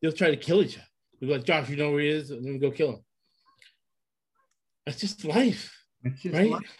they'll 0.00 0.12
try 0.12 0.30
to 0.30 0.36
kill 0.36 0.62
each 0.62 0.76
other. 0.76 0.86
They'll 1.20 1.30
be 1.30 1.36
like, 1.36 1.44
Josh, 1.44 1.68
you 1.68 1.76
know 1.76 1.90
where 1.90 2.00
he 2.00 2.08
is? 2.08 2.30
Let 2.30 2.42
me 2.42 2.58
go 2.58 2.70
kill 2.70 2.90
him. 2.90 3.04
That's 4.86 5.00
just 5.00 5.24
life, 5.24 5.74
It's 6.04 6.22
just 6.22 6.34
right? 6.34 6.50
life. 6.50 6.76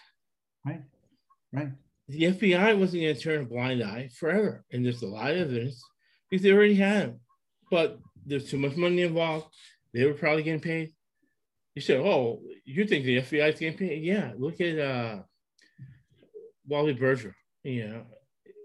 right. 0.64 0.82
Right. 1.52 1.72
The 2.08 2.22
FBI 2.24 2.78
wasn't 2.78 3.02
going 3.02 3.14
to 3.14 3.20
turn 3.20 3.42
a 3.42 3.44
blind 3.46 3.82
eye 3.82 4.08
forever. 4.18 4.64
And 4.72 4.84
there's 4.84 5.02
a 5.02 5.06
lot 5.06 5.30
of 5.30 5.36
evidence 5.36 5.82
because 6.30 6.42
they 6.42 6.52
already 6.52 6.74
had 6.74 7.02
him. 7.02 7.20
But 7.70 7.98
there's 8.24 8.50
too 8.50 8.58
much 8.58 8.76
money 8.76 9.02
involved. 9.02 9.46
They 9.92 10.04
were 10.04 10.14
probably 10.14 10.42
getting 10.42 10.60
paid. 10.60 10.94
You 11.74 11.82
said, 11.82 12.00
oh, 12.00 12.40
you 12.64 12.84
think 12.86 13.04
the 13.04 13.18
FBI 13.18 13.52
is 13.52 13.60
getting 13.60 13.78
paid? 13.78 14.02
Yeah, 14.02 14.32
look 14.36 14.60
at 14.60 14.78
uh, 14.78 15.22
Wally 16.66 16.94
Berger. 16.94 17.34
You 17.62 17.88
know, 17.88 18.02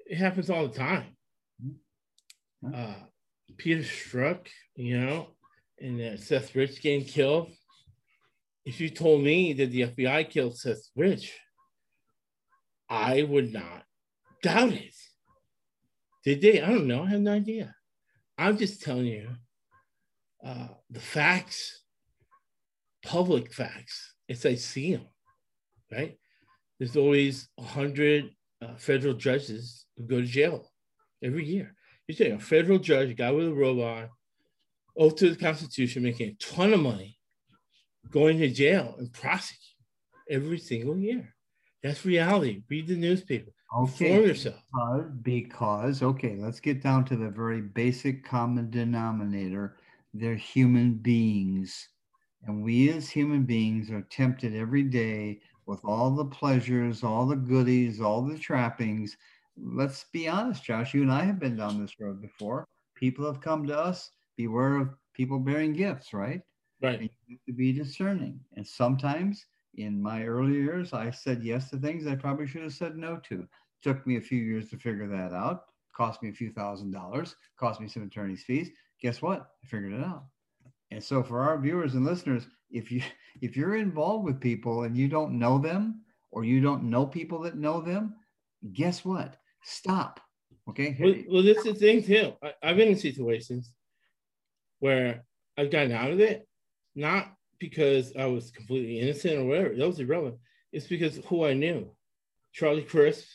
it 0.05 0.17
happens 0.17 0.49
all 0.49 0.67
the 0.67 0.77
time. 0.77 1.15
Uh, 2.73 2.95
Peter 3.57 3.81
Strzok, 3.81 4.47
you 4.75 4.99
know, 4.99 5.27
and 5.79 6.01
uh, 6.01 6.17
Seth 6.17 6.55
Rich 6.55 6.81
getting 6.81 7.05
killed. 7.05 7.51
If 8.65 8.79
you 8.79 8.89
told 8.89 9.21
me 9.21 9.53
that 9.53 9.71
the 9.71 9.81
FBI 9.81 10.29
killed 10.29 10.57
Seth 10.57 10.89
Rich, 10.95 11.37
I 12.93 13.23
would 13.23 13.51
not 13.51 13.85
doubt 14.43 14.73
it. 14.73 14.93
Did 16.23 16.41
they? 16.41 16.61
I 16.61 16.69
don't 16.69 16.85
know. 16.85 17.01
I 17.03 17.09
have 17.09 17.21
no 17.21 17.33
idea. 17.33 17.75
I'm 18.37 18.55
just 18.55 18.83
telling 18.83 19.07
you 19.07 19.29
uh, 20.45 20.67
the 20.91 20.99
facts, 20.99 21.81
public 23.03 23.51
facts, 23.51 24.13
as 24.29 24.45
I 24.45 24.53
see 24.53 24.93
them, 24.93 25.07
right? 25.91 26.19
There's 26.77 26.95
always 26.95 27.49
a 27.57 27.63
hundred 27.63 28.29
uh, 28.61 28.75
federal 28.75 29.15
judges 29.15 29.87
who 29.97 30.03
go 30.03 30.21
to 30.21 30.27
jail 30.27 30.71
every 31.23 31.45
year. 31.45 31.73
You're 32.07 32.15
saying 32.15 32.33
a 32.33 32.39
federal 32.39 32.77
judge, 32.77 33.09
a 33.09 33.15
guy 33.15 33.31
with 33.31 33.47
a 33.47 33.53
robot, 33.53 34.09
oath 34.95 35.15
to 35.15 35.31
the 35.31 35.35
Constitution, 35.35 36.03
making 36.03 36.29
a 36.29 36.35
ton 36.35 36.73
of 36.73 36.79
money, 36.79 37.17
going 38.11 38.37
to 38.37 38.49
jail 38.49 38.95
and 38.99 39.11
prosecute 39.11 39.57
every 40.29 40.59
single 40.59 40.97
year. 40.97 41.32
That's 41.83 42.05
reality. 42.05 42.63
Read 42.69 42.87
the 42.87 42.95
newspaper. 42.95 43.51
Okay. 43.77 44.11
Inform 44.11 44.27
yourself. 44.27 44.55
Because, 44.73 45.05
because, 45.21 46.01
okay, 46.01 46.37
let's 46.39 46.59
get 46.59 46.81
down 46.81 47.03
to 47.05 47.15
the 47.17 47.29
very 47.29 47.61
basic 47.61 48.23
common 48.23 48.69
denominator. 48.69 49.77
they're 50.13 50.35
human 50.35 50.93
beings. 50.93 51.89
And 52.45 52.63
we 52.63 52.89
as 52.89 53.09
human 53.09 53.43
beings 53.43 53.89
are 53.89 54.01
tempted 54.03 54.55
every 54.55 54.83
day 54.83 55.39
with 55.65 55.79
all 55.83 56.11
the 56.11 56.25
pleasures, 56.25 57.03
all 57.03 57.25
the 57.25 57.35
goodies, 57.35 57.99
all 58.01 58.21
the 58.21 58.37
trappings. 58.37 59.17
Let's 59.57 60.05
be 60.11 60.27
honest, 60.27 60.63
Josh, 60.63 60.93
you 60.93 61.01
and 61.01 61.11
I 61.11 61.23
have 61.23 61.39
been 61.39 61.55
down 61.55 61.81
this 61.81 61.99
road 61.99 62.21
before. 62.21 62.65
People 62.95 63.25
have 63.25 63.41
come 63.41 63.65
to 63.67 63.77
us, 63.77 64.11
beware 64.37 64.77
of 64.77 64.89
people 65.13 65.39
bearing 65.39 65.73
gifts, 65.73 66.13
right? 66.13 66.41
Right. 66.81 66.99
And 66.99 67.09
you 67.27 67.37
have 67.37 67.45
to 67.47 67.53
be 67.53 67.71
discerning. 67.71 68.39
And 68.55 68.67
sometimes 68.67 69.45
in 69.75 70.01
my 70.01 70.23
early 70.23 70.53
years, 70.53 70.93
I 70.93 71.09
said 71.11 71.43
yes 71.43 71.69
to 71.69 71.77
things 71.77 72.07
I 72.07 72.15
probably 72.15 72.47
should 72.47 72.63
have 72.63 72.73
said 72.73 72.95
no 72.95 73.17
to. 73.29 73.47
Took 73.81 74.05
me 74.05 74.17
a 74.17 74.21
few 74.21 74.39
years 74.39 74.69
to 74.69 74.77
figure 74.77 75.07
that 75.07 75.33
out. 75.33 75.63
Cost 75.95 76.23
me 76.23 76.29
a 76.29 76.33
few 76.33 76.51
thousand 76.51 76.91
dollars. 76.91 77.35
Cost 77.59 77.81
me 77.81 77.87
some 77.87 78.03
attorney's 78.03 78.43
fees. 78.43 78.69
Guess 79.01 79.21
what? 79.21 79.47
I 79.63 79.67
figured 79.67 79.93
it 79.93 80.03
out. 80.03 80.25
And 80.91 81.03
so 81.03 81.23
for 81.23 81.41
our 81.41 81.59
viewers 81.59 81.95
and 81.95 82.05
listeners, 82.05 82.47
if 82.71 82.91
you 82.91 83.01
if 83.41 83.57
you're 83.57 83.75
involved 83.75 84.25
with 84.25 84.39
people 84.39 84.83
and 84.83 84.97
you 84.97 85.07
don't 85.07 85.37
know 85.37 85.57
them 85.57 86.01
or 86.31 86.43
you 86.43 86.61
don't 86.61 86.83
know 86.83 87.05
people 87.05 87.39
that 87.41 87.57
know 87.57 87.81
them, 87.81 88.15
guess 88.73 89.03
what? 89.03 89.37
Stop. 89.63 90.19
Okay. 90.69 90.97
Well, 90.99 91.15
well 91.29 91.43
this 91.43 91.57
is 91.57 91.63
the 91.63 91.73
thing 91.73 92.03
too. 92.03 92.33
I, 92.43 92.53
I've 92.61 92.77
been 92.77 92.89
in 92.89 92.97
situations 92.97 93.71
where 94.79 95.25
I've 95.57 95.71
gotten 95.71 95.91
out 95.91 96.11
of 96.11 96.19
it, 96.19 96.47
not 96.95 97.33
because 97.63 98.11
I 98.19 98.25
was 98.25 98.51
completely 98.51 98.99
innocent 98.99 99.39
or 99.39 99.45
whatever. 99.45 99.73
That 99.73 99.87
was 99.87 100.01
irrelevant. 100.01 100.37
It's 100.73 100.85
because 100.87 101.21
who 101.27 101.45
I 101.45 101.53
knew, 101.53 101.95
Charlie 102.51 102.83
Crist, 102.83 103.25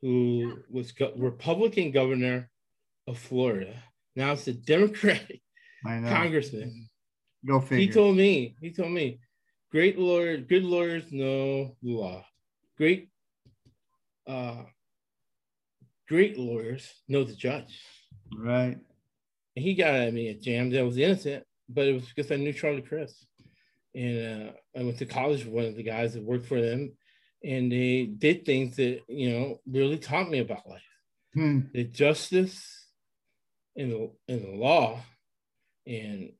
who 0.00 0.60
was 0.70 0.92
go- 0.92 1.12
Republican 1.18 1.90
governor 1.90 2.48
of 3.06 3.18
Florida. 3.18 3.74
Now 4.16 4.32
it's 4.32 4.48
a 4.48 4.54
Democratic 4.54 5.42
congressman. 5.84 6.88
Go 7.46 7.60
figure. 7.60 7.76
He 7.76 7.88
told 7.88 8.16
me, 8.16 8.56
he 8.62 8.70
told 8.70 8.90
me, 8.90 9.20
great 9.70 9.98
lawyers, 9.98 10.46
good 10.48 10.64
lawyers 10.64 11.12
know 11.12 11.76
the 11.82 11.92
law. 11.92 12.24
Great, 12.78 13.10
uh, 14.26 14.62
great 16.08 16.38
lawyers 16.38 16.90
know 17.06 17.22
the 17.22 17.34
judge. 17.34 17.82
Right. 18.34 18.78
And 19.56 19.64
he 19.66 19.74
got 19.74 19.92
at 19.94 20.14
me 20.14 20.30
at 20.30 20.40
jams. 20.40 20.74
I 20.74 20.82
was 20.82 20.96
innocent, 20.96 21.44
but 21.68 21.86
it 21.86 21.92
was 21.92 22.06
because 22.06 22.32
I 22.32 22.36
knew 22.36 22.54
Charlie 22.54 22.80
Crist. 22.80 23.26
And 23.94 24.48
uh, 24.48 24.52
I 24.78 24.82
went 24.82 24.98
to 24.98 25.06
college 25.06 25.44
with 25.44 25.54
one 25.54 25.64
of 25.64 25.76
the 25.76 25.82
guys 25.82 26.14
that 26.14 26.22
worked 26.22 26.46
for 26.46 26.60
them, 26.60 26.92
and 27.42 27.70
they 27.72 28.04
did 28.06 28.44
things 28.44 28.76
that 28.76 29.00
you 29.08 29.30
know 29.30 29.60
really 29.66 29.98
taught 29.98 30.28
me 30.30 30.38
about 30.40 30.68
life. 30.68 30.82
Hmm. 31.34 31.60
The 31.72 31.84
justice 31.84 32.86
in 33.76 33.90
the 33.90 34.10
in 34.28 34.42
the 34.42 34.56
law 34.56 35.00
and 35.86 36.32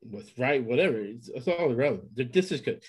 what's 0.00 0.36
right, 0.38 0.62
whatever, 0.62 0.98
it's, 0.98 1.28
it's 1.28 1.48
all 1.48 1.70
irrelevant. 1.70 2.14
They're 2.14 2.24
this 2.24 2.52
is 2.52 2.60
good. 2.60 2.82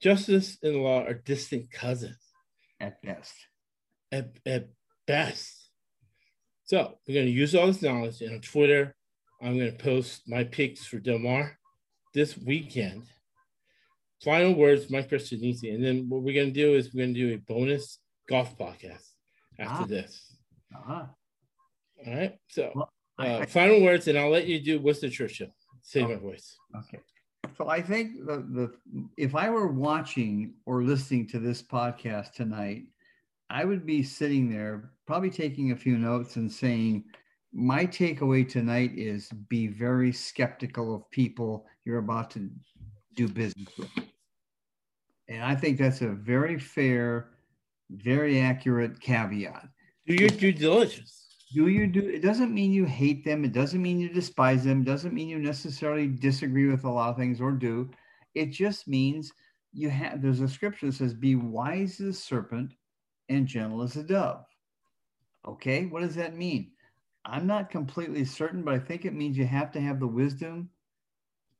Justice 0.00 0.58
and 0.62 0.74
the 0.74 0.78
law 0.78 1.02
are 1.04 1.14
distant 1.14 1.70
cousins 1.70 2.18
At 2.80 3.00
best. 3.02 3.32
at, 4.12 4.30
at 4.44 4.68
best. 5.06 5.70
So 6.64 6.98
we're 7.06 7.14
going 7.14 7.26
to 7.26 7.32
use 7.32 7.54
all 7.54 7.66
this 7.66 7.82
knowledge 7.82 8.20
and 8.20 8.34
on 8.34 8.40
Twitter. 8.40 8.94
I'm 9.42 9.58
going 9.58 9.70
to 9.70 9.82
post 9.82 10.22
my 10.26 10.44
picks 10.44 10.84
for 10.84 10.98
Del 10.98 11.18
Mar 11.18 11.58
this 12.14 12.36
weekend. 12.36 13.04
Final 14.24 14.54
words, 14.54 14.90
Mike 14.90 15.08
Christianese. 15.10 15.74
And 15.74 15.84
then 15.84 16.08
what 16.08 16.22
we're 16.22 16.34
going 16.34 16.52
to 16.52 16.60
do 16.60 16.74
is 16.74 16.92
we're 16.94 17.04
going 17.04 17.14
to 17.14 17.20
do 17.28 17.34
a 17.34 17.38
bonus 17.52 17.98
golf 18.28 18.56
podcast 18.58 19.10
after 19.58 19.84
Ah. 19.84 19.86
this. 19.86 20.36
Uh-huh. 20.74 21.06
All 22.06 22.14
right. 22.14 22.36
So 22.48 22.72
Well, 22.74 22.92
I- 23.18 23.28
uh, 23.28 23.38
I- 23.40 23.46
final 23.46 23.82
words, 23.82 24.08
and 24.08 24.18
I'll 24.18 24.30
let 24.30 24.46
you 24.46 24.60
do 24.60 24.80
Winston 24.80 25.10
Churchill. 25.10 25.54
Save 25.82 26.08
my 26.08 26.16
voice. 26.16 26.56
Okay. 26.76 26.98
So 27.58 27.68
I 27.68 27.80
think 27.82 28.24
the, 28.26 28.38
the 28.38 28.72
if 29.16 29.34
I 29.34 29.50
were 29.50 29.68
watching 29.68 30.54
or 30.66 30.82
listening 30.82 31.26
to 31.28 31.38
this 31.38 31.62
podcast 31.62 32.32
tonight, 32.32 32.84
I 33.50 33.64
would 33.64 33.84
be 33.86 34.02
sitting 34.02 34.50
there 34.50 34.90
probably 35.06 35.30
taking 35.30 35.70
a 35.72 35.76
few 35.76 35.98
notes 35.98 36.36
and 36.36 36.50
saying, 36.50 37.04
my 37.52 37.86
takeaway 37.86 38.48
tonight 38.48 38.92
is 38.96 39.28
be 39.48 39.68
very 39.68 40.10
skeptical 40.10 40.94
of 40.94 41.08
people 41.10 41.66
you're 41.84 41.98
about 41.98 42.30
to 42.32 42.50
do 43.14 43.28
business 43.28 43.68
with. 43.78 43.90
And 45.28 45.42
I 45.42 45.54
think 45.54 45.78
that's 45.78 46.02
a 46.02 46.08
very 46.08 46.58
fair, 46.58 47.30
very 47.90 48.40
accurate 48.40 49.00
caveat. 49.00 49.68
Do 50.06 50.14
your 50.14 50.28
due 50.28 50.52
diligence. 50.52 51.24
do 51.54 51.68
you 51.68 51.86
do 51.86 52.00
it 52.00 52.20
doesn't 52.20 52.52
mean 52.52 52.72
you 52.72 52.84
hate 52.84 53.24
them 53.24 53.44
it 53.44 53.52
doesn't 53.52 53.80
mean 53.80 53.98
you 54.00 54.08
despise 54.08 54.64
them 54.64 54.82
it 54.82 54.84
doesn't 54.84 55.14
mean 55.14 55.28
you 55.28 55.38
necessarily 55.38 56.06
disagree 56.08 56.66
with 56.66 56.84
a 56.84 56.90
lot 56.90 57.10
of 57.10 57.16
things 57.16 57.40
or 57.40 57.52
do 57.52 57.88
it 58.34 58.46
just 58.46 58.88
means 58.88 59.32
you 59.72 59.88
have 59.88 60.20
there's 60.20 60.40
a 60.40 60.48
scripture 60.48 60.86
that 60.86 60.94
says 60.94 61.14
be 61.14 61.36
wise 61.36 62.00
as 62.00 62.08
a 62.08 62.12
serpent 62.12 62.72
and 63.28 63.46
gentle 63.46 63.82
as 63.82 63.96
a 63.96 64.02
dove 64.02 64.44
okay 65.46 65.86
what 65.86 66.02
does 66.02 66.14
that 66.16 66.36
mean 66.36 66.72
i'm 67.24 67.46
not 67.46 67.70
completely 67.70 68.24
certain 68.24 68.62
but 68.62 68.74
i 68.74 68.78
think 68.78 69.04
it 69.04 69.14
means 69.14 69.36
you 69.36 69.46
have 69.46 69.70
to 69.70 69.80
have 69.80 70.00
the 70.00 70.06
wisdom 70.06 70.68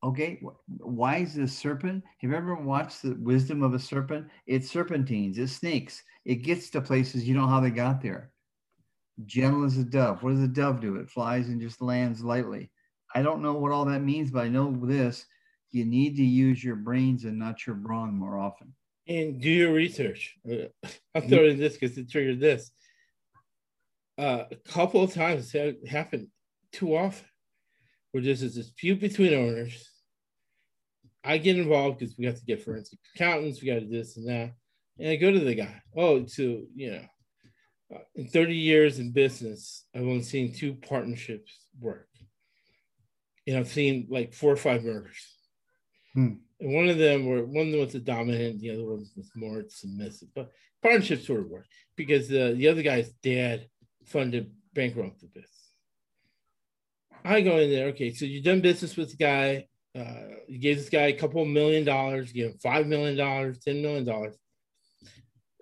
okay 0.04 0.40
wh- 0.44 0.86
wise 0.86 1.36
as 1.38 1.50
a 1.50 1.54
serpent 1.54 2.04
have 2.20 2.30
you 2.30 2.36
ever 2.36 2.54
watched 2.54 3.02
the 3.02 3.14
wisdom 3.20 3.62
of 3.62 3.74
a 3.74 3.78
serpent 3.78 4.26
it 4.46 4.64
serpentines 4.64 5.38
it 5.38 5.48
snakes 5.48 6.02
it 6.24 6.36
gets 6.36 6.70
to 6.70 6.80
places 6.80 7.26
you 7.26 7.34
know 7.34 7.46
how 7.46 7.60
they 7.60 7.70
got 7.70 8.00
there 8.02 8.30
gentle 9.26 9.64
as 9.64 9.78
a 9.78 9.84
dove. 9.84 10.22
What 10.22 10.30
does 10.32 10.42
a 10.42 10.48
dove 10.48 10.80
do? 10.80 10.96
It 10.96 11.08
flies 11.08 11.48
and 11.48 11.60
just 11.60 11.80
lands 11.80 12.22
lightly. 12.22 12.70
I 13.14 13.22
don't 13.22 13.42
know 13.42 13.54
what 13.54 13.70
all 13.72 13.84
that 13.84 14.00
means, 14.02 14.30
but 14.30 14.44
I 14.44 14.48
know 14.48 14.76
this. 14.82 15.24
You 15.70 15.84
need 15.84 16.16
to 16.16 16.24
use 16.24 16.62
your 16.64 16.76
brains 16.76 17.24
and 17.24 17.38
not 17.38 17.66
your 17.66 17.76
brawn 17.76 18.12
more 18.14 18.38
often. 18.38 18.74
and 19.06 19.40
do 19.40 19.50
your 19.50 19.72
research. 19.72 20.36
I'm 21.14 21.28
throwing 21.28 21.58
this 21.58 21.74
because 21.74 21.96
it 21.96 22.10
triggered 22.10 22.40
this. 22.40 22.72
Uh, 24.18 24.44
a 24.50 24.56
couple 24.68 25.02
of 25.02 25.12
times 25.12 25.52
ha- 25.52 25.78
happened 25.88 26.28
too 26.72 26.96
often 26.96 27.26
where 28.12 28.22
there's 28.22 28.42
a 28.42 28.48
dispute 28.50 29.00
between 29.00 29.34
owners. 29.34 29.90
I 31.24 31.38
get 31.38 31.56
involved 31.56 31.98
because 31.98 32.16
we 32.18 32.26
have 32.26 32.38
to 32.38 32.44
get 32.44 32.62
forensic 32.62 32.98
accountants, 33.14 33.60
we 33.60 33.68
got 33.68 33.74
to 33.74 33.80
do 33.80 33.88
this 33.88 34.16
and 34.16 34.28
that. 34.28 34.54
And 34.98 35.08
I 35.08 35.16
go 35.16 35.32
to 35.32 35.40
the 35.40 35.54
guy, 35.54 35.82
oh, 35.96 36.26
so, 36.26 36.62
you 36.74 36.92
know, 36.92 37.04
uh, 37.94 38.00
in 38.14 38.28
30 38.28 38.54
years 38.54 38.98
in 38.98 39.12
business, 39.12 39.84
I've 39.94 40.02
only 40.02 40.22
seen 40.22 40.52
two 40.52 40.74
partnerships 40.74 41.66
work. 41.80 42.08
And 43.46 43.56
I've 43.56 43.68
seen 43.68 44.06
like 44.10 44.32
four 44.32 44.52
or 44.52 44.56
five 44.56 44.84
murders. 44.84 45.34
Hmm. 46.14 46.34
And 46.60 46.74
one 46.74 46.88
of 46.88 46.98
them 46.98 47.26
were 47.26 47.44
one 47.44 47.66
of 47.66 47.72
them 47.72 47.80
was 47.80 47.92
the 47.92 47.98
dominant, 47.98 48.60
the 48.60 48.70
other 48.70 48.84
one 48.84 49.04
was 49.16 49.30
more 49.34 49.64
submissive. 49.68 50.28
But 50.34 50.50
partnerships 50.82 51.26
sort 51.26 51.40
of 51.40 51.50
work 51.50 51.66
because 51.96 52.28
the, 52.28 52.54
the 52.56 52.68
other 52.68 52.82
guy's 52.82 53.10
dad 53.22 53.66
funded 54.06 54.52
bankrupt 54.72 55.20
the 55.20 55.26
business. 55.26 55.50
I 57.24 57.40
go 57.40 57.58
in 57.58 57.70
there, 57.70 57.88
okay, 57.88 58.12
so 58.12 58.24
you've 58.24 58.44
done 58.44 58.60
business 58.60 58.96
with 58.96 59.10
the 59.10 59.16
guy. 59.16 59.66
Uh, 59.96 60.36
you 60.48 60.58
gave 60.58 60.76
this 60.76 60.88
guy 60.88 61.06
a 61.06 61.12
couple 61.12 61.42
of 61.42 61.48
million 61.48 61.84
dollars, 61.84 62.34
you 62.34 62.42
gave 62.42 62.52
him 62.52 62.58
five 62.58 62.86
million 62.86 63.16
dollars, 63.16 63.58
ten 63.58 63.80
million 63.80 64.04
dollars. 64.04 64.36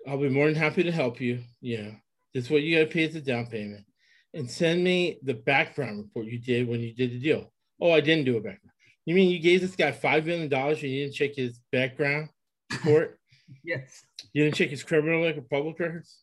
I'll 0.07 0.17
be 0.17 0.29
more 0.29 0.47
than 0.47 0.55
happy 0.55 0.83
to 0.83 0.91
help 0.91 1.21
you. 1.21 1.41
You 1.61 1.83
know, 1.83 1.95
this 2.33 2.45
is 2.45 2.49
what 2.49 2.63
you 2.63 2.77
got 2.77 2.89
to 2.89 2.93
pay 2.93 3.07
as 3.07 3.15
a 3.15 3.21
down 3.21 3.45
payment, 3.47 3.85
and 4.33 4.49
send 4.49 4.83
me 4.83 5.19
the 5.23 5.35
background 5.35 5.99
report 5.99 6.25
you 6.25 6.39
did 6.39 6.67
when 6.67 6.79
you 6.79 6.93
did 6.93 7.11
the 7.11 7.19
deal. 7.19 7.51
Oh, 7.79 7.91
I 7.91 8.01
didn't 8.01 8.25
do 8.25 8.37
a 8.37 8.41
background. 8.41 8.71
You 9.05 9.15
mean 9.15 9.29
you 9.29 9.39
gave 9.39 9.61
this 9.61 9.75
guy 9.75 9.91
five 9.91 10.25
million 10.25 10.49
dollars 10.49 10.81
and 10.81 10.91
you 10.91 11.03
didn't 11.03 11.15
check 11.15 11.35
his 11.35 11.59
background 11.71 12.29
report? 12.71 13.19
Yes. 13.63 14.03
you 14.31 14.45
didn't 14.45 14.55
check 14.55 14.69
his 14.69 14.83
criminal 14.83 15.21
record, 15.21 15.47
public 15.49 15.77
records? 15.77 16.17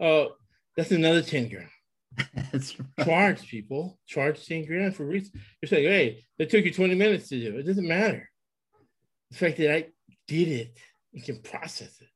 Oh, 0.00 0.30
that's 0.76 0.92
another 0.92 1.20
ten 1.20 1.48
grand. 1.48 1.68
That's 2.52 2.78
right. 2.78 3.06
Charge 3.06 3.48
people, 3.48 3.98
charge 4.06 4.44
ten 4.46 4.64
grand 4.64 4.94
for 4.96 5.04
reason. 5.04 5.32
You're 5.60 5.68
saying, 5.68 5.84
hey, 5.88 6.24
it 6.38 6.50
took 6.50 6.64
you 6.64 6.72
twenty 6.72 6.94
minutes 6.94 7.28
to 7.28 7.40
do. 7.40 7.56
It 7.56 7.60
It 7.60 7.66
doesn't 7.66 7.86
matter. 7.86 8.28
The 9.30 9.36
fact 9.36 9.56
that 9.58 9.74
I 9.74 9.86
did 10.26 10.48
it, 10.48 10.78
you 11.12 11.22
can 11.22 11.40
process 11.42 12.00
it. 12.00 12.08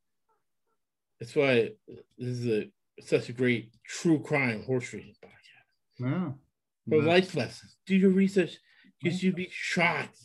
That's 1.20 1.36
why 1.36 1.70
this 2.18 2.28
is 2.28 2.46
a 2.46 2.70
such 3.00 3.28
a 3.28 3.32
great 3.32 3.72
true 3.86 4.20
crime 4.20 4.64
horse 4.64 4.92
racing 4.92 5.14
podcast. 5.24 6.00
Yeah. 6.00 6.30
For 6.88 6.98
But- 7.00 7.04
life 7.04 7.34
lessons, 7.34 7.76
do 7.86 7.94
your 7.96 8.10
research 8.10 8.56
because 9.02 9.22
you'd 9.22 9.36
be 9.36 9.48
shocked. 9.50 10.18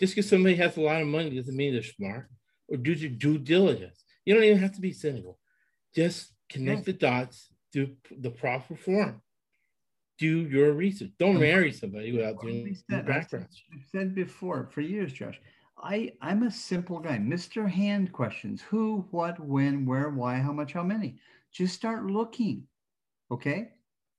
Just 0.00 0.14
because 0.14 0.28
somebody 0.28 0.56
has 0.56 0.76
a 0.76 0.80
lot 0.80 1.00
of 1.00 1.06
money 1.06 1.30
doesn't 1.30 1.56
mean 1.56 1.72
they're 1.74 1.82
smart 1.82 2.28
or 2.68 2.76
do 2.76 2.92
your 2.92 3.10
due 3.10 3.38
diligence. 3.38 4.04
You 4.24 4.34
don't 4.34 4.42
even 4.44 4.58
have 4.58 4.74
to 4.74 4.80
be 4.80 4.92
cynical. 4.92 5.38
Just 5.94 6.32
connect 6.48 6.80
Yeah. 6.80 6.84
the 6.86 6.92
dots, 6.94 7.51
do 7.72 7.90
the 8.18 8.30
proper 8.30 8.76
form. 8.76 9.20
Do 10.18 10.46
your 10.46 10.72
research. 10.72 11.10
Don't 11.18 11.40
marry 11.40 11.72
somebody 11.72 12.12
without 12.12 12.40
doing 12.40 12.76
said- 12.88 13.06
background. 13.06 13.48
I've 13.72 13.86
said 13.90 14.14
before 14.14 14.68
for 14.72 14.80
years, 14.80 15.12
Josh. 15.12 15.40
I 15.78 16.12
I'm 16.20 16.44
a 16.44 16.50
simple 16.50 17.00
guy. 17.00 17.18
Mr. 17.18 17.68
Hand 17.68 18.12
questions: 18.12 18.62
who, 18.62 19.06
what, 19.10 19.40
when, 19.40 19.84
where, 19.86 20.10
why, 20.10 20.36
how 20.36 20.52
much, 20.52 20.74
how 20.74 20.82
many. 20.84 21.16
Just 21.50 21.74
start 21.74 22.06
looking, 22.06 22.66
okay? 23.30 23.70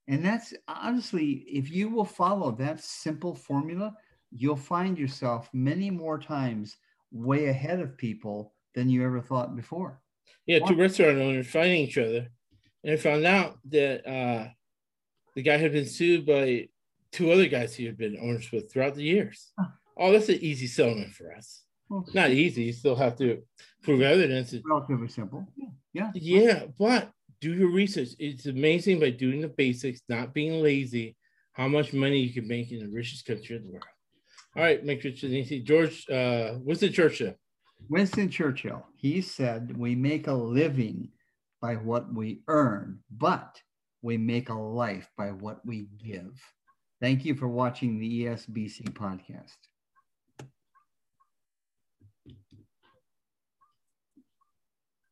And 0.07 0.23
that's 0.25 0.53
honestly, 0.67 1.45
if 1.47 1.71
you 1.71 1.89
will 1.89 2.05
follow 2.05 2.51
that 2.51 2.83
simple 2.83 3.33
formula, 3.33 3.95
you'll 4.31 4.55
find 4.55 4.97
yourself 4.97 5.49
many 5.53 5.89
more 5.89 6.19
times 6.19 6.77
way 7.11 7.45
ahead 7.45 7.79
of 7.79 7.97
people 7.97 8.53
than 8.75 8.89
you 8.89 9.03
ever 9.05 9.21
thought 9.21 9.55
before. 9.55 10.01
Yeah, 10.45 10.59
two 10.59 10.75
restaurant 10.75 11.17
owners 11.17 11.47
fighting 11.47 11.79
each 11.81 11.97
other, 11.97 12.29
and 12.83 12.93
I 12.93 12.97
found 12.97 13.25
out 13.25 13.57
that 13.69 14.07
uh, 14.09 14.47
the 15.35 15.41
guy 15.41 15.57
had 15.57 15.71
been 15.71 15.85
sued 15.85 16.25
by 16.25 16.67
two 17.11 17.31
other 17.31 17.47
guys 17.47 17.75
he 17.75 17.85
had 17.85 17.97
been 17.97 18.17
owners 18.21 18.51
with 18.51 18.71
throughout 18.71 18.95
the 18.95 19.03
years. 19.03 19.51
Huh. 19.57 19.67
Oh, 19.97 20.11
that's 20.11 20.29
an 20.29 20.39
easy 20.41 20.67
settlement 20.67 21.13
for 21.13 21.31
us. 21.33 21.63
Well, 21.89 22.05
Not 22.13 22.31
easy. 22.31 22.63
You 22.63 22.73
still 22.73 22.95
have 22.95 23.15
to 23.17 23.43
prove 23.83 24.01
evidence. 24.01 24.55
relatively 24.65 25.07
simple. 25.07 25.47
Yeah. 25.55 25.67
Yeah, 25.93 26.11
yeah 26.15 26.63
but 26.79 27.11
do 27.39 27.53
your 27.53 27.71
research. 27.71 28.09
It's 28.19 28.47
amazing 28.47 28.99
by 28.99 29.11
doing 29.11 29.41
the 29.41 29.49
basics, 29.49 30.01
not 30.09 30.33
being 30.33 30.63
lazy, 30.63 31.15
how 31.51 31.67
much 31.67 31.93
money 31.93 32.19
you 32.19 32.33
can 32.33 32.47
make 32.47 32.71
in 32.71 32.79
the 32.79 32.89
richest 32.89 33.25
country 33.25 33.57
in 33.57 33.63
the 33.63 33.69
world. 33.69 33.83
All 34.55 34.63
right, 34.63 34.83
make 34.83 35.01
sure 35.01 35.11
to 35.11 35.59
George, 35.61 36.09
uh, 36.09 36.55
Winston 36.59 36.93
Churchill. 36.93 37.35
Winston 37.89 38.29
Churchill, 38.29 38.85
he 38.95 39.21
said, 39.21 39.75
We 39.77 39.93
make 39.95 40.27
a 40.27 40.33
living 40.33 41.09
by 41.63 41.75
what 41.75 42.13
we 42.13 42.41
earn, 42.49 42.99
but 43.09 43.57
we 44.01 44.17
make 44.17 44.49
a 44.49 44.53
life 44.53 45.09
by 45.17 45.31
what 45.31 45.65
we 45.65 45.87
give. 45.97 46.37
Thank 46.99 47.23
you 47.23 47.35
for 47.35 47.47
watching 47.47 47.97
the 47.97 48.25
ESBC 48.25 48.89
podcast. 48.89 49.55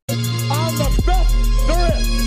I'm 0.09 0.75
the 0.75 1.03
best 1.05 2.20